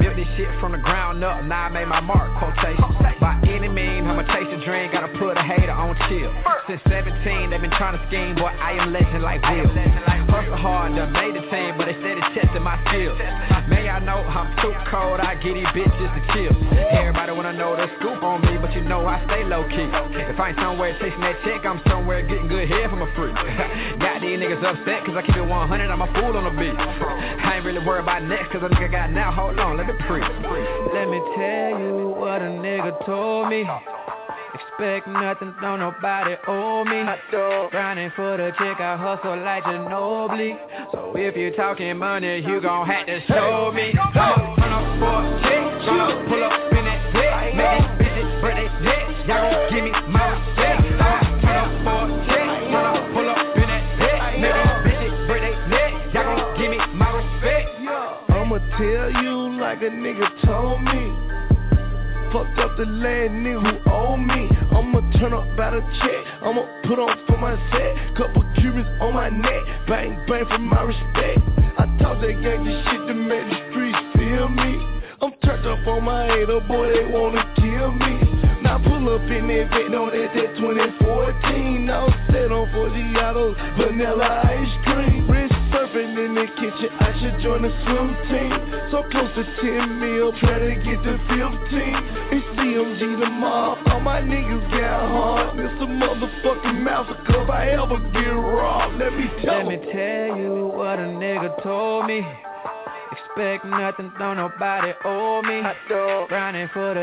Built 0.00 0.16
this 0.16 0.28
shit 0.36 0.48
from 0.60 0.72
the 0.72 0.78
ground 0.78 1.22
up, 1.22 1.44
now 1.44 1.66
I 1.66 1.68
made 1.68 1.86
my 1.86 2.00
mark 2.00 2.30
quotation. 2.38 2.82
By 3.20 3.40
any 3.48 3.68
means, 3.68 4.06
I'ma 4.06 4.26
chase 4.34 4.50
a 4.50 4.58
dream, 4.64 4.90
gotta 4.92 5.08
put 5.18 5.36
a 5.36 5.42
hater 5.42 5.72
on 5.72 5.94
chill. 6.08 6.34
Since 6.66 6.82
17, 6.90 7.50
they've 7.50 7.60
been 7.60 7.70
trying 7.78 7.96
to 7.96 8.02
scheme, 8.08 8.34
boy, 8.34 8.50
I 8.50 8.72
am 8.82 8.92
legend 8.92 9.22
like 9.22 9.40
Will. 9.42 9.70
Hustle 10.34 10.56
hard, 10.58 10.96
done 10.96 11.12
made 11.12 11.38
the 11.38 11.46
team, 11.46 11.78
but 11.78 11.86
they 11.86 11.94
steady 12.02 12.20
testing 12.34 12.62
my 12.66 12.74
skills. 12.90 13.14
May 13.70 13.86
y'all 13.86 14.02
know 14.02 14.18
I'm 14.18 14.50
too 14.58 14.74
cold, 14.90 15.20
I 15.20 15.38
get 15.38 15.54
these 15.54 15.70
bitches 15.70 16.10
to 16.10 16.20
chill. 16.34 16.52
Everybody 16.90 17.32
wanna 17.32 17.54
know 17.54 17.76
the 17.76 17.86
scoop 18.00 18.22
on 18.22 18.42
me, 18.42 18.58
but 18.58 18.74
you 18.74 18.82
know 18.82 19.06
I 19.06 19.22
stay 19.30 19.44
low 19.44 19.62
key. 19.70 19.86
If 20.18 20.40
I 20.40 20.50
ain't 20.50 20.58
somewhere 20.58 20.98
chasing 20.98 21.22
that 21.22 21.38
check, 21.46 21.64
I'm 21.64 21.80
somewhere 21.86 22.26
getting 22.26 22.48
good 22.48 22.68
head 22.68 22.90
from 22.90 23.03
a 23.04 23.14
freak. 23.14 23.34
got 24.00 24.20
these 24.20 24.38
niggas 24.40 24.64
upset, 24.64 25.04
cause 25.04 25.16
I 25.16 25.22
keep 25.22 25.36
it 25.36 25.44
100, 25.44 25.90
I'm 25.90 26.00
a 26.00 26.06
fool 26.16 26.36
on 26.36 26.44
the 26.44 26.54
beat. 26.56 26.74
I 26.74 27.56
ain't 27.56 27.64
really 27.64 27.84
worried 27.84 28.02
about 28.02 28.24
next, 28.24 28.52
cause 28.52 28.62
a 28.64 28.68
nigga 28.72 28.90
got 28.90 29.10
now, 29.12 29.32
hold 29.32 29.58
on, 29.58 29.76
let 29.76 29.86
me 29.86 29.94
pre. 30.06 30.20
Let 30.20 31.08
me 31.08 31.20
tell 31.36 31.78
you 31.78 32.14
what 32.16 32.40
a 32.40 32.50
nigga 32.56 33.04
told 33.04 33.48
me. 33.48 33.64
Expect 34.54 35.08
nothing, 35.08 35.52
don't 35.60 35.80
nobody 35.80 36.36
owe 36.46 36.84
me. 36.84 37.02
Grinding 37.70 38.12
for 38.14 38.36
the 38.36 38.52
chick, 38.58 38.80
I 38.80 38.96
hustle 38.96 39.36
like 39.42 39.64
Ginobili. 39.64 40.56
So 40.92 41.12
if 41.16 41.36
you 41.36 41.50
talking 41.56 41.98
money, 41.98 42.38
you 42.38 42.60
gon' 42.60 42.86
have 42.86 43.06
to 43.06 43.20
show 43.26 43.72
me. 43.74 43.92
Turn 43.92 44.16
up 44.16 44.98
for 45.00 45.23
a 65.76 65.80
check. 66.00 66.22
I'ma 66.42 66.62
put 66.84 66.98
on 66.98 67.18
for 67.26 67.38
my 67.38 67.56
set. 67.70 68.16
Couple 68.16 68.44
cubits 68.56 68.88
on 69.00 69.14
my 69.14 69.28
neck. 69.28 69.62
Bang, 69.88 70.24
bang 70.28 70.44
for 70.48 70.58
my 70.58 70.82
respect. 70.82 71.23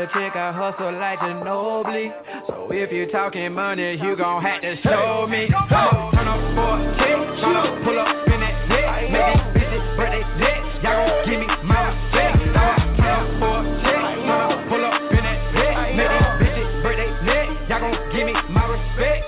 The 0.02 0.08
chick, 0.08 0.34
I 0.34 0.50
hustle 0.50 0.98
like 0.98 1.20
Ginobili. 1.20 2.10
So 2.48 2.66
if 2.72 2.90
you 2.90 3.06
talking 3.12 3.52
money, 3.52 3.94
you 4.02 4.16
gon' 4.16 4.42
have 4.42 4.60
to 4.60 4.74
show 4.82 5.28
me. 5.30 5.46
I'ma 5.46 6.10
turn 6.10 6.26
up 6.26 6.42
for 6.58 6.74
a 6.74 6.90
chick, 6.98 7.22
tryna 7.38 7.84
pull 7.86 8.00
up 8.02 8.26
in 8.26 8.40
that 8.42 8.66
dick. 8.66 8.82
Make 9.14 9.30
these 9.30 9.62
bitches 9.62 9.94
break 9.94 10.10
their 10.10 10.26
dick. 10.42 10.58
Y'all 10.82 11.06
gon' 11.06 11.22
give 11.22 11.38
me 11.38 11.46
my 11.62 11.86
respect. 11.86 12.34
I'ma 12.34 12.98
turn 12.98 13.14
up 13.14 13.30
for 13.38 13.62
a 13.62 13.78
chick, 13.78 14.02
tryna 14.26 14.66
pull 14.66 14.82
up 14.82 15.06
in 15.06 15.22
that 15.22 15.38
dick. 15.54 15.70
Make 15.94 16.10
these 16.10 16.34
bitches 16.50 16.82
break 16.82 16.98
their 16.98 17.22
neck. 17.22 17.46
Y'all 17.70 17.86
gon' 17.86 17.94
give 18.10 18.26
me 18.26 18.34
my 18.50 18.64
respect. 18.74 19.22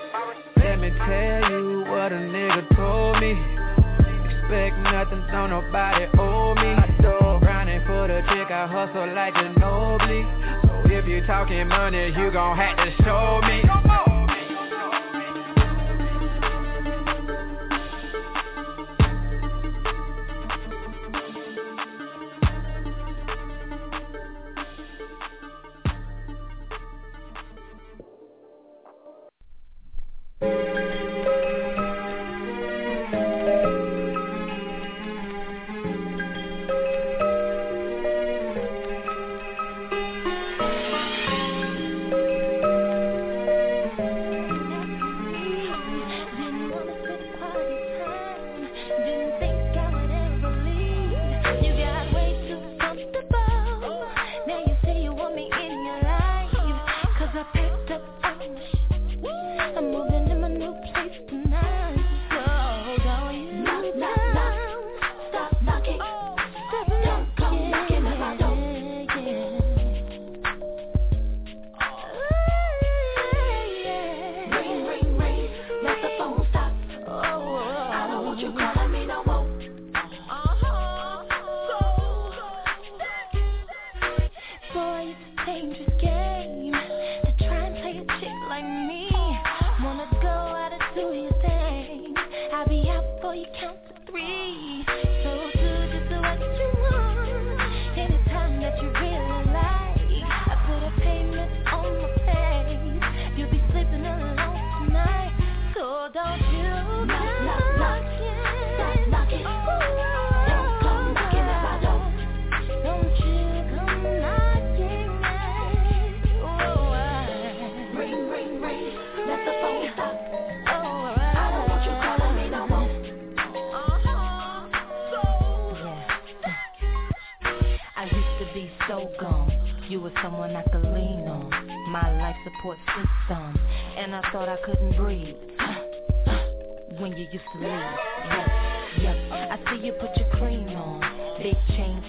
Let 0.58 0.82
me 0.82 0.90
tell 0.90 1.54
you 1.54 1.86
what 1.86 2.10
a 2.10 2.18
nigga 2.18 2.66
told 2.74 3.22
me. 3.22 3.38
Expect 4.26 4.74
nothing, 4.90 5.22
don't 5.30 5.54
nobody 5.54 6.10
owe 6.18 6.58
me. 6.58 6.74
Grinding 7.40 7.86
for 7.86 8.08
the 8.08 8.22
chick, 8.32 8.50
I 8.50 8.66
hustle 8.66 9.14
like 9.14 9.34
Ginobili. 9.34 10.63
Talking 11.26 11.68
money, 11.68 12.08
you 12.18 12.30
gon' 12.30 12.54
have 12.58 12.76
to 12.76 13.02
show 13.02 13.40
me. 13.42 13.62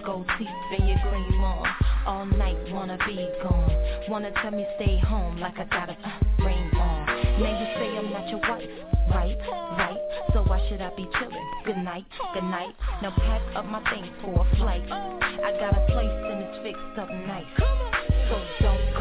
Gold 0.06 0.28
teeth, 0.38 0.48
and 0.78 0.88
your 0.89 1.00
green 1.04 1.39
on. 1.41 1.68
All 2.06 2.26
night, 2.26 2.58
wanna 2.72 2.98
be 3.06 3.30
gone. 3.41 3.72
Wanna 4.10 4.32
tell 4.41 4.52
me 4.52 4.66
stay 4.76 4.98
home 5.00 5.39
like 5.39 5.58
I 5.58 5.66
got 5.66 5.89
a 5.89 5.93
uh, 5.93 6.46
ring 6.46 6.70
on. 6.76 7.06
Now 7.41 7.60
you 7.60 7.68
say 7.76 7.98
I'm 7.98 8.12
not 8.12 8.30
your 8.30 8.39
wife. 8.39 8.70
Right, 9.10 9.38
right. 9.78 9.98
So 10.34 10.43
why 10.43 10.60
should 10.70 10.82
I 10.82 10.89
be 10.96 11.06
chillin'? 11.06 11.66
Good 11.66 11.78
night, 11.78 12.06
good 12.34 12.43
night. 12.43 12.76
Now 13.02 13.12
pack 13.12 13.41
up 13.56 13.66
my 13.66 13.82
things 13.91 14.08
for 14.22 14.46
a 14.46 14.56
flight. 14.58 14.84
I 14.89 15.52
got 15.60 15.78
a 15.78 15.86
place 15.91 16.18
and 16.32 16.43
it's 16.43 16.58
fixed 16.64 17.00
up 17.00 17.10
nice. 17.10 17.46
So 18.30 18.41
don't 18.62 18.95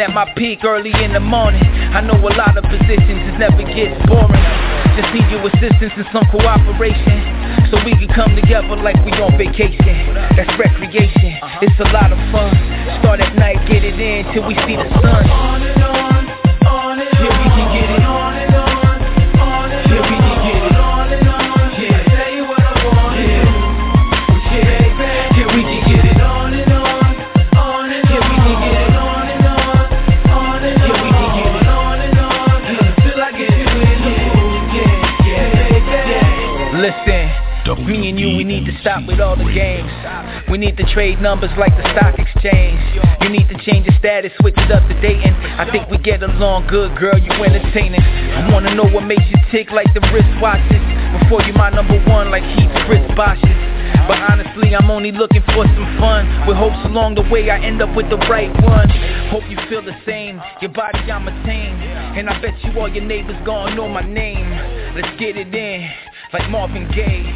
at 0.00 0.14
my 0.14 0.30
peak 0.36 0.64
early 0.64 0.92
in 1.02 1.12
the 1.12 1.20
morning. 1.20 1.62
I 1.62 2.00
know 2.00 2.16
a 2.16 2.32
lot 2.38 2.56
of 2.56 2.64
positions, 2.64 3.20
it 3.28 3.38
never 3.38 3.62
gets 3.62 3.94
boring. 4.06 4.46
Just 4.96 5.12
need 5.14 5.28
your 5.30 5.44
assistance 5.48 5.92
and 5.96 6.06
some 6.12 6.26
cooperation. 6.30 7.21
Numbers 41.22 41.54
like 41.56 41.70
the 41.78 41.86
stock 41.94 42.18
exchange. 42.18 42.82
You 43.22 43.30
need 43.30 43.46
to 43.46 43.56
change 43.62 43.86
your 43.86 43.94
status, 44.02 44.34
switch 44.42 44.58
it 44.58 44.74
up 44.74 44.82
to 44.90 44.94
dating. 45.00 45.32
I 45.54 45.70
think 45.70 45.88
we 45.88 45.96
get 45.96 46.20
along 46.22 46.66
good, 46.66 46.98
girl, 46.98 47.16
you 47.16 47.30
entertaining. 47.30 48.02
I 48.02 48.50
wanna 48.50 48.74
know 48.74 48.90
what 48.90 49.06
makes 49.06 49.22
you 49.30 49.38
tick 49.54 49.70
like 49.70 49.86
the 49.94 50.02
wristwatches. 50.10 50.82
Before 51.22 51.40
you 51.46 51.54
my 51.54 51.70
number 51.70 51.94
one 52.10 52.30
like 52.34 52.42
Heath 52.42 52.74
Fritz 52.90 53.06
Bosches. 53.14 53.54
But 54.10 54.18
honestly, 54.18 54.74
I'm 54.74 54.90
only 54.90 55.12
looking 55.12 55.42
for 55.54 55.62
some 55.62 55.88
fun. 56.02 56.26
With 56.48 56.56
hopes 56.56 56.82
along 56.90 57.14
the 57.14 57.22
way 57.30 57.48
I 57.50 57.62
end 57.62 57.80
up 57.80 57.94
with 57.94 58.10
the 58.10 58.18
right 58.26 58.50
one. 58.66 58.90
Hope 59.30 59.46
you 59.46 59.56
feel 59.70 59.82
the 59.82 59.94
same. 60.04 60.42
Your 60.60 60.72
body 60.74 60.98
I'm 61.06 61.28
a 61.28 61.34
tame. 61.46 61.78
And 62.18 62.28
I 62.28 62.40
bet 62.42 62.58
you 62.64 62.74
all 62.80 62.88
your 62.88 63.04
neighbors 63.04 63.38
gonna 63.46 63.76
know 63.76 63.86
my 63.88 64.02
name. 64.02 64.50
Let's 64.98 65.14
get 65.20 65.36
it 65.36 65.54
in, 65.54 65.88
like 66.32 66.50
Marvin 66.50 66.90
Gaye. 66.90 67.30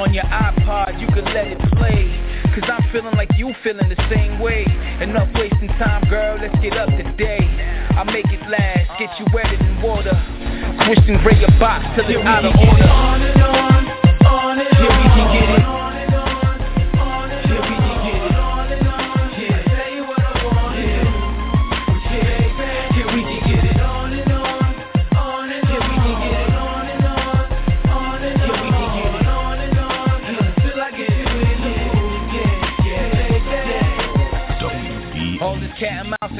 On 0.00 0.12
your 0.14 0.24
iPod, 0.24 1.00
you 1.00 1.06
can 1.08 1.24
let 1.36 1.48
it 1.48 1.60
play. 1.76 2.35
Cause 2.56 2.70
I'm 2.72 2.90
feeling 2.90 3.12
like 3.16 3.28
you 3.36 3.52
feeling 3.62 3.90
the 3.90 4.08
same 4.08 4.40
way. 4.40 4.64
Enough 5.02 5.28
wasting 5.34 5.68
time, 5.76 6.08
girl, 6.08 6.38
let's 6.40 6.58
get 6.64 6.72
up 6.72 6.88
today. 6.88 7.44
I'll 7.90 8.06
make 8.06 8.24
it 8.32 8.40
last, 8.48 8.98
get 8.98 9.10
you 9.20 9.26
wetter 9.34 9.58
than 9.58 9.82
water. 9.82 10.16
And 10.16 11.22
gray 11.22 11.38
your 11.38 11.52
box 11.60 11.84
till 11.94 12.08
it's 12.08 12.24
out 12.24 12.46
of 12.46 12.54
order. 12.56 12.86
Yeah, 12.88 13.70
we 13.70 13.75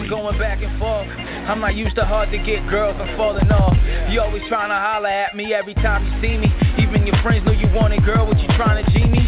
going 0.08 0.38
back 0.38 0.62
and 0.62 0.78
forth. 0.78 1.08
I'm 1.08 1.60
not 1.60 1.74
used 1.74 1.96
to 1.96 2.04
hard 2.04 2.30
to 2.30 2.38
get 2.38 2.62
girls 2.70 2.96
and 2.98 3.16
falling 3.16 3.50
off. 3.50 3.74
You 4.10 4.20
always 4.20 4.42
trying 4.48 4.70
to 4.70 4.78
holler 4.78 5.10
at 5.10 5.34
me 5.34 5.54
every 5.54 5.74
time 5.74 6.06
you 6.06 6.12
see 6.22 6.38
me. 6.38 6.50
Even 6.78 7.06
your 7.06 7.16
friends 7.22 7.46
know 7.46 7.52
you 7.52 7.66
want 7.74 7.94
it, 7.94 8.02
girl. 8.04 8.26
What 8.26 8.38
you 8.38 8.48
trying 8.54 8.82
to 8.82 8.86
G 8.90 9.04
me? 9.06 9.22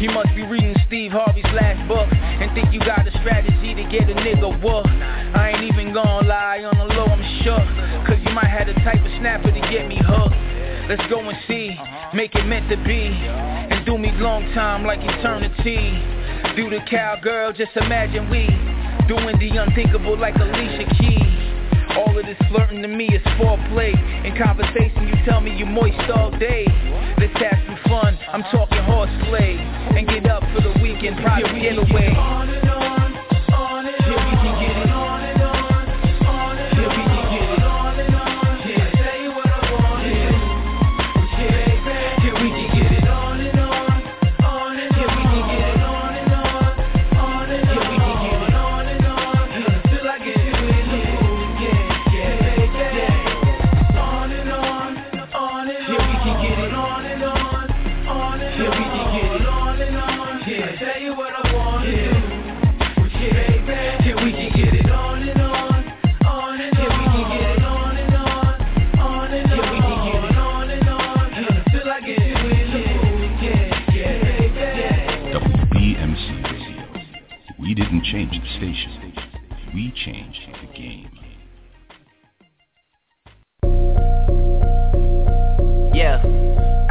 You 0.00 0.10
must 0.10 0.28
be 0.36 0.44
reading 0.44 0.76
Steve 0.86 1.12
Harvey's 1.12 1.48
last 1.56 1.80
book 1.88 2.06
and 2.12 2.52
think 2.54 2.72
you 2.72 2.80
got 2.80 3.08
a 3.08 3.12
strategy 3.18 3.74
to 3.74 3.84
get 3.88 4.08
a 4.08 4.14
nigga 4.14 4.52
whooped. 4.62 4.88
I 4.88 5.56
ain't 5.56 5.64
even 5.72 5.92
gonna 5.92 6.28
lie, 6.28 6.62
on 6.62 6.76
the 6.76 6.94
low 6.94 7.08
I'm 7.08 7.24
shook. 7.42 7.66
Cause 8.06 8.20
you 8.22 8.32
might 8.32 8.52
have 8.52 8.68
the 8.68 8.76
type 8.84 9.00
of 9.00 9.12
snapper 9.18 9.50
to 9.50 9.62
get 9.72 9.88
me 9.88 9.98
hooked. 9.98 10.36
Let's 10.88 11.04
go 11.10 11.20
and 11.20 11.36
see, 11.48 11.76
make 12.14 12.34
it 12.34 12.44
meant 12.46 12.70
to 12.70 12.76
be. 12.84 13.10
And 13.12 13.84
do 13.84 13.98
me 13.98 14.12
long 14.16 14.44
time 14.54 14.84
like 14.84 15.00
eternity. 15.02 15.92
Do 16.56 16.70
the 16.70 16.80
cowgirl, 16.88 17.52
just 17.52 17.76
imagine 17.76 18.30
we 18.30 18.46
doing 19.08 19.38
the 19.40 19.56
unthinkable 19.56 20.18
like 20.18 20.36
Alicia 20.36 20.84
Keys. 21.00 21.96
All 21.96 22.16
of 22.16 22.26
this 22.26 22.36
flirting 22.50 22.82
to 22.82 22.88
me 22.88 23.06
is 23.06 23.22
foreplay. 23.40 23.96
In 24.24 24.36
conversation, 24.36 25.08
you 25.08 25.14
tell 25.24 25.40
me 25.40 25.56
you're 25.56 25.66
moist 25.66 25.98
all 26.14 26.30
day. 26.38 26.66
Let's 27.18 27.32
have 27.40 27.58
some 27.66 27.78
fun. 27.88 28.18
I'm 28.28 28.42
talking 28.52 28.78
horseplay. 28.84 29.56
And 29.96 30.06
get 30.06 30.30
up 30.30 30.42
for 30.54 30.60
the 30.60 30.78
weekend, 30.82 31.16
private 31.24 31.58
getaway. 31.58 32.77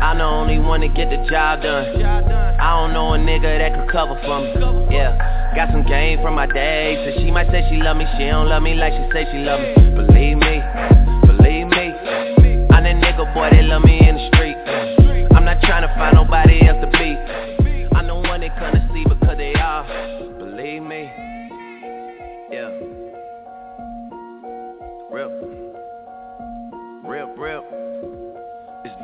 I'm 0.08 0.20
the 0.20 0.24
only 0.24 0.58
one 0.58 0.80
to 0.80 0.88
get 0.88 1.10
the 1.10 1.18
job 1.28 1.64
done. 1.64 2.02
I 2.02 2.80
don't 2.80 2.94
know 2.94 3.12
a 3.12 3.18
nigga 3.20 3.60
that 3.60 3.76
could 3.76 3.92
cover 3.92 4.16
for 4.24 4.40
me. 4.40 4.96
Yeah, 4.96 5.12
got 5.54 5.68
some 5.76 5.84
game 5.84 6.22
from 6.22 6.34
my 6.34 6.48
day. 6.48 6.96
So 7.04 7.20
she 7.20 7.30
might 7.30 7.52
say 7.52 7.68
she 7.70 7.76
love 7.84 7.98
me, 7.98 8.06
she 8.16 8.24
don't 8.24 8.48
love 8.48 8.64
me 8.64 8.74
like 8.74 8.94
she 8.94 9.04
say 9.12 9.28
she 9.30 9.40
love 9.44 9.60
me. 9.60 9.76
Believe 10.00 10.40
me, 10.40 10.64
believe 11.28 11.68
me. 11.68 11.92
I'm 12.72 12.88
that 12.88 12.96
nigga 13.04 13.28
boy 13.36 13.50
that 13.52 13.66
love 13.66 13.84
me 13.84 14.00
in 14.00 14.16
the 14.16 14.28
street. 14.32 14.56
I'm 15.36 15.44
not 15.44 15.60
trying 15.60 15.84
to 15.84 15.94
find 16.00 16.16
nobody 16.16 16.66
else 16.66 16.80
to 16.80 16.88
be. 16.88 17.47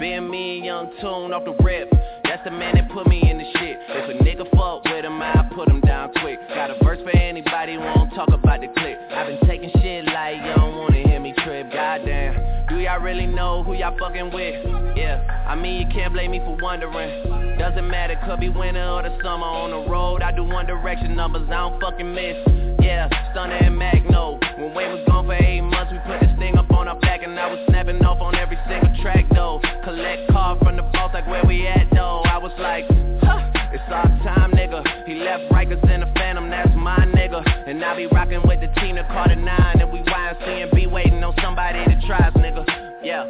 Been 0.04 0.30
me 0.30 0.58
and 0.58 0.66
Young 0.66 0.92
Tune 1.00 1.32
off 1.32 1.46
the 1.46 1.56
rip. 1.64 1.90
That's 2.26 2.44
the 2.44 2.52
man 2.52 2.76
that 2.76 2.92
put 2.92 3.08
me 3.08 3.24
in 3.24 3.38
the 3.38 3.46
shit. 3.56 3.80
If 3.88 4.12
a 4.12 4.20
nigga 4.20 4.44
fuck 4.52 4.84
with 4.84 5.06
him, 5.06 5.22
I 5.22 5.48
put 5.56 5.70
him 5.70 5.80
down 5.80 6.12
quick. 6.20 6.46
Got 6.50 6.72
a 6.72 6.84
verse 6.84 7.00
for 7.08 7.16
anybody 7.16 7.76
who 7.76 7.80
won't 7.80 8.14
talk 8.14 8.28
about 8.28 8.60
the 8.60 8.68
clip. 8.68 9.00
I've 9.16 9.28
been 9.28 9.40
taking 9.48 9.72
shit 9.80 10.04
like 10.04 10.44
you 10.44 10.52
don't 10.58 10.76
wanna 10.76 11.08
hear 11.08 11.22
me 11.22 11.32
trip. 11.32 11.72
Goddamn. 11.72 12.68
Do 12.68 12.80
y'all 12.80 13.00
really 13.00 13.28
know 13.28 13.64
who 13.64 13.76
y'all 13.76 13.98
fucking 13.98 14.34
with? 14.34 14.98
Yeah, 14.98 15.24
I 15.48 15.56
mean 15.56 15.88
you 15.88 15.88
can't 15.88 16.12
blame 16.12 16.32
me 16.32 16.40
for 16.40 16.58
wondering. 16.62 17.58
Doesn't 17.58 17.88
matter, 17.88 18.20
could 18.28 18.42
be 18.42 18.50
winter 18.50 18.84
or 18.84 19.04
the 19.04 19.18
summer 19.24 19.48
on 19.48 19.72
the 19.72 19.90
road. 19.90 20.22
I 20.22 20.36
do 20.36 20.44
one 20.44 20.66
direction 20.66 21.16
numbers, 21.16 21.48
I 21.48 21.64
don't 21.64 21.80
fucking 21.80 22.14
miss. 22.14 22.36
Yeah, 22.84 23.08
Stunner 23.32 23.56
and 23.56 23.78
Mack 23.80 24.04
Maine. 24.04 24.40
When 24.60 24.76
Wayne 24.76 24.92
was 24.92 25.08
gone 25.08 25.28
for 25.28 25.34
eight 25.34 25.62
months, 25.62 25.94
we 25.94 26.00
put 26.00 26.20
this 26.20 26.38
thing 26.38 26.58
up 26.58 26.63
on 26.74 26.88
our 26.88 27.00
back 27.00 27.24
and 27.24 27.40
I 27.40 27.50
was 27.50 27.60
snapping 27.70 28.04
off 28.04 28.20
on 28.22 28.36
every 28.36 28.58
single 28.68 28.92
track 29.02 29.26
though. 29.34 29.62
Collect 29.84 30.32
call 30.32 30.58
from 30.60 30.76
the 30.76 30.84
boss 30.84 31.12
like 31.14 31.28
where 31.28 31.46
we 31.46 31.68
at 31.68 31.88
though. 31.94 32.22
I 32.26 32.38
was 32.38 32.52
like, 32.60 32.86
huh, 33.22 33.40
it's 33.72 33.84
our 33.88 34.08
time 34.26 34.52
nigga. 34.52 34.82
He 35.06 35.16
left 35.16 35.52
Rikers 35.52 35.84
in 35.94 36.02
the 36.02 36.12
Phantom, 36.16 36.50
that's 36.50 36.72
my 36.76 36.98
nigga. 36.98 37.42
And 37.68 37.84
I 37.84 37.96
be 37.96 38.08
rocking 38.08 38.42
with 38.48 38.62
the 38.62 38.68
the 38.96 39.04
Carter 39.14 39.36
9 39.36 39.82
and 39.82 39.92
we 39.92 40.00
YNC 40.00 40.64
and 40.64 40.72
be 40.72 40.88
waiting 40.88 41.24
on 41.24 41.34
somebody 41.42 41.84
to 41.86 42.08
try 42.08 42.20
us 42.20 42.34
nigga. 42.36 42.64
Yeah, 43.04 43.24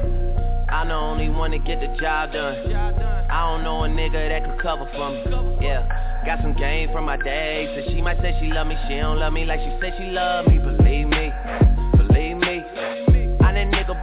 I'm 0.70 0.88
the 0.88 0.94
only 0.94 1.30
one 1.30 1.52
to 1.52 1.60
get 1.60 1.80
the 1.80 1.96
job 2.00 2.34
done. 2.34 2.74
I 2.74 3.52
don't 3.52 3.64
know 3.64 3.84
a 3.84 3.88
nigga 3.88 4.30
that 4.30 4.44
could 4.44 4.62
cover 4.62 4.90
for 4.94 5.12
me. 5.12 5.58
Yeah, 5.62 5.88
got 6.26 6.42
some 6.42 6.54
game 6.54 6.92
from 6.92 7.06
my 7.06 7.18
day. 7.18 7.74
So 7.76 7.92
she 7.92 8.02
might 8.02 8.18
say 8.22 8.38
she 8.42 8.48
love 8.52 8.68
me, 8.68 8.78
she 8.88 8.96
don't 8.96 9.20
love 9.20 9.34
me 9.34 9.46
like 9.46 9.60
she 9.60 9.78
said 9.82 9.94
she 9.98 10.12
love 10.12 10.48
me. 10.48 10.60
Believe 10.60 10.83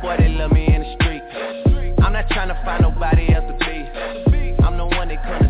boy 0.00 0.16
that 0.16 0.30
love 0.30 0.52
me 0.52 0.66
in 0.66 0.82
the 0.82 0.94
street. 0.94 1.22
I'm 2.02 2.12
not 2.12 2.26
trying 2.28 2.48
to 2.48 2.54
find 2.64 2.82
nobody 2.82 3.32
else 3.34 3.44
to 3.46 3.56
be. 3.64 4.62
I'm 4.62 4.76
the 4.76 4.86
one 4.86 5.08
they 5.08 5.16
couldn't 5.16 5.48
see 5.48 5.49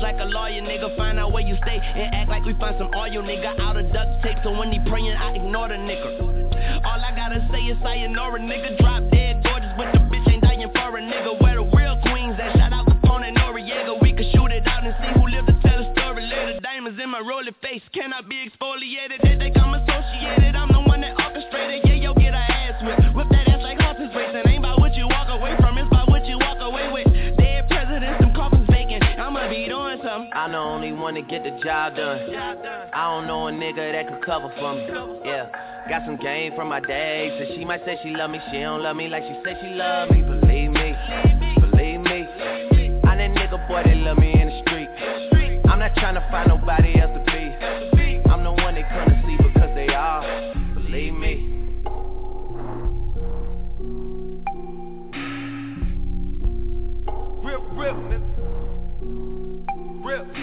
like 0.00 0.16
a 0.20 0.24
lawyer, 0.24 0.62
nigga. 0.62 0.96
Find 0.96 1.18
out 1.18 1.32
where 1.32 1.42
you 1.42 1.56
stay 1.62 1.76
and 1.76 2.14
act 2.14 2.30
like 2.30 2.44
we 2.44 2.54
find 2.54 2.76
some 2.78 2.90
oil, 2.94 3.22
nigga. 3.22 3.58
Out 3.60 3.76
of 3.76 3.92
duct 3.92 4.22
tape, 4.22 4.38
so 4.42 4.56
when 4.56 4.72
he 4.72 4.78
praying, 4.88 5.12
I 5.12 5.34
ignore 5.36 5.68
the 5.68 5.74
nigga. 5.74 6.84
All 6.84 7.00
I 7.00 7.12
gotta 7.14 7.46
say 7.52 7.60
is 7.66 7.76
sayonara, 7.82 8.40
nigga. 8.40 8.78
Drop 8.78 9.02
dead 9.10 9.42
gorgeous, 9.42 9.72
but 9.76 9.92
the 9.92 9.98
bitch 10.08 10.28
ain't 10.30 10.42
dying 10.42 10.70
for 10.72 10.96
a 10.96 11.02
nigga. 11.02 11.40
Where 11.42 11.56
the 11.56 11.66
real 11.76 11.98
queens 12.08 12.38
at? 12.40 12.56
Shout 12.56 12.72
out 12.72 12.86
Capone 12.86 13.28
and 13.28 13.36
Noreaga. 13.36 14.00
We 14.00 14.12
could 14.12 14.30
shoot 14.32 14.50
it 14.52 14.66
out 14.66 14.84
and 14.84 14.94
see 15.02 15.20
who 15.20 15.28
live 15.28 15.46
to 15.46 15.54
tell 15.60 15.82
the 15.82 15.92
story 15.92 16.24
Little 16.24 16.60
Diamonds 16.60 17.00
in 17.02 17.10
my 17.10 17.20
rolling 17.20 17.54
face 17.60 17.82
cannot 17.92 18.28
be 18.28 18.48
exfoliated. 18.48 19.20
They 19.22 19.36
think 19.36 19.56
I'm 19.58 19.74
associated. 19.74 20.56
I'm 20.56 20.72
the 20.72 20.80
one 20.80 21.00
that 21.02 21.18
one 31.12 31.22
to 31.22 31.30
get 31.30 31.42
the 31.44 31.50
job 31.62 31.96
done. 31.96 32.18
I 32.92 33.10
don't 33.10 33.26
know 33.26 33.48
a 33.48 33.52
nigga 33.52 33.92
that 33.92 34.08
could 34.08 34.24
cover 34.24 34.52
for 34.58 34.74
me. 34.74 34.86
Yeah. 35.24 35.46
Got 35.88 36.02
some 36.06 36.16
game 36.16 36.52
from 36.54 36.68
my 36.68 36.80
days, 36.80 37.32
so 37.38 37.54
she 37.54 37.64
might 37.64 37.84
say 37.84 37.98
she 38.02 38.10
love 38.10 38.30
me, 38.30 38.38
she 38.50 38.60
don't 38.60 38.82
love 38.82 38.96
me 38.96 39.08
like 39.08 39.22
she 39.24 39.34
said 39.44 39.58
she 39.60 39.68
love 39.74 40.10
me. 40.10 40.22
Believe 40.22 40.70
me, 40.70 40.94
believe 41.60 42.00
me. 42.00 42.26
I'm 43.04 43.18
that 43.18 43.30
nigga 43.36 43.68
boy 43.68 43.82
that 43.84 43.96
love 43.96 44.18
me 44.18 44.32
in 44.32 44.48
the 44.48 44.62
street. 44.62 44.88
I'm 45.68 45.78
not 45.78 45.94
trying 45.96 46.14
to 46.14 46.26
find 46.30 46.48
nobody 46.48 46.98
else 47.00 47.10
to 47.12 47.24
be. 47.26 48.30
I'm 48.30 48.44
the 48.44 48.52
one 48.52 48.74
they 48.74 48.84
couldn't 48.84 49.22
see 49.26 49.36
because 49.36 49.74
they 49.74 49.88
are. 49.88 50.54
Believe 50.74 51.14
me. 51.14 51.48
Rip, 57.44 57.62
rip. 57.74 57.96
Rip. 60.04 60.41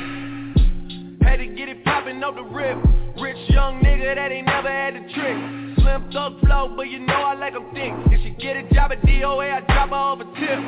Had 2.10 2.18
to 2.18 2.18
get 2.18 2.18
it 2.18 2.18
poppin' 2.18 2.24
off 2.24 2.36
the 2.36 2.56
rip. 2.56 3.22
Rich 3.22 3.50
young 3.50 3.82
nigga 3.82 4.16
that 4.16 4.32
ain't 4.32 4.48
never 4.48 4.70
had 4.70 4.96
the 4.96 5.14
trick. 5.14 5.38
Slim 5.78 6.10
thug 6.12 6.40
flow, 6.42 6.74
but 6.76 6.90
you 6.90 7.00
know 7.00 7.14
I 7.14 7.36
like 7.36 7.54
'em 7.54 7.70
thick. 7.74 7.94
If 8.12 8.22
she 8.24 8.32
get 8.32 8.58
a 8.58 8.64
job 8.74 8.92
at 8.92 9.02
DOA, 9.06 9.52
I 9.52 9.60
drop 9.62 9.90
her 9.90 9.96
off 9.96 10.20
a 10.20 10.26
tip. 10.26 10.60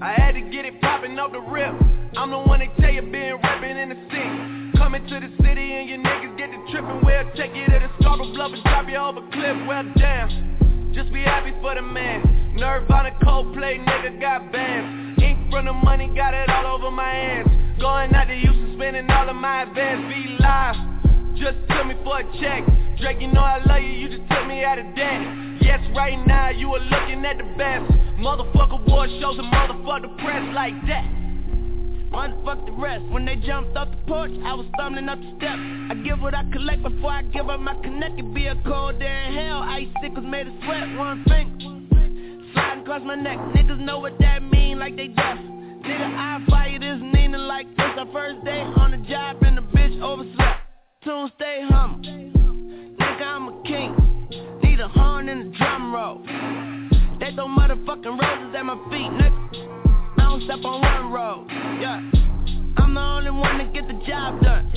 I 0.00 0.12
had 0.12 0.34
to 0.34 0.40
get 0.40 0.64
it 0.64 0.80
poppin' 0.80 1.18
off 1.18 1.32
the 1.32 1.40
rip. 1.40 1.74
I'm 2.16 2.30
the 2.30 2.38
one 2.38 2.60
that 2.60 2.76
tell 2.78 2.92
you 2.92 3.02
been 3.02 3.38
rapping 3.42 3.76
in 3.76 3.88
the 3.88 3.98
scene. 4.10 4.72
Coming 4.76 5.04
to 5.08 5.20
the 5.20 5.30
city 5.42 5.72
and 5.72 5.88
your 5.88 5.98
niggas 5.98 6.36
get 6.38 6.50
to 6.52 6.58
tripping. 6.70 7.00
We'll 7.02 7.30
take 7.34 7.56
you 7.56 7.66
to 7.66 7.78
the 7.82 7.90
Scarborough 7.98 8.32
Bluff 8.32 8.52
and 8.52 8.62
drop 8.62 8.88
you 8.88 8.96
off 8.96 9.16
a 9.16 9.22
cliff. 9.32 9.56
Well, 9.66 9.84
damn. 9.96 10.92
Just 10.94 11.12
be 11.12 11.22
happy 11.22 11.52
for 11.60 11.74
the 11.74 11.82
man. 11.82 12.54
Nerve 12.54 12.88
on 12.90 13.06
a 13.06 13.10
Coldplay, 13.24 13.82
nigga 13.84 14.20
got 14.20 14.52
bands. 14.52 15.11
From 15.52 15.66
the 15.66 15.72
money, 15.74 16.08
got 16.16 16.32
it 16.32 16.48
all 16.48 16.78
over 16.78 16.90
my 16.90 17.12
hands. 17.12 17.46
Going 17.78 18.14
out 18.14 18.24
to 18.24 18.34
Houston, 18.34 18.72
spending 18.74 19.04
all 19.10 19.28
of 19.28 19.36
my 19.36 19.64
advance. 19.64 20.00
Be 20.08 20.38
live. 20.40 20.76
Just 21.36 21.58
tell 21.68 21.84
me 21.84 21.94
for 22.02 22.20
a 22.20 22.24
check. 22.40 22.64
Drake, 22.98 23.20
you 23.20 23.28
know 23.28 23.42
I 23.42 23.62
love 23.66 23.82
you, 23.82 23.90
you 23.90 24.08
just 24.08 24.24
took 24.30 24.46
me 24.46 24.64
out 24.64 24.78
of 24.78 24.86
debt. 24.96 25.20
Yes, 25.60 25.78
right 25.94 26.16
now 26.26 26.48
you 26.48 26.72
are 26.72 26.80
looking 26.80 27.22
at 27.26 27.36
the 27.36 27.44
best. 27.60 27.84
Motherfucker 28.16 28.80
war 28.88 29.06
shows 29.20 29.36
and 29.36 29.52
motherfucker 29.52 30.16
press 30.24 30.40
like 30.54 30.72
that. 30.88 31.04
Motherfuck 32.08 32.64
the 32.64 32.72
rest. 32.72 33.04
When 33.12 33.26
they 33.26 33.36
jumped 33.36 33.76
off 33.76 33.90
the 33.90 33.98
porch, 34.08 34.32
I 34.46 34.54
was 34.54 34.64
stumbling 34.72 35.10
up 35.10 35.18
the 35.20 35.36
steps. 35.36 35.60
I 35.92 36.00
give 36.02 36.18
what 36.20 36.32
I 36.34 36.48
collect 36.50 36.82
before 36.82 37.10
I 37.10 37.22
give 37.28 37.50
up 37.50 37.60
my 37.60 37.74
connect. 37.82 38.18
It 38.18 38.32
be 38.32 38.46
a 38.46 38.56
cold 38.64 38.98
day 38.98 39.24
in 39.28 39.34
hell. 39.34 39.60
Ice 39.68 39.88
sickles 40.00 40.24
made 40.24 40.46
of 40.46 40.54
sweat. 40.64 40.96
One 40.96 41.22
finger 41.28 41.81
sliding 42.52 42.82
across 42.82 43.02
my 43.04 43.14
neck. 43.14 43.38
Niggas 43.54 43.78
know 43.80 43.98
what 43.98 44.18
that 44.20 44.42
mean, 44.42 44.78
like 44.78 44.96
they 44.96 45.08
deaf. 45.08 45.38
Nigga, 45.38 46.14
I 46.16 46.44
fire 46.48 46.78
this 46.78 47.00
Nina 47.14 47.38
like 47.38 47.68
this. 47.76 47.86
Our 47.98 48.06
first 48.12 48.44
day 48.44 48.60
on 48.60 48.92
the 48.92 48.98
job 49.08 49.42
and 49.42 49.56
the 49.56 49.62
bitch 49.62 50.00
overslept. 50.00 50.60
Soon 51.04 51.30
stay 51.36 51.60
humble. 51.68 52.08
Nigga, 52.08 53.22
I'm 53.22 53.48
a 53.48 53.62
king. 53.64 53.96
Need 54.62 54.80
a 54.80 54.88
horn 54.88 55.28
and 55.28 55.54
a 55.54 55.58
drum 55.58 55.94
roll. 55.94 56.18
They 57.18 57.34
throw 57.34 57.46
motherfucking 57.46 58.20
roses 58.20 58.54
at 58.56 58.64
my 58.64 58.76
feet, 58.90 59.10
nigga. 59.10 60.18
I 60.18 60.24
don't 60.24 60.42
step 60.44 60.64
on 60.64 60.80
one 60.80 61.12
road. 61.12 61.46
Yeah. 61.80 62.00
I'm 62.78 62.94
the 62.94 63.00
only 63.00 63.30
one 63.30 63.58
to 63.58 63.64
get 63.72 63.86
the 63.86 63.94
job 64.06 64.40
done. 64.42 64.70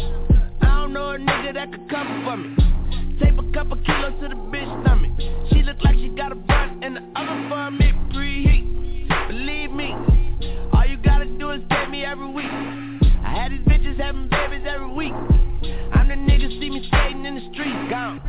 I 0.61 0.81
don't 0.81 0.93
know 0.93 1.11
a 1.11 1.18
nigga 1.18 1.53
that 1.53 1.72
could 1.72 1.89
cover 1.89 2.22
for 2.23 2.38
me. 2.38 2.74
Tape 3.19 3.37
a 3.39 3.53
couple 3.53 3.77
kilos 3.85 4.13
to 4.21 4.27
the 4.27 4.35
bitch 4.35 4.83
stomach. 4.83 5.11
She 5.51 5.63
look 5.63 5.77
like 5.83 5.95
she 5.95 6.09
got 6.09 6.31
a 6.31 6.35
bun 6.35 6.83
and 6.83 6.97
the 6.97 7.01
oven 7.15 7.49
for 7.49 7.71
me 7.71 7.93
preheat. 8.13 9.27
Believe 9.27 9.71
me, 9.71 9.93
all 10.73 10.85
you 10.85 10.97
gotta 10.97 11.25
do 11.25 11.51
is 11.51 11.61
pay 11.69 11.87
me 11.87 12.03
every 12.03 12.27
week. 12.27 12.45
I 12.45 13.29
had 13.29 13.51
these 13.51 13.61
bitches 13.61 13.97
having 13.99 14.27
babies 14.29 14.65
every 14.67 14.91
week. 14.91 15.13
I'm 15.93 16.07
the 16.07 16.15
nigga 16.15 16.49
see 16.59 16.69
me 16.69 16.87
skating 16.87 17.25
in 17.25 17.35
the 17.35 17.41
streets, 17.53 17.89
gone. 17.89 18.21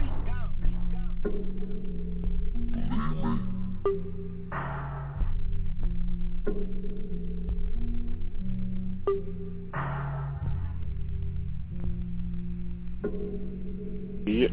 Yeah, 14.27 14.49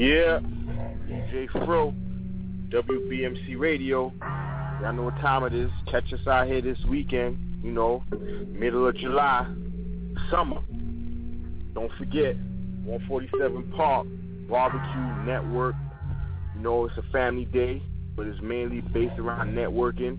yeah. 0.00 0.40
DJ 1.06 1.50
Fro, 1.66 1.92
WBMC 2.70 3.58
Radio. 3.58 4.10
Y'all 4.80 4.94
know 4.94 5.02
what 5.02 5.16
time 5.16 5.44
it 5.44 5.52
is. 5.52 5.70
Catch 5.90 6.10
us 6.14 6.26
out 6.26 6.46
here 6.46 6.62
this 6.62 6.78
weekend. 6.88 7.38
You 7.62 7.70
know, 7.72 8.02
middle 8.48 8.88
of 8.88 8.96
July, 8.96 9.46
summer. 10.30 10.62
Don't 11.74 11.92
forget, 11.98 12.34
147 12.84 13.72
Park 13.76 14.06
Barbecue 14.48 15.24
Network. 15.26 15.74
You 16.56 16.62
know, 16.62 16.86
it's 16.86 16.96
a 16.96 17.02
family 17.12 17.44
day, 17.44 17.82
but 18.16 18.26
it's 18.26 18.40
mainly 18.40 18.80
based 18.80 19.18
around 19.18 19.52
networking, 19.54 20.18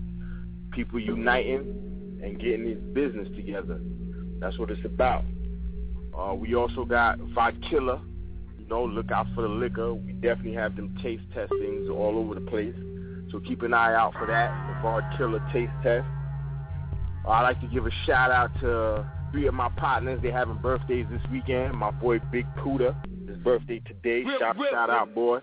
people 0.70 1.00
uniting, 1.00 2.20
and 2.22 2.38
getting 2.38 2.66
this 2.66 2.78
business 2.94 3.26
together. 3.34 3.80
That's 4.38 4.56
what 4.60 4.70
it's 4.70 4.84
about. 4.84 5.24
Uh, 6.16 6.34
we 6.34 6.54
also 6.54 6.84
got 6.84 7.18
Vodkila. 7.18 8.00
Know, 8.72 8.84
look 8.84 9.10
out 9.10 9.26
for 9.34 9.42
the 9.42 9.48
liquor. 9.48 9.92
We 9.92 10.14
definitely 10.14 10.54
have 10.54 10.76
them 10.76 10.96
taste 11.02 11.24
testings 11.34 11.90
all 11.90 12.16
over 12.16 12.34
the 12.34 12.40
place. 12.40 12.74
So 13.30 13.38
keep 13.38 13.60
an 13.60 13.74
eye 13.74 13.94
out 13.94 14.14
for 14.14 14.26
that, 14.26 14.48
the 14.66 14.88
Vodkila 14.88 15.52
taste 15.52 15.72
test. 15.82 16.06
I'd 17.28 17.42
like 17.42 17.60
to 17.60 17.66
give 17.66 17.84
a 17.84 17.90
shout 18.06 18.30
out 18.30 18.50
to 18.60 19.06
three 19.30 19.46
of 19.46 19.52
my 19.52 19.68
partners. 19.76 20.20
They're 20.22 20.32
having 20.32 20.56
birthdays 20.56 21.04
this 21.10 21.20
weekend. 21.30 21.74
My 21.74 21.90
boy 21.90 22.20
Big 22.32 22.46
Puda, 22.56 22.96
his 23.28 23.36
birthday 23.36 23.80
today. 23.80 24.24
Shout, 24.38 24.56
shout 24.70 24.88
out, 24.88 25.14
boy. 25.14 25.40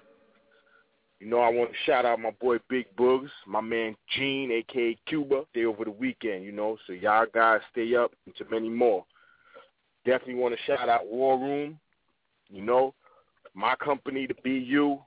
You 1.19 1.27
know, 1.27 1.41
I 1.41 1.49
want 1.49 1.69
to 1.69 1.77
shout 1.85 2.05
out 2.05 2.19
my 2.19 2.31
boy 2.41 2.57
Big 2.67 2.87
Boogs, 2.97 3.29
my 3.45 3.61
man 3.61 3.95
Gene, 4.17 4.51
aka 4.51 4.97
Cuba. 5.05 5.43
They 5.53 5.65
over 5.65 5.85
the 5.85 5.91
weekend, 5.91 6.45
you 6.45 6.51
know, 6.51 6.79
so 6.87 6.93
y'all 6.93 7.27
guys 7.31 7.61
stay 7.71 7.95
up 7.95 8.11
and 8.25 8.35
to 8.37 8.45
many 8.49 8.69
more. 8.69 9.05
Definitely 10.03 10.41
want 10.41 10.55
to 10.55 10.61
shout 10.65 10.89
out 10.89 11.05
War 11.05 11.37
Room, 11.37 11.79
you 12.49 12.63
know, 12.63 12.95
my 13.53 13.75
company, 13.75 14.27
the 14.27 14.35
BU, 14.43 14.99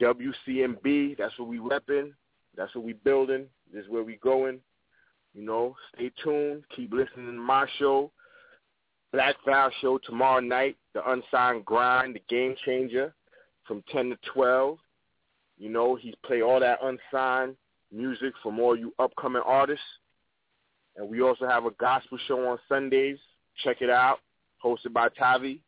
WCMB. 0.00 1.18
That's 1.18 1.38
what 1.38 1.48
we 1.48 1.58
repping. 1.58 2.12
That's 2.56 2.74
what 2.74 2.84
we 2.84 2.94
building. 2.94 3.46
This 3.72 3.84
is 3.84 3.90
where 3.90 4.02
we 4.02 4.16
going. 4.16 4.60
You 5.34 5.42
know, 5.42 5.76
stay 5.94 6.10
tuned. 6.22 6.64
Keep 6.74 6.92
listening 6.92 7.26
to 7.26 7.32
my 7.32 7.66
show. 7.78 8.10
Black 9.12 9.36
Val 9.44 9.70
Show 9.80 9.98
tomorrow 9.98 10.40
night. 10.40 10.76
The 10.94 11.08
Unsigned 11.08 11.64
Grind, 11.64 12.16
the 12.16 12.22
Game 12.28 12.54
Changer, 12.64 13.14
from 13.66 13.82
10 13.92 14.10
to 14.10 14.18
12. 14.32 14.78
You 15.58 15.68
know, 15.68 15.94
he 15.94 16.14
play 16.24 16.42
all 16.42 16.58
that 16.60 16.78
unsigned 16.82 17.56
music 17.92 18.32
from 18.42 18.58
all 18.58 18.76
you 18.76 18.92
upcoming 18.98 19.42
artists. 19.44 19.84
And 20.96 21.08
we 21.08 21.22
also 21.22 21.46
have 21.46 21.66
a 21.66 21.70
gospel 21.72 22.18
show 22.26 22.48
on 22.48 22.58
Sundays. 22.68 23.18
Check 23.62 23.82
it 23.82 23.90
out, 23.90 24.18
hosted 24.64 24.92
by 24.92 25.08
TayVi. 25.10 25.60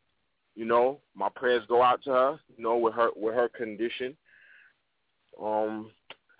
You 0.54 0.66
know, 0.66 1.00
my 1.14 1.28
prayers 1.34 1.62
go 1.68 1.82
out 1.82 2.02
to 2.04 2.10
her. 2.10 2.40
You 2.56 2.62
know, 2.62 2.76
with 2.76 2.94
her 2.94 3.10
with 3.16 3.34
her 3.34 3.48
condition. 3.48 4.16
Um, 5.42 5.90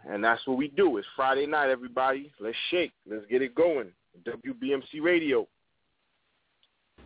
and 0.08 0.22
that's 0.22 0.46
what 0.46 0.58
we 0.58 0.68
do. 0.68 0.96
It's 0.98 1.06
Friday 1.16 1.46
night, 1.46 1.70
everybody. 1.70 2.32
Let's 2.40 2.56
shake. 2.70 2.92
Let's 3.08 3.24
get 3.26 3.42
it 3.42 3.54
going. 3.54 3.92
WBMC 4.26 5.00
Radio. 5.00 5.46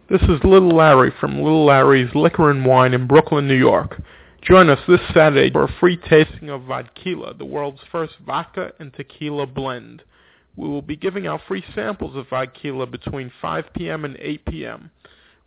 This 0.08 0.22
is 0.22 0.42
Little 0.44 0.74
Larry 0.74 1.12
from 1.20 1.42
Little 1.42 1.66
Larry's 1.66 2.14
Liquor 2.14 2.50
and 2.50 2.64
Wine 2.64 2.94
in 2.94 3.06
Brooklyn, 3.06 3.48
New 3.48 3.56
York. 3.56 4.00
Join 4.42 4.70
us 4.70 4.78
this 4.86 5.00
Saturday 5.12 5.50
for 5.50 5.64
a 5.64 5.74
free 5.80 5.96
tasting 5.96 6.48
of 6.48 6.62
Vodkila, 6.62 7.36
the 7.36 7.44
world's 7.44 7.80
first 7.90 8.14
vodka 8.24 8.72
and 8.78 8.94
tequila 8.94 9.46
blend. 9.46 10.02
We 10.54 10.68
will 10.68 10.82
be 10.82 10.96
giving 10.96 11.26
out 11.26 11.40
free 11.48 11.64
samples 11.74 12.16
of 12.16 12.28
Vodkila 12.28 12.90
between 12.90 13.32
5 13.42 13.64
p.m. 13.74 14.04
and 14.04 14.16
8 14.20 14.44
p.m. 14.46 14.90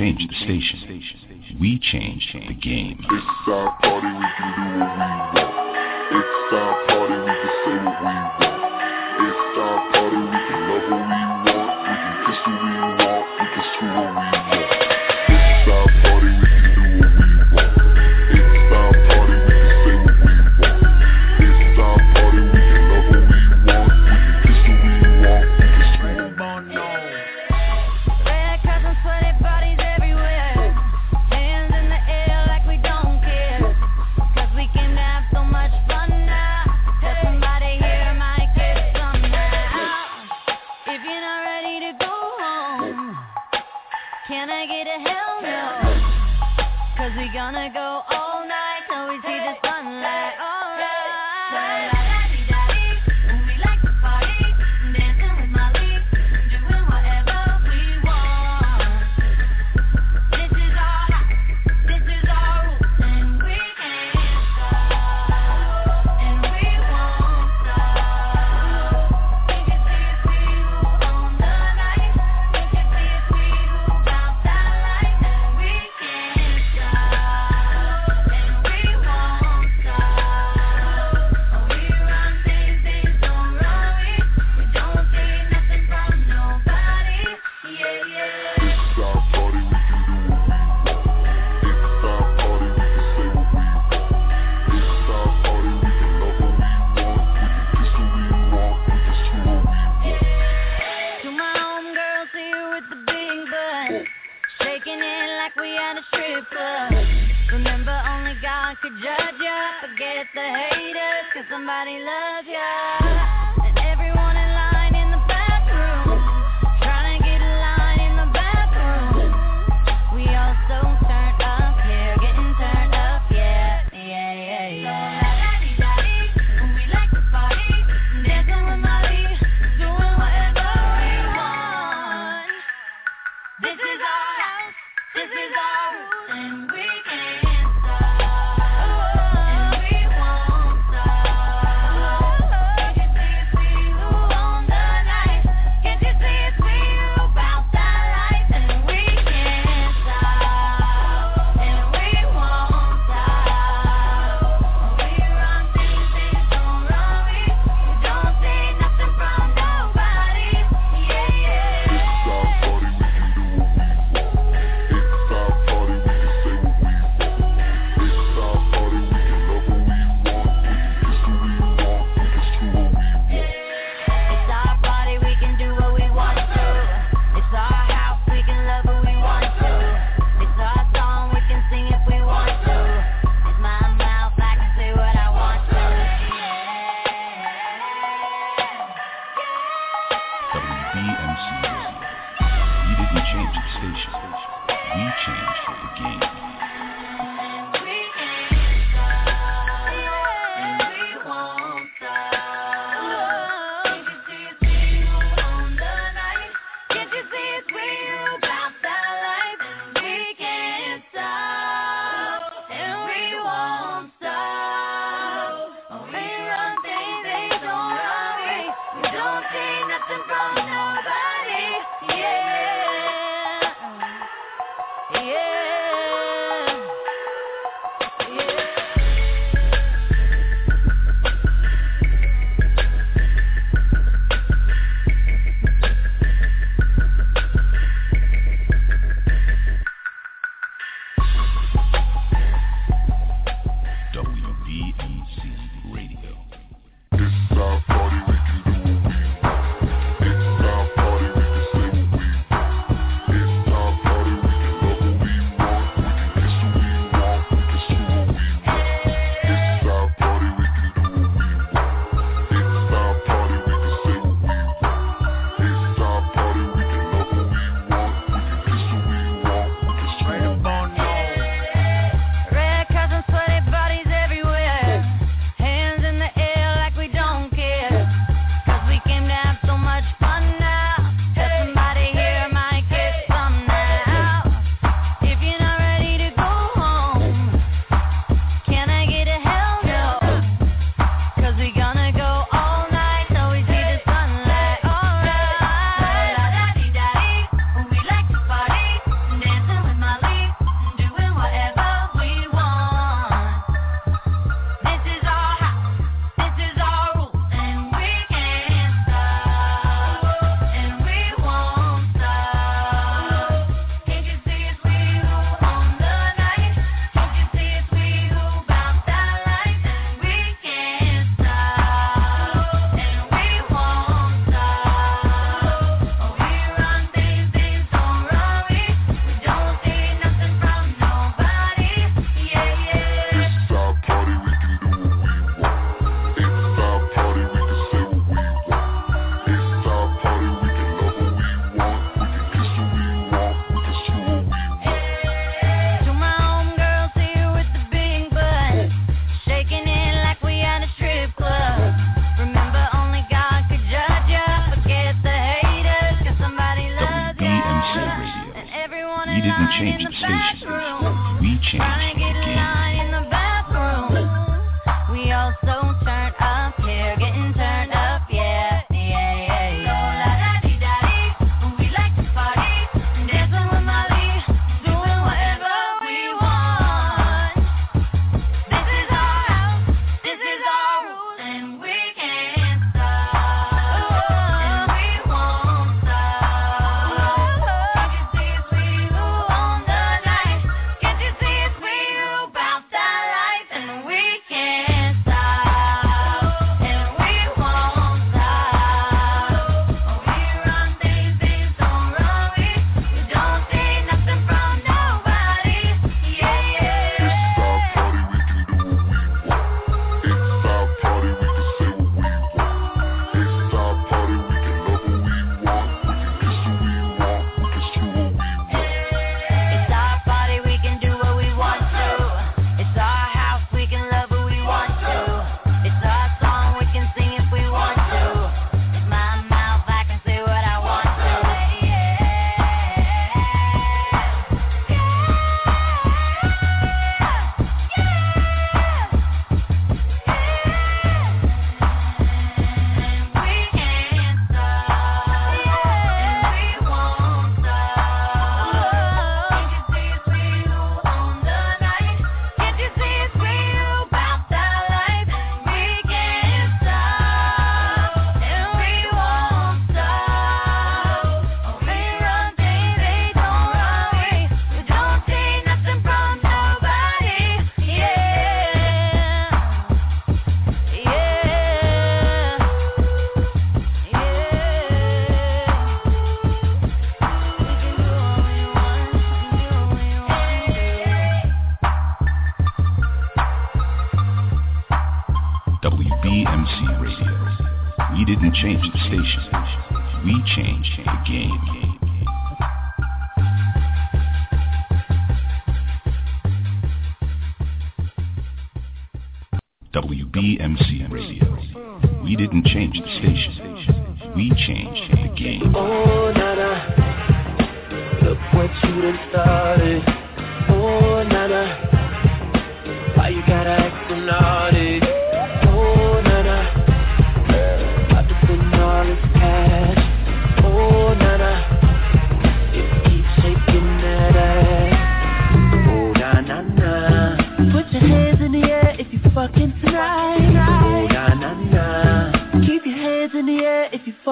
change 0.00 0.26
the 0.26 0.34
station. 0.44 1.58
We 1.60 1.78
change 1.78 2.26
the 2.32 2.54
game. 2.54 2.98
It's 2.98 3.48
our 3.48 3.76
party, 3.82 4.06
we 4.06 4.24
can 4.38 4.54
do 4.56 4.80
what 4.80 4.96
we 4.96 5.34
want. 5.34 5.39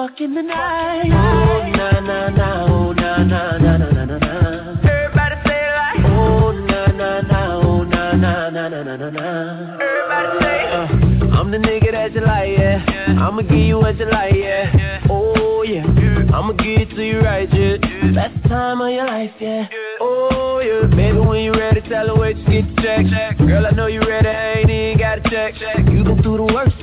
walk 0.09 0.21
in 0.21 0.33
the 0.33 0.41
night. 0.41 1.05
Oh, 1.05 1.69
na, 1.77 1.99
na, 1.99 2.29
na, 2.29 2.65
oh, 2.65 2.93
na, 2.93 3.23
na, 3.23 3.57
na, 3.57 3.77
na, 3.77 4.05
na, 4.05 4.17
na. 4.17 4.79
Everybody 4.83 5.35
say 5.45 5.61
it 5.61 5.73
like. 5.75 6.05
Oh, 6.11 6.51
na, 6.51 6.85
na, 6.87 7.21
na, 7.21 7.55
oh, 7.61 7.83
na, 7.83 8.13
na, 8.13 8.49
na, 8.49 8.69
na, 8.69 8.83
na, 8.83 9.09
na. 9.09 9.77
Everybody 9.79 10.43
say 10.43 10.59
uh, 10.71 11.37
I'm 11.37 11.51
the 11.51 11.57
nigga 11.57 11.91
that 11.91 12.13
you 12.13 12.21
like, 12.21 12.57
yeah. 12.57 12.83
yeah. 12.87 13.27
I'ma 13.27 13.41
give 13.41 13.57
you 13.57 13.77
what 13.77 13.97
you 13.97 14.09
like, 14.09 14.33
yeah. 14.33 14.75
yeah. 14.75 15.07
Oh, 15.09 15.63
yeah. 15.63 15.85
yeah. 15.85 16.35
I'ma 16.35 16.53
give 16.53 16.81
it 16.81 16.89
to 16.95 17.05
you 17.05 17.19
right, 17.19 17.49
yeah. 17.53 17.77
yeah. 17.81 18.11
Best 18.13 18.47
time 18.47 18.81
of 18.81 18.91
your 18.91 19.05
life, 19.05 19.31
yeah. 19.39 19.67
yeah. 19.69 20.01
Oh, 20.01 20.59
yeah. 20.59 20.87
Baby, 20.95 21.19
when 21.19 21.43
you 21.43 21.53
ready, 21.53 21.81
tell 21.81 22.07
her 22.07 22.15
where 22.15 22.31
you 22.31 22.45
get 22.45 22.75
the 22.75 22.81
check. 22.81 23.37
Girl, 23.37 23.67
I 23.67 23.71
know 23.71 23.87
you 23.87 24.01
ready, 24.01 24.27
I 24.27 24.59
ain't 24.59 24.69
even 24.69 24.97
gotta 24.97 25.21
check. 25.29 25.55
check. 25.55 25.77
You 25.89 26.03
can 26.03 26.18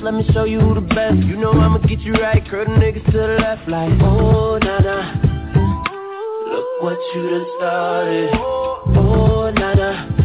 let 0.07 0.13
me 0.13 0.33
show 0.33 0.45
you 0.45 0.61
who 0.61 0.73
the 0.73 0.79
best. 0.79 1.17
You 1.17 1.35
know 1.35 1.51
I'ma 1.51 1.79
get 1.79 1.99
you 1.99 2.13
right, 2.13 2.41
curl 2.49 2.63
the 2.63 2.71
niggas 2.71 3.05
to 3.07 3.11
the 3.11 3.37
left 3.41 3.67
like, 3.67 3.91
oh, 4.01 4.57
na 4.57 4.79
na. 4.79 5.13
Look 6.49 6.81
what 6.81 6.97
you 7.13 7.29
done 7.29 7.45
started. 7.57 8.29
Oh, 8.35 9.51
na 9.53 9.73
na. 9.73 10.16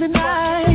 the 0.00 0.08
night. 0.08 0.73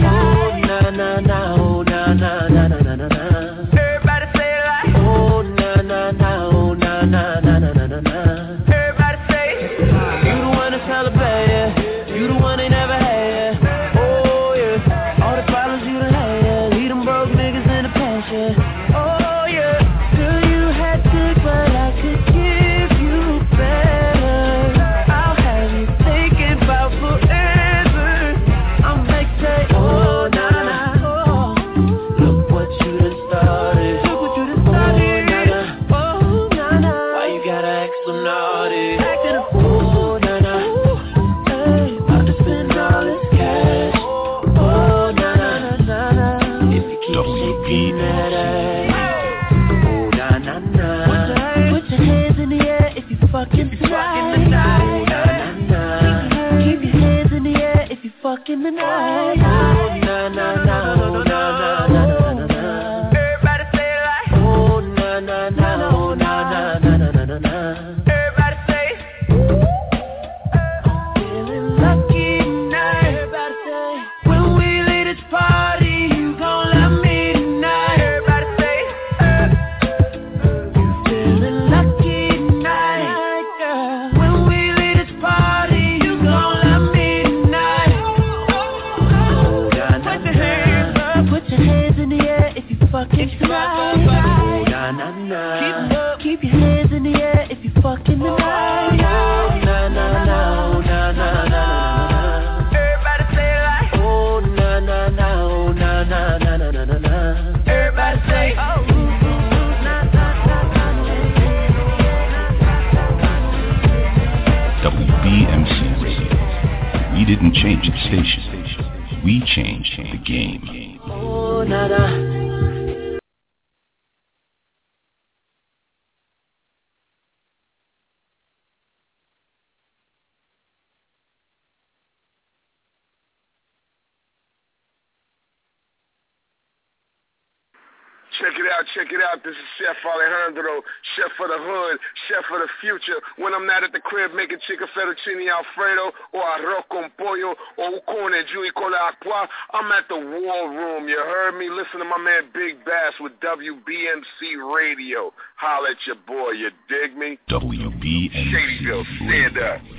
Chicken 144.61 144.88
fettuccine 144.94 145.49
alfredo 145.49 146.14
or 146.31 146.44
arroz 146.56 146.86
con 146.88 147.11
pollo 147.15 147.56
or 147.76 148.03
con 148.06 148.34
e 148.34 148.44
giù 148.45 148.61
con 148.73 148.91
l'acqua, 148.91 149.48
I'm 149.73 149.91
at 149.91 150.07
the 150.07 150.15
war 150.15 150.69
room. 150.69 151.07
You 151.07 151.19
heard 151.19 151.56
me? 151.56 151.69
Listen 151.69 151.99
to 151.99 152.06
my 152.06 152.18
man 152.18 152.49
Big 152.53 152.84
Bass 152.86 153.14
with 153.19 153.34
WBMC 153.40 154.57
Radio. 154.76 155.34
Holla 155.56 155.91
at 155.91 155.98
your 156.06 156.18
boy, 156.27 156.52
you 156.52 156.72
dig 156.88 157.15
me? 157.18 157.38
WBMC 157.49 158.31
Shadyville, 158.31 159.06
stand 159.18 159.57
up. 159.57 159.98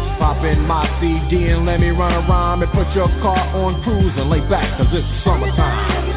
Pop 0.21 0.45
in 0.45 0.61
my 0.67 0.85
CD 1.01 1.47
and 1.47 1.65
let 1.65 1.79
me 1.79 1.89
run 1.89 2.13
a 2.13 2.19
rhyme 2.29 2.61
and 2.61 2.71
put 2.73 2.87
your 2.93 3.07
car 3.23 3.39
on 3.57 3.81
cruise 3.81 4.13
and 4.17 4.29
lay 4.29 4.39
back 4.41 4.77
cause 4.77 4.85
it's 4.91 5.25
summertime. 5.25 6.11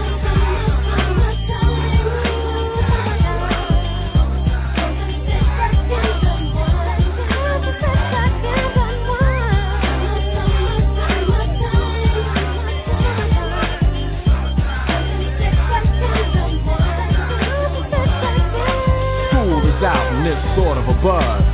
Out 19.84 20.12
and 20.14 20.26
it's 20.26 20.56
sort 20.56 20.78
of 20.78 20.88
a 20.88 20.94
buzz. 21.02 21.53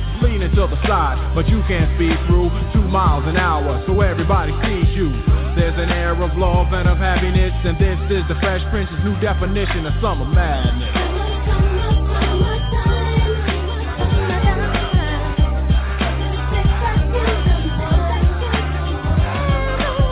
leaning 0.21 0.53
to 0.55 0.67
the 0.67 0.79
side, 0.87 1.17
but 1.35 1.47
you 1.49 1.61
can't 1.67 1.89
speed 1.97 2.17
through 2.27 2.49
two 2.73 2.85
miles 2.87 3.25
an 3.27 3.37
hour, 3.37 3.83
so 3.87 4.01
everybody 4.01 4.53
sees 4.63 4.89
you. 4.95 5.09
There's 5.55 5.77
an 5.77 5.89
air 5.89 6.13
of 6.13 6.37
love 6.37 6.71
and 6.73 6.87
of 6.87 6.97
happiness, 6.97 7.53
and 7.65 7.77
this 7.77 7.99
is 8.11 8.23
the 8.27 8.35
Fresh 8.39 8.61
Prince's 8.71 8.99
new 9.03 9.19
definition 9.19 9.85
of 9.85 9.93
summer 10.01 10.25
madness. 10.25 10.91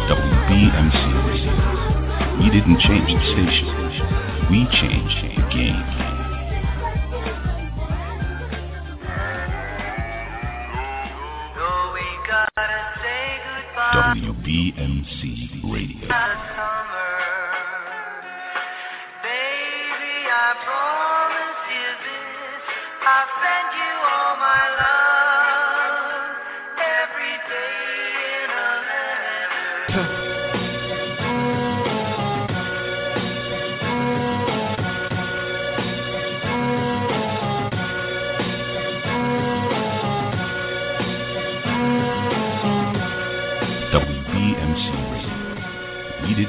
WBMC 0.09 1.01
Radio. 1.29 1.53
We 2.39 2.49
didn't 2.49 2.79
change 2.81 3.07
the 3.07 3.21
station. 3.31 3.67
We 4.49 4.65
changed 4.81 5.17
the 5.23 5.41
game. 5.53 6.08
BMC 14.49 15.61
Radio. 15.71 16.09
I 20.29 20.57
promise 20.65 21.65
you 21.69 21.89
this. 22.01 22.63
I'll 23.05 23.29
you 23.77 23.93
all 24.09 24.33
my 24.41 24.63
love. 24.81 25.18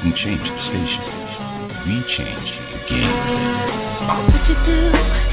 didn't 0.03 0.17
change 0.17 0.41
the 0.41 0.61
station. 0.65 1.03
We 1.85 2.01
changed 2.17 2.53
the 2.71 2.79
game. 2.89 3.41
You 4.47 4.55
do? 4.65 5.30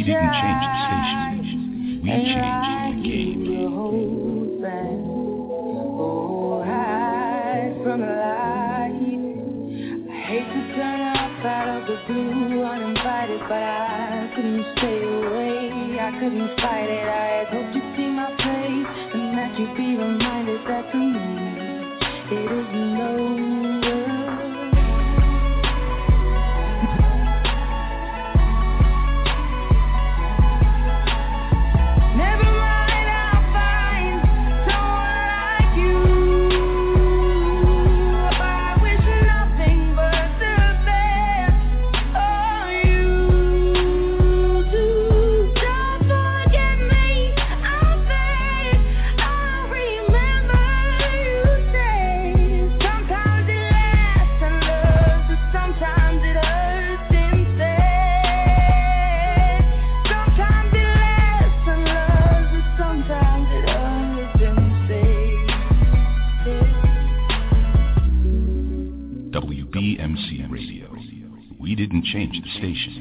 You 0.00 0.06
didn't 0.06 0.32
change 0.32 0.64
the 0.64 0.80
station. 0.88 2.00
We 2.02 2.08
changed 2.08 2.96
the 2.96 3.04
game. 3.04 3.44
Oh, 6.00 6.64
hide 6.64 7.76
from 7.84 8.00
light. 8.00 8.96
I 10.08 10.16
hate 10.24 10.48
to 10.48 10.60
turn 10.74 11.00
up 11.04 11.44
out 11.44 11.68
of 11.68 11.82
the 11.86 11.96
blue 12.08 12.64
uninvited, 12.64 13.40
but 13.40 13.62
I 13.62 14.32
couldn't 14.34 14.64
stay 14.78 15.04
away. 15.04 16.00
I 16.00 16.10
couldn't 16.18 16.48
fight 16.56 16.88
it. 16.88 17.04
I 17.04 17.39
station. 72.60 72.99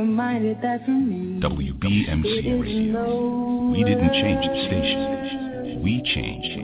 reminded 0.00 0.60
that 0.62 0.84
for 0.84 0.90
me. 0.90 1.40
WBMC 1.40 2.60
Radio. 2.60 3.70
We 3.70 3.84
didn't 3.84 4.12
change 4.12 4.46
the 4.46 4.66
station. 4.66 5.82
We 5.82 6.02
changed 6.14 6.59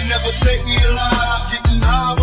could 0.00 0.08
never 0.08 0.32
take 0.44 0.64
me 0.64 0.76
alive. 0.76 1.52
Getting 1.52 1.80
high 1.80 2.19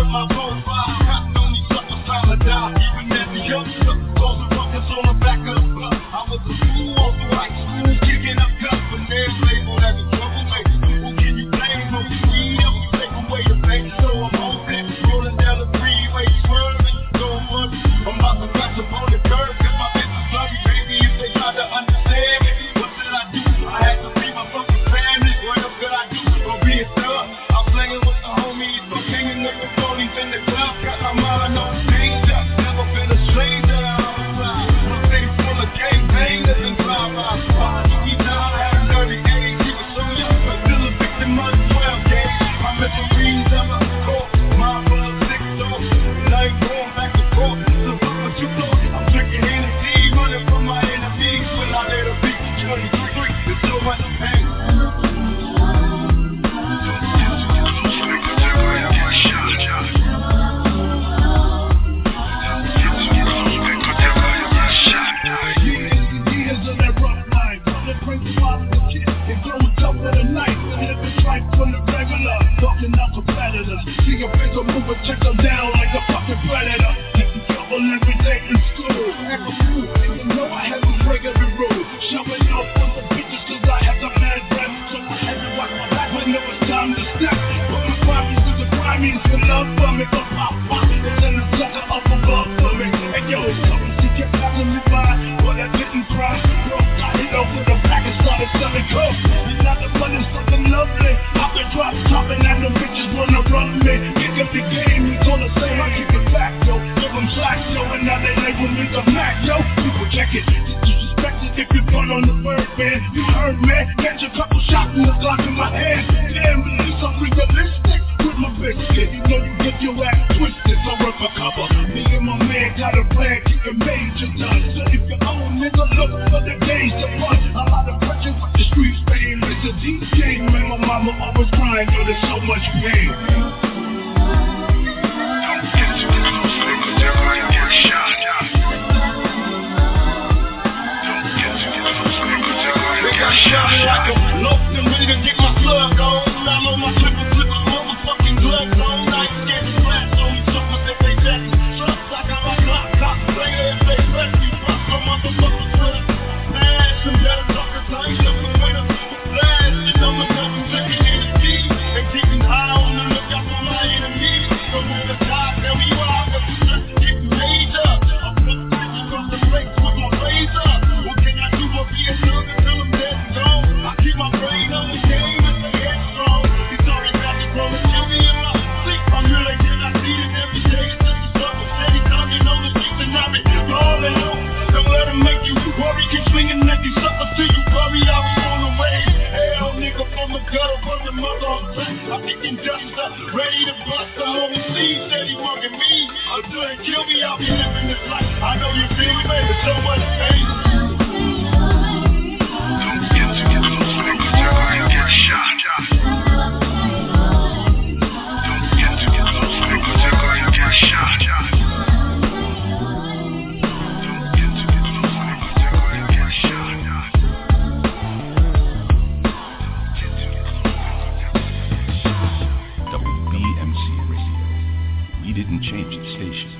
change 225.62 225.96
the 225.96 226.10
station. 226.14 226.50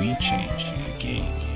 We 0.00 0.16
changed 0.20 0.66
the 0.78 1.02
game. 1.02 1.53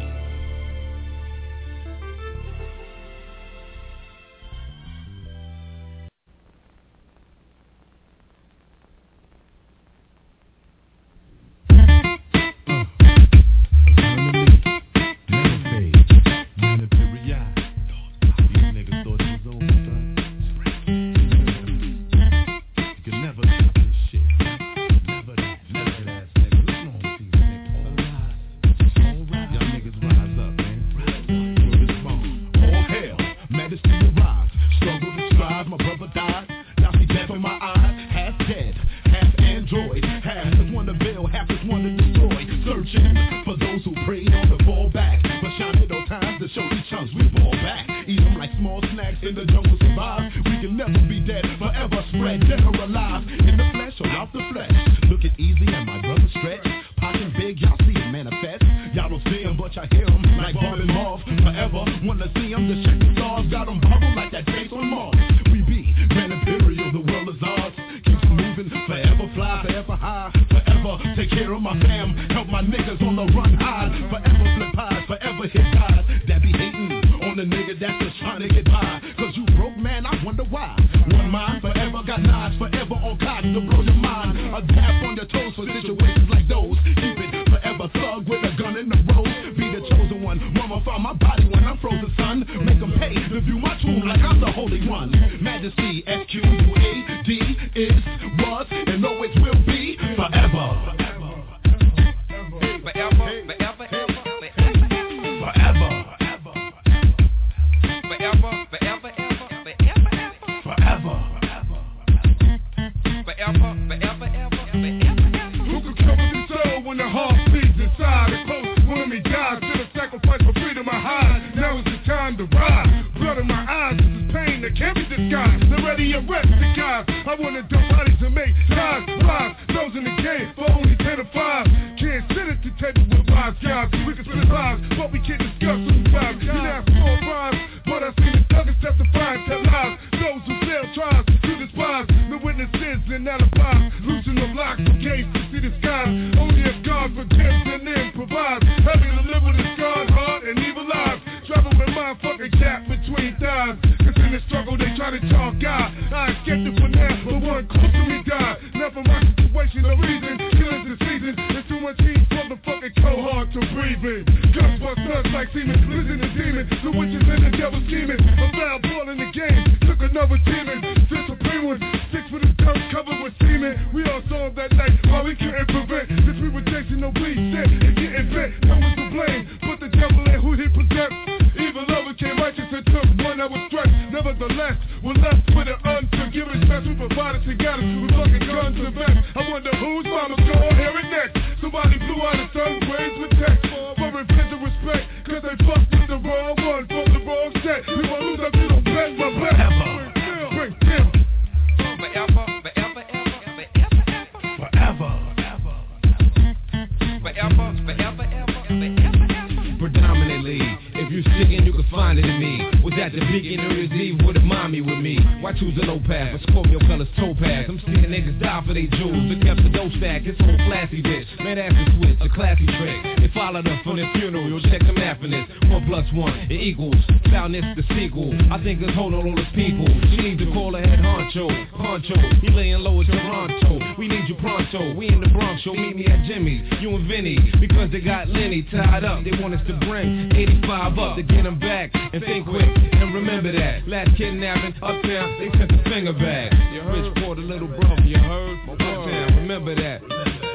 Eve 213.92 214.20
with 214.26 214.36
a 214.36 214.40
mommy 214.40 214.80
with 214.80 214.98
me. 214.98 215.18
Why 215.40 215.52
choose 215.52 215.76
a 215.80 215.86
low 215.86 216.00
path? 216.00 216.40
A 216.40 216.42
Scorpio 216.50 216.78
colors 216.80 217.08
topaz. 217.16 217.66
I'm 217.68 217.80
seeing 217.86 218.08
niggas 218.08 218.40
die 218.40 218.62
for 218.66 218.74
they 218.74 218.86
jewels. 218.86 219.28
They 219.30 219.38
kept 219.40 219.62
the 219.62 219.70
dough 219.70 219.90
stack. 219.98 220.22
It's 220.24 220.40
old 220.40 220.60
classy 220.66 221.02
bitch. 221.02 221.28
Man, 221.40 221.56
that's 221.56 221.74
a 221.74 221.84
switch, 221.96 222.18
a 222.20 222.28
classy 222.34 222.66
trick. 222.66 222.98
They 223.20 223.30
followed 223.34 223.66
up 223.66 223.82
from 223.84 223.96
the 223.96 224.06
funeral. 224.14 224.46
You'll 224.48 224.62
check 224.62 224.80
the 224.80 224.92
math 224.92 225.22
in 225.22 225.30
this. 225.30 225.46
One 225.70 225.86
plus 225.86 226.06
one, 226.12 226.34
it 226.50 226.60
equals. 226.60 226.96
Found 227.30 227.54
this 227.54 227.64
the 227.76 227.84
sequel. 227.94 228.32
I 228.52 228.62
think 228.62 228.80
it's 228.82 228.94
hold 228.94 229.14
on 229.14 229.26
all 229.26 229.36
his 229.36 229.52
people. 229.54 229.86
She 230.10 230.16
needs 230.22 230.40
to 230.40 230.50
call 230.52 230.74
her 230.74 230.82
head 230.82 231.00
honcho. 231.00 231.46
Honcho, 231.76 232.16
he 232.40 232.48
laying 232.50 232.80
low 232.80 233.00
at 233.00 233.06
Toronto. 233.06 233.96
We 233.98 234.08
need 234.08 234.28
you 234.28 234.34
pronto. 234.36 234.94
We 234.94 235.08
in 235.08 235.20
the 235.20 235.28
Bronx, 235.28 235.62
show 235.62 235.74
meet 235.74 235.96
me 235.96 236.06
at 236.06 236.24
Jimmy's. 236.26 236.64
You 236.80 236.96
and 236.96 237.08
Vinny, 237.08 237.38
because 237.60 237.90
they 237.90 238.00
got 238.00 238.28
Lenny 238.28 238.62
tied 238.70 239.04
up. 239.04 239.24
They 239.24 239.32
want 239.40 239.54
us 239.54 239.66
to 239.66 239.74
bring 239.86 240.32
85 240.34 240.98
up 240.98 241.16
to 241.16 241.22
get 241.22 241.44
him 241.44 241.58
back. 241.58 241.90
And 241.94 242.24
think 242.24 242.46
quick, 242.46 242.68
and 242.92 243.14
remember 243.14 243.52
that. 243.52 243.77
Last 243.86 244.16
kidnapping, 244.16 244.74
uptown, 244.82 245.36
they 245.38 245.50
sent 245.58 245.70
the 245.70 245.82
finger 245.88 246.12
back. 246.12 246.52
You 246.72 246.80
heard? 246.80 247.04
Rich 247.04 247.24
poured 247.24 247.38
a 247.38 247.42
little 247.42 247.68
brother, 247.68 248.02
you 248.02 248.18
heard? 248.18 248.58
Uptown, 248.68 249.36
remember 249.36 249.74
that. 249.74 250.02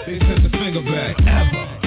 They 0.06 0.20
sent 0.20 0.44
the 0.44 0.50
finger 0.58 0.82
back. 0.82 1.20
Ever. 1.20 1.83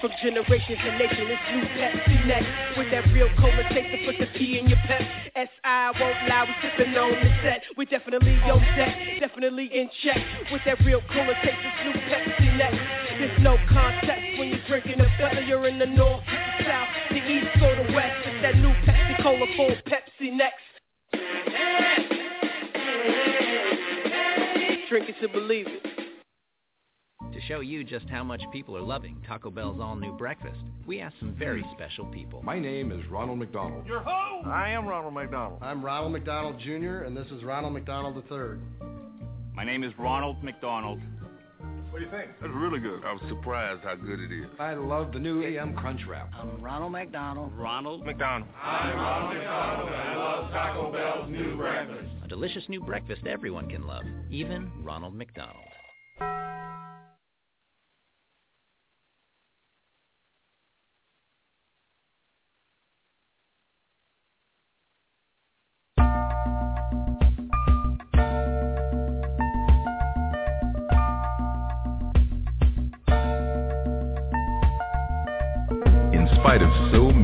From 0.00 0.12
generations 0.22 0.78
nation, 0.96 1.28
it's 1.28 1.42
new 1.52 1.60
Pepsi 1.76 2.24
next. 2.26 2.48
With 2.78 2.90
that 2.90 3.04
real 3.12 3.28
cola 3.36 3.68
taste 3.68 3.92
to 3.92 3.98
put 4.06 4.16
the 4.18 4.24
P 4.38 4.58
in 4.58 4.66
your 4.66 4.78
pep. 4.86 5.02
S.I. 5.34 5.92
won't 6.00 6.26
lie, 6.26 6.46
we 6.48 6.54
sipping 6.62 6.96
on 6.96 7.10
the 7.10 7.30
set. 7.42 7.62
We 7.76 7.84
definitely 7.84 8.40
on 8.48 8.64
definitely 9.20 9.66
in 9.66 9.90
check. 10.02 10.16
With 10.50 10.62
that 10.64 10.80
real 10.86 11.02
cola 11.12 11.34
taste, 11.44 11.60
it's 11.60 11.84
new 11.84 11.92
Pepsi 12.08 12.56
next. 12.56 12.80
There's 13.18 13.38
no 13.42 13.58
when 14.38 14.48
you're 14.48 14.64
drinking 14.66 15.02
whether 15.20 15.42
you're 15.42 15.66
in 15.66 15.78
the 15.78 15.86
north, 15.86 16.24
the 16.24 16.64
south, 16.64 16.88
the 17.10 17.16
east, 17.16 17.60
or 17.60 17.76
the 17.76 17.92
west. 17.92 18.24
It's 18.24 18.40
that 18.40 18.56
new 18.56 18.72
Pepsi 18.88 19.22
Cola 19.22 19.44
full 19.56 19.76
Pepsi 19.84 20.32
next. 20.32 20.69
Drink 24.88 25.08
it 25.08 25.16
to 25.20 25.28
believe 25.28 25.66
it. 25.68 25.82
To 27.32 27.40
show 27.46 27.60
you 27.60 27.84
just 27.84 28.08
how 28.08 28.24
much 28.24 28.42
people 28.52 28.76
are 28.76 28.82
loving 28.82 29.22
Taco 29.26 29.50
Bell's 29.50 29.80
all-new 29.80 30.16
breakfast, 30.16 30.58
we 30.84 31.00
asked 31.00 31.14
some 31.20 31.32
very 31.38 31.64
special 31.74 32.06
people. 32.06 32.42
My 32.42 32.58
name 32.58 32.90
is 32.90 33.06
Ronald 33.08 33.38
McDonald. 33.38 33.86
You're 33.86 34.00
who? 34.00 34.50
I 34.50 34.70
am 34.70 34.86
Ronald 34.86 35.14
McDonald. 35.14 35.62
I'm 35.62 35.84
Ronald 35.84 36.12
McDonald 36.12 36.58
Jr., 36.58 37.04
and 37.04 37.16
this 37.16 37.28
is 37.28 37.44
Ronald 37.44 37.72
McDonald 37.72 38.16
III. 38.30 38.58
My 39.54 39.64
name 39.64 39.84
is 39.84 39.92
Ronald 39.98 40.42
McDonald. 40.42 41.00
What 41.90 41.98
do 41.98 42.04
you 42.04 42.10
think? 42.10 42.30
That's 42.40 42.52
really 42.54 42.78
good. 42.78 43.02
I 43.04 43.12
was 43.12 43.22
surprised 43.28 43.82
how 43.82 43.96
good 43.96 44.20
it 44.20 44.30
is. 44.32 44.46
I 44.60 44.74
love 44.74 45.12
the 45.12 45.18
new 45.18 45.42
AM 45.42 45.74
Crunch 45.74 46.02
Wrap. 46.08 46.30
I'm 46.38 46.62
Ronald 46.62 46.92
McDonald. 46.92 47.52
Ronald 47.56 48.06
McDonald. 48.06 48.48
I'm 48.62 48.96
Ronald 48.96 49.34
McDonald, 49.34 49.88
and 49.88 49.96
I 49.96 50.16
love 50.16 50.50
Taco 50.52 50.92
Bell's 50.92 51.28
new 51.30 51.56
breakfast. 51.56 52.08
A 52.24 52.28
delicious 52.28 52.62
new 52.68 52.80
breakfast 52.80 53.26
everyone 53.26 53.68
can 53.68 53.86
love, 53.88 54.04
even 54.30 54.70
Ronald 54.84 55.14
McDonald. 55.14 55.69